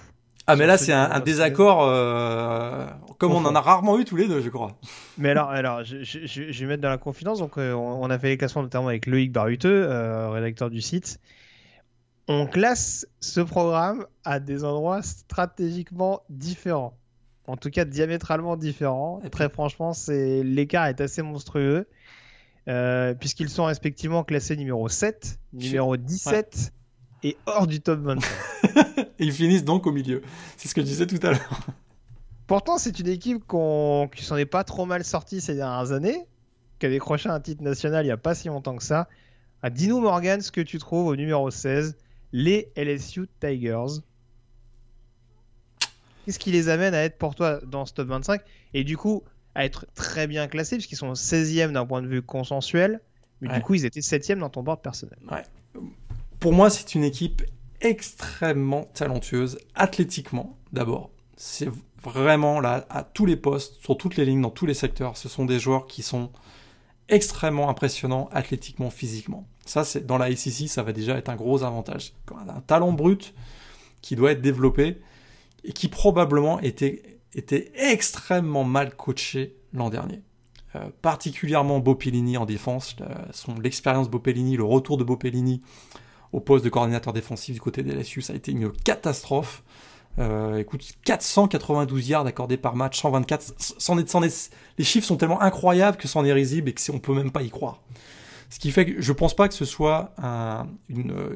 [0.49, 2.87] Ah mais là c'est un, un, désaccord euh,
[3.17, 4.77] comme on en a rarement eu tous les deux je crois.
[5.17, 8.17] Mais alors, alors je, je, je vais mettre dans la confidence, donc euh, on a
[8.17, 11.19] fait les classements notamment avec Loïc Baruteux, euh, rédacteur du site.
[12.29, 16.97] On classe ce programme à des endroits stratégiquement différents.
[17.45, 19.21] En tout cas diamétralement différents.
[19.25, 21.87] Et très franchement, c'est l'écart est assez monstrueux.
[22.67, 26.71] Euh, puisqu'ils sont respectivement classés numéro 7, numéro 17 ouais
[27.23, 28.29] et hors du top 25.
[28.97, 30.21] et ils finissent donc au milieu.
[30.57, 31.59] C'est ce que je disais tout à l'heure.
[32.47, 36.25] Pourtant, c'est une équipe qu qui s'en est pas trop mal sortie ces dernières années,
[36.79, 39.07] qui a décroché un titre national il n'y a pas si longtemps que ça.
[39.63, 41.97] À Dino Morgan, ce que tu trouves au numéro 16,
[42.31, 44.01] les LSU Tigers.
[46.25, 48.41] Qu'est-ce qui les amène à être pour toi dans ce top 25
[48.73, 49.23] et du coup
[49.55, 53.01] à être très bien classés puisqu'ils sont 16e d'un point de vue consensuel,
[53.41, 53.55] mais ouais.
[53.55, 55.17] du coup ils étaient 7e dans ton board personnel?
[55.31, 55.43] Ouais
[56.39, 57.43] pour moi, c'est une équipe
[57.81, 61.11] extrêmement talentueuse, athlétiquement d'abord.
[61.35, 61.69] C'est
[62.03, 65.29] vraiment là, à tous les postes, sur toutes les lignes, dans tous les secteurs, ce
[65.29, 66.31] sont des joueurs qui sont
[67.09, 69.47] extrêmement impressionnants athlétiquement, physiquement.
[69.65, 72.13] Ça, c'est dans la ACC, ça va déjà être un gros avantage.
[72.31, 73.33] Un talent brut
[74.01, 75.01] qui doit être développé
[75.63, 80.21] et qui probablement était, était extrêmement mal coaché l'an dernier.
[80.75, 82.95] Euh, particulièrement Bopellini en défense,
[83.61, 85.61] l'expérience Bopellini, le retour de Bopellini
[86.33, 88.21] au poste de coordinateur défensif du côté des LSU.
[88.21, 89.63] Ça a été une catastrophe.
[90.19, 93.53] Euh, écoute, 492 yards accordés par match, 124.
[93.77, 96.91] C'en est, c'en est, les chiffres sont tellement incroyables que c'en est risible et que
[96.91, 97.81] on peut même pas y croire.
[98.49, 100.67] Ce qui fait que je pense pas que ce soit un,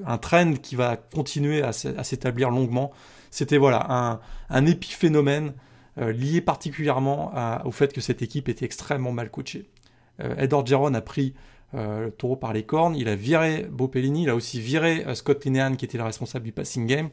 [0.06, 2.92] un trend qui va continuer à s'établir longuement.
[3.32, 4.20] C'était voilà un,
[4.50, 5.54] un épiphénomène
[5.98, 7.34] euh, lié particulièrement
[7.66, 9.70] au fait que cette équipe était extrêmement mal coachée.
[10.22, 11.34] Euh, Ed Orgeron a pris
[11.74, 12.96] euh, le taureau par les cornes.
[12.96, 16.46] Il a viré Bopellini, il a aussi viré euh, Scott Linehan qui était le responsable
[16.46, 17.10] du passing game.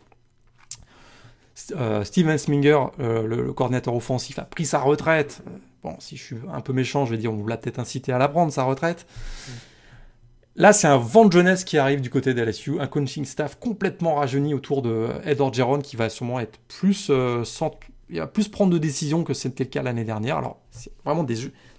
[1.76, 5.42] Euh, Steven Sminger, le, le, coordinateur offensif, a pris sa retraite.
[5.82, 8.18] Bon, si je suis un peu méchant, je vais dire on l'a peut-être incité à
[8.18, 9.06] la prendre, sa retraite.
[9.46, 9.52] Mm.
[10.56, 13.60] Là, c'est un vent de jeunesse qui arrive du côté de LSU, un coaching staff
[13.60, 17.12] complètement rajeuni autour de Ed Orgeron qui va sûrement être plus,
[17.44, 17.78] sans,
[18.10, 20.38] il va plus prendre de décisions que c'était le cas l'année dernière.
[20.38, 21.36] Alors, c'est vraiment des,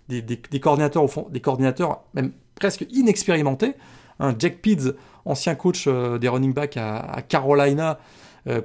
[0.08, 3.73] des, des, des coordinateurs au fond, des coordinateurs même presque inexpérimentés.
[4.19, 4.91] Un Jack Pids,
[5.26, 7.99] ancien coach des running backs à, Carolina,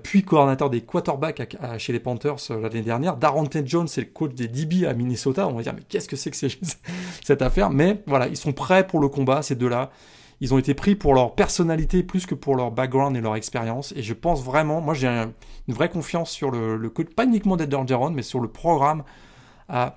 [0.03, 3.17] puis coordinateur des quarterbacks chez les Panthers l'année dernière.
[3.17, 5.47] Darante Jones, c'est le coach des DB à Minnesota.
[5.47, 6.37] On va dire, mais qu'est-ce que c'est que
[7.25, 7.71] cette affaire?
[7.71, 9.91] Mais voilà, ils sont prêts pour le combat, ces deux-là.
[10.41, 13.93] Ils ont été pris pour leur personnalité plus que pour leur background et leur expérience.
[13.97, 17.73] Et je pense vraiment, moi j'ai une vraie confiance sur le, le pas uniquement d'Ed
[17.73, 19.05] Orgeron, mais sur le programme
[19.69, 19.97] à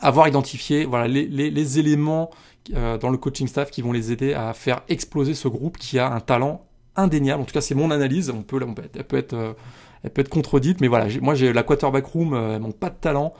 [0.00, 2.30] avoir identifié voilà, les, éléments
[2.74, 5.98] euh, dans le coaching staff qui vont les aider à faire exploser ce groupe qui
[5.98, 6.64] a un talent
[6.96, 7.42] indéniable.
[7.42, 8.30] En tout cas, c'est mon analyse.
[8.30, 9.52] On peut, on peut, elle, peut être, euh,
[10.02, 12.96] elle peut être contredite, mais voilà, moi j'ai la quarterback room, euh, manque pas de
[12.96, 13.34] talent.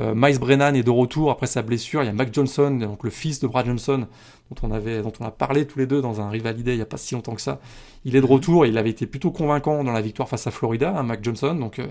[0.00, 2.02] Euh, Miles Brennan est de retour après sa blessure.
[2.02, 4.06] Il y a Mac Johnson, donc le fils de Brad Johnson,
[4.50, 6.82] dont on, avait, dont on a parlé tous les deux dans un Rivalidé il n'y
[6.82, 7.60] a pas si longtemps que ça.
[8.04, 10.50] Il est de retour et il avait été plutôt convaincant dans la victoire face à
[10.50, 11.54] Florida, hein, Mac Johnson.
[11.54, 11.86] Donc, euh,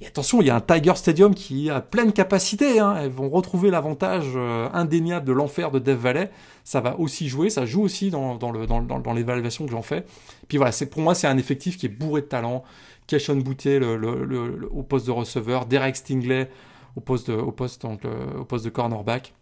[0.00, 2.78] et attention, il y a un Tiger Stadium qui a pleine capacité.
[2.78, 2.96] Hein.
[3.00, 6.30] Elles vont retrouver l'avantage euh, indéniable de l'enfer de Dev Valley.
[6.62, 8.38] Ça va aussi jouer, ça joue aussi dans,
[9.14, 10.04] l'évaluation que j'en fais.
[10.46, 12.62] Puis voilà, pour moi, c'est un effectif qui est bourré de talent.
[13.10, 16.48] Le, le, au poste de receveur, Derek Stingley
[16.94, 19.32] au poste de, au poste, cornerback.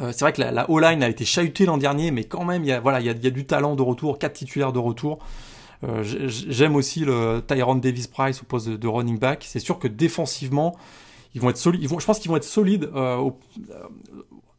[0.00, 2.62] Euh, c'est vrai que la, la O-line a été chahutée l'an dernier, mais quand même,
[2.62, 5.18] il y a du talent de retour, quatre titulaires de retour.
[5.84, 9.44] Euh, J'aime aussi le Tyrone Davis Price au poste de, running back.
[9.46, 10.76] C'est sûr que défensivement,
[11.34, 11.82] ils vont être solides.
[11.82, 13.38] Ils vont, je pense qu'ils vont être solides euh, au,
[13.70, 13.88] euh,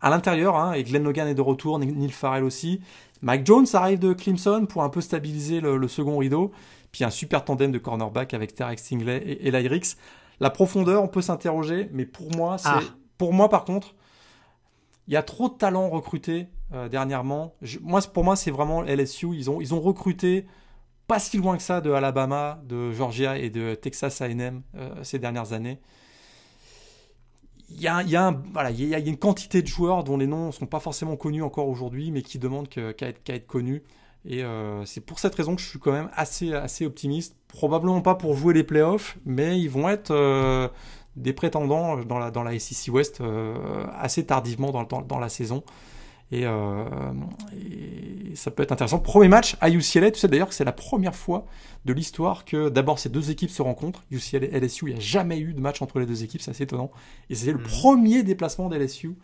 [0.02, 0.56] à l'intérieur.
[0.56, 2.82] Hein, et Glenn Logan est de retour, Neil Farrell aussi.
[3.22, 6.52] Mike Jones arrive de Clemson pour un peu stabiliser le, le second rideau.
[6.92, 9.98] Puis un super tandem de cornerback avec Tarek Stingley et Ricks.
[10.40, 12.80] La profondeur, on peut s'interroger, mais pour moi, c'est, ah.
[13.18, 13.94] pour moi par contre,
[15.08, 17.56] il y a trop de talents recrutés euh, dernièrement.
[17.82, 19.30] moi, pour moi, c'est vraiment LSU.
[19.34, 20.46] Ils ont, ils ont recruté
[21.10, 25.18] pas si loin que ça de Alabama, de Georgia et de Texas A&M euh, ces
[25.18, 25.80] dernières années.
[27.72, 28.00] Il y, a,
[29.00, 32.22] une quantité de joueurs dont les noms ne sont pas forcément connus encore aujourd'hui, mais
[32.22, 33.82] qui demandent qu'à être, connus.
[34.24, 37.36] Et euh, c'est pour cette raison que je suis quand même assez, optimiste.
[37.48, 40.68] Probablement pas pour jouer les playoffs, mais ils vont être euh,
[41.16, 43.22] des prétendants dans la, SEC West
[43.96, 45.64] assez tardivement dans, la saison.
[46.32, 49.00] Et, et, ça peut être intéressant.
[49.00, 51.46] Premier match à UCLA, tu sais d'ailleurs que c'est la première fois
[51.86, 54.04] de l'histoire que d'abord ces deux équipes se rencontrent.
[54.12, 56.52] UCLA et LSU, il n'y a jamais eu de match entre les deux équipes, c'est
[56.52, 56.92] assez étonnant.
[57.30, 57.64] Et c'est le mhm.
[57.64, 59.16] premier déplacement d'LSU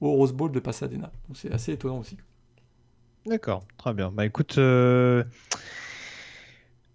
[0.00, 1.10] au Rose Bowl de Pasadena.
[1.28, 2.16] Donc c'est assez étonnant aussi.
[3.26, 4.10] D'accord, très bien.
[4.10, 5.24] Bah écoute, euh,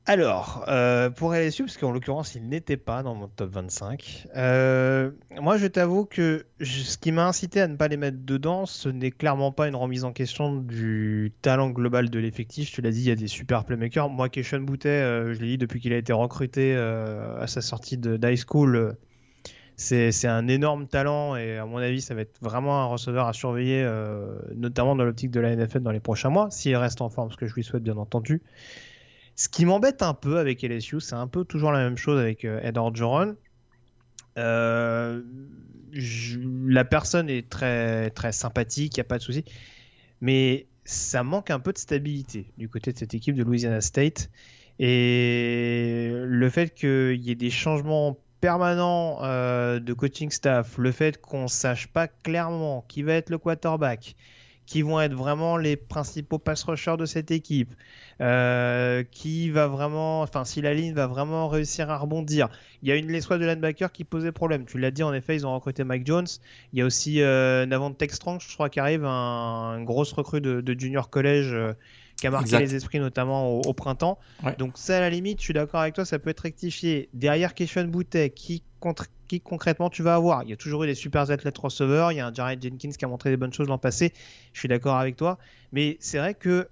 [0.05, 4.27] alors euh, pour LSU, parce qu'en l'occurrence il n'était pas dans mon top 25.
[4.35, 8.65] Euh, moi je t'avoue que ce qui m'a incité à ne pas les mettre dedans,
[8.65, 12.69] ce n'est clairement pas une remise en question du talent global de l'effectif.
[12.69, 14.09] Je te l'ai dit, il y a des super playmakers.
[14.09, 18.37] Moi, Keishon Boutet, je l'ai dit depuis qu'il a été recruté à sa sortie d'high
[18.37, 18.95] school
[19.77, 23.33] c'est un énorme talent et à mon avis, ça va être vraiment un receveur à
[23.33, 27.09] surveiller, euh, notamment dans l'optique de la NFL dans les prochains mois, s'il reste en
[27.09, 28.41] forme, ce que je lui souhaite bien entendu.
[29.35, 32.45] Ce qui m'embête un peu avec LSU, c'est un peu toujours la même chose avec
[32.45, 33.35] euh, Ed Orgeron.
[34.37, 35.21] Euh,
[35.91, 39.45] la personne est très, très sympathique, il n'y a pas de souci,
[40.21, 44.29] mais ça manque un peu de stabilité du côté de cette équipe de Louisiana State.
[44.77, 51.19] Et le fait qu'il y ait des changements permanent euh, de coaching staff, le fait
[51.19, 54.15] qu'on sache pas clairement qui va être le quarterback,
[54.65, 57.73] qui vont être vraiment les principaux pass rushers de cette équipe,
[58.21, 62.49] euh, qui va vraiment, enfin si la ligne va vraiment réussir à rebondir.
[62.81, 64.65] Il y a une l'escouade de linebacker qui posait problème.
[64.65, 66.27] Tu l'as dit en effet, ils ont recruté Mike Jones.
[66.73, 70.41] Il y a aussi euh, Navant Strong, je crois, qui arrive, un, une grosse recrue
[70.41, 71.53] de, de junior collège.
[71.53, 71.73] Euh,
[72.17, 74.17] qui a marqué les esprits notamment au, printemps.
[74.57, 77.09] Donc ça, à la limite, je suis d'accord avec toi, ça peut être rectifié.
[77.13, 78.63] Derrière Keshon Boutet, qui,
[79.27, 82.15] qui concrètement tu vas avoir Il y a toujours eu des super athlètes receveurs, il
[82.15, 84.13] y a un Jared Jenkins qui a montré des bonnes choses l'an passé,
[84.53, 85.37] je suis d'accord avec toi.
[85.71, 86.67] Mais c'est vrai que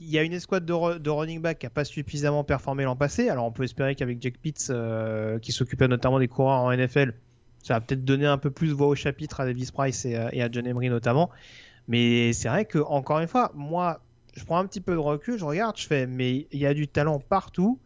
[0.00, 3.28] il y a une escouade de, running back qui n'a pas suffisamment performé l'an passé.
[3.28, 7.14] Alors on peut espérer qu'avec Jack Pitts, euh, qui s'occupait notamment des coureurs en NFL,
[7.64, 10.16] ça va peut-être donner un peu plus de voix au chapitre à Davis Price et,
[10.32, 11.30] et à John Emery notamment.
[11.88, 14.00] Mais c'est vrai que encore une fois, moi,
[14.36, 16.74] je prends un petit peu de recul, je regarde, je fais, mais il y a
[16.74, 17.80] du talent partout,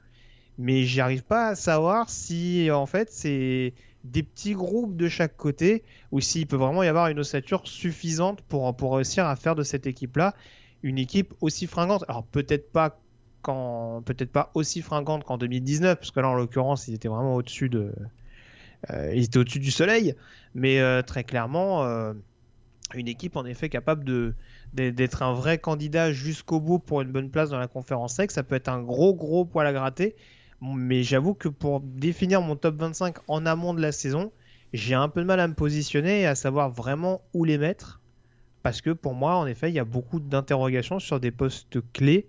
[0.58, 3.74] mais j'arrive pas à savoir si en fait c'est
[4.04, 8.42] des petits groupes de chaque côté ou s'il peut vraiment y avoir une ossature suffisante
[8.42, 10.34] pour, réussir à faire de cette équipe-là
[10.82, 12.04] une équipe aussi fringante.
[12.08, 12.98] Alors peut-être pas
[13.44, 17.68] peut-être pas aussi fringante qu'en 2019 parce que là en l'occurrence ils étaient vraiment au-dessus
[17.68, 17.92] de
[18.90, 20.14] euh, ils étaient au-dessus du soleil
[20.54, 22.12] mais euh, très clairement euh,
[22.94, 24.34] une équipe en effet capable
[24.72, 28.30] d'être un vrai candidat jusqu'au bout pour une bonne place dans la conférence sec.
[28.30, 30.14] Ça peut être un gros gros poil à gratter.
[30.62, 34.32] Mais j'avoue que pour définir mon top 25 en amont de la saison,
[34.72, 38.00] j'ai un peu de mal à me positionner et à savoir vraiment où les mettre.
[38.62, 42.28] parce que pour moi, en effet, il y a beaucoup d'interrogations sur des postes clés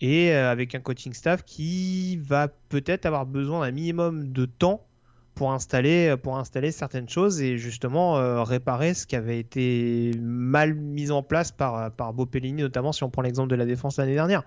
[0.00, 4.86] et euh, avec un coaching staff qui va peut-être avoir besoin d'un minimum de temps
[5.34, 10.74] pour installer, pour installer certaines choses et justement euh, réparer ce qui avait été mal
[10.74, 14.14] mis en place par, par Bopellini, notamment si on prend l'exemple de la défense l'année
[14.14, 14.44] dernière.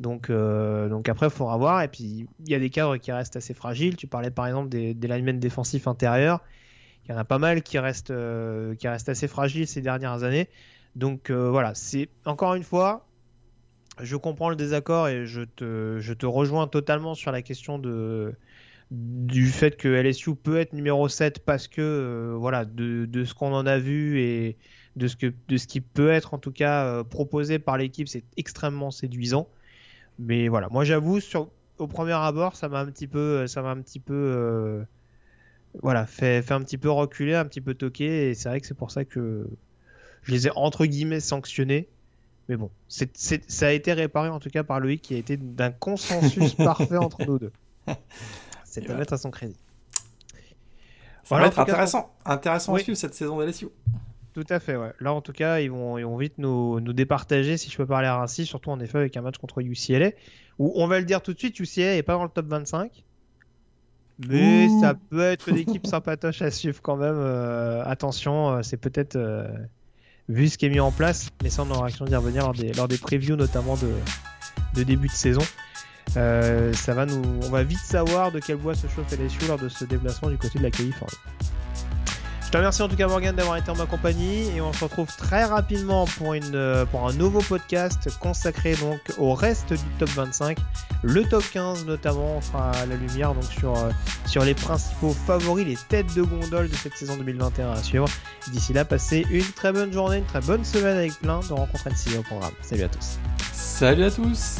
[0.00, 1.82] Donc, euh, donc après, il faudra voir.
[1.82, 3.96] Et puis, il y a des cadres qui restent assez fragiles.
[3.96, 6.40] Tu parlais par exemple des, des linemen défensifs intérieurs.
[7.04, 8.12] Il y en a pas mal qui restent,
[8.78, 10.48] qui restent assez fragiles ces dernières années.
[10.96, 13.06] Donc voilà, c'est encore une fois,
[14.00, 18.34] je comprends le désaccord et je te, je te rejoins totalement sur la question de,
[18.90, 23.34] du fait que LSU peut être numéro 7 parce que euh, voilà de, de ce
[23.34, 24.56] qu'on en a vu et
[24.96, 28.08] de ce, que, de ce qui peut être en tout cas euh, proposé par l'équipe
[28.08, 29.48] c'est extrêmement séduisant.
[30.18, 33.70] Mais voilà moi j'avoue sur au premier abord ça m'a un petit peu ça m'a
[33.70, 34.82] un petit peu euh,
[35.82, 38.30] voilà fait, fait un petit peu reculer un petit peu toquer.
[38.30, 39.48] Et c'est vrai que c'est pour ça que
[40.22, 41.88] je les ai entre guillemets sanctionnés.
[42.48, 45.70] Mais bon, ça a été réparé en tout cas par Loïc qui a été d'un
[45.70, 47.52] consensus parfait entre nous deux.
[48.70, 49.58] C'est à mettre à son crédit.
[51.24, 52.80] Ça va être intéressant, intéressant oui.
[52.80, 53.66] à suivre cette saison de LSU.
[54.32, 54.92] Tout à fait, ouais.
[55.00, 57.86] Là, en tout cas, ils vont, ils vont vite nous, nous, départager, si je peux
[57.86, 60.12] parler ainsi, surtout en effet avec un match contre UCLA,
[60.60, 63.04] où on va le dire tout de suite, UCLA n'est pas dans le top 25.
[64.28, 64.80] Mais Ouh.
[64.80, 67.16] ça peut être une équipe sympatoche à suivre quand même.
[67.16, 69.48] Euh, attention, euh, c'est peut-être euh,
[70.28, 72.54] vu ce qui est mis en place, mais ça on aura l'occasion d'y revenir lors
[72.54, 73.92] des, lors des previews notamment de,
[74.74, 75.42] de début de saison.
[76.16, 79.58] Euh, ça va nous, on va vite savoir de quel bois se chauffe LSU lors
[79.58, 81.16] de ce déplacement du côté de la Californie.
[82.44, 84.82] Je te remercie en tout cas Morgan d'avoir été en ma compagnie et on se
[84.82, 90.08] retrouve très rapidement pour, une, pour un nouveau podcast consacré donc au reste du top
[90.08, 90.58] 25,
[91.04, 93.74] le top 15 notamment, on fera la lumière donc sur,
[94.26, 98.08] sur les principaux favoris, les têtes de gondole de cette saison 2021 à suivre.
[98.50, 101.88] D'ici là, passez une très bonne journée, une très bonne semaine avec plein de rencontres
[101.88, 102.52] NCA au programme.
[102.62, 103.18] Salut à tous.
[103.52, 104.56] Salut à tous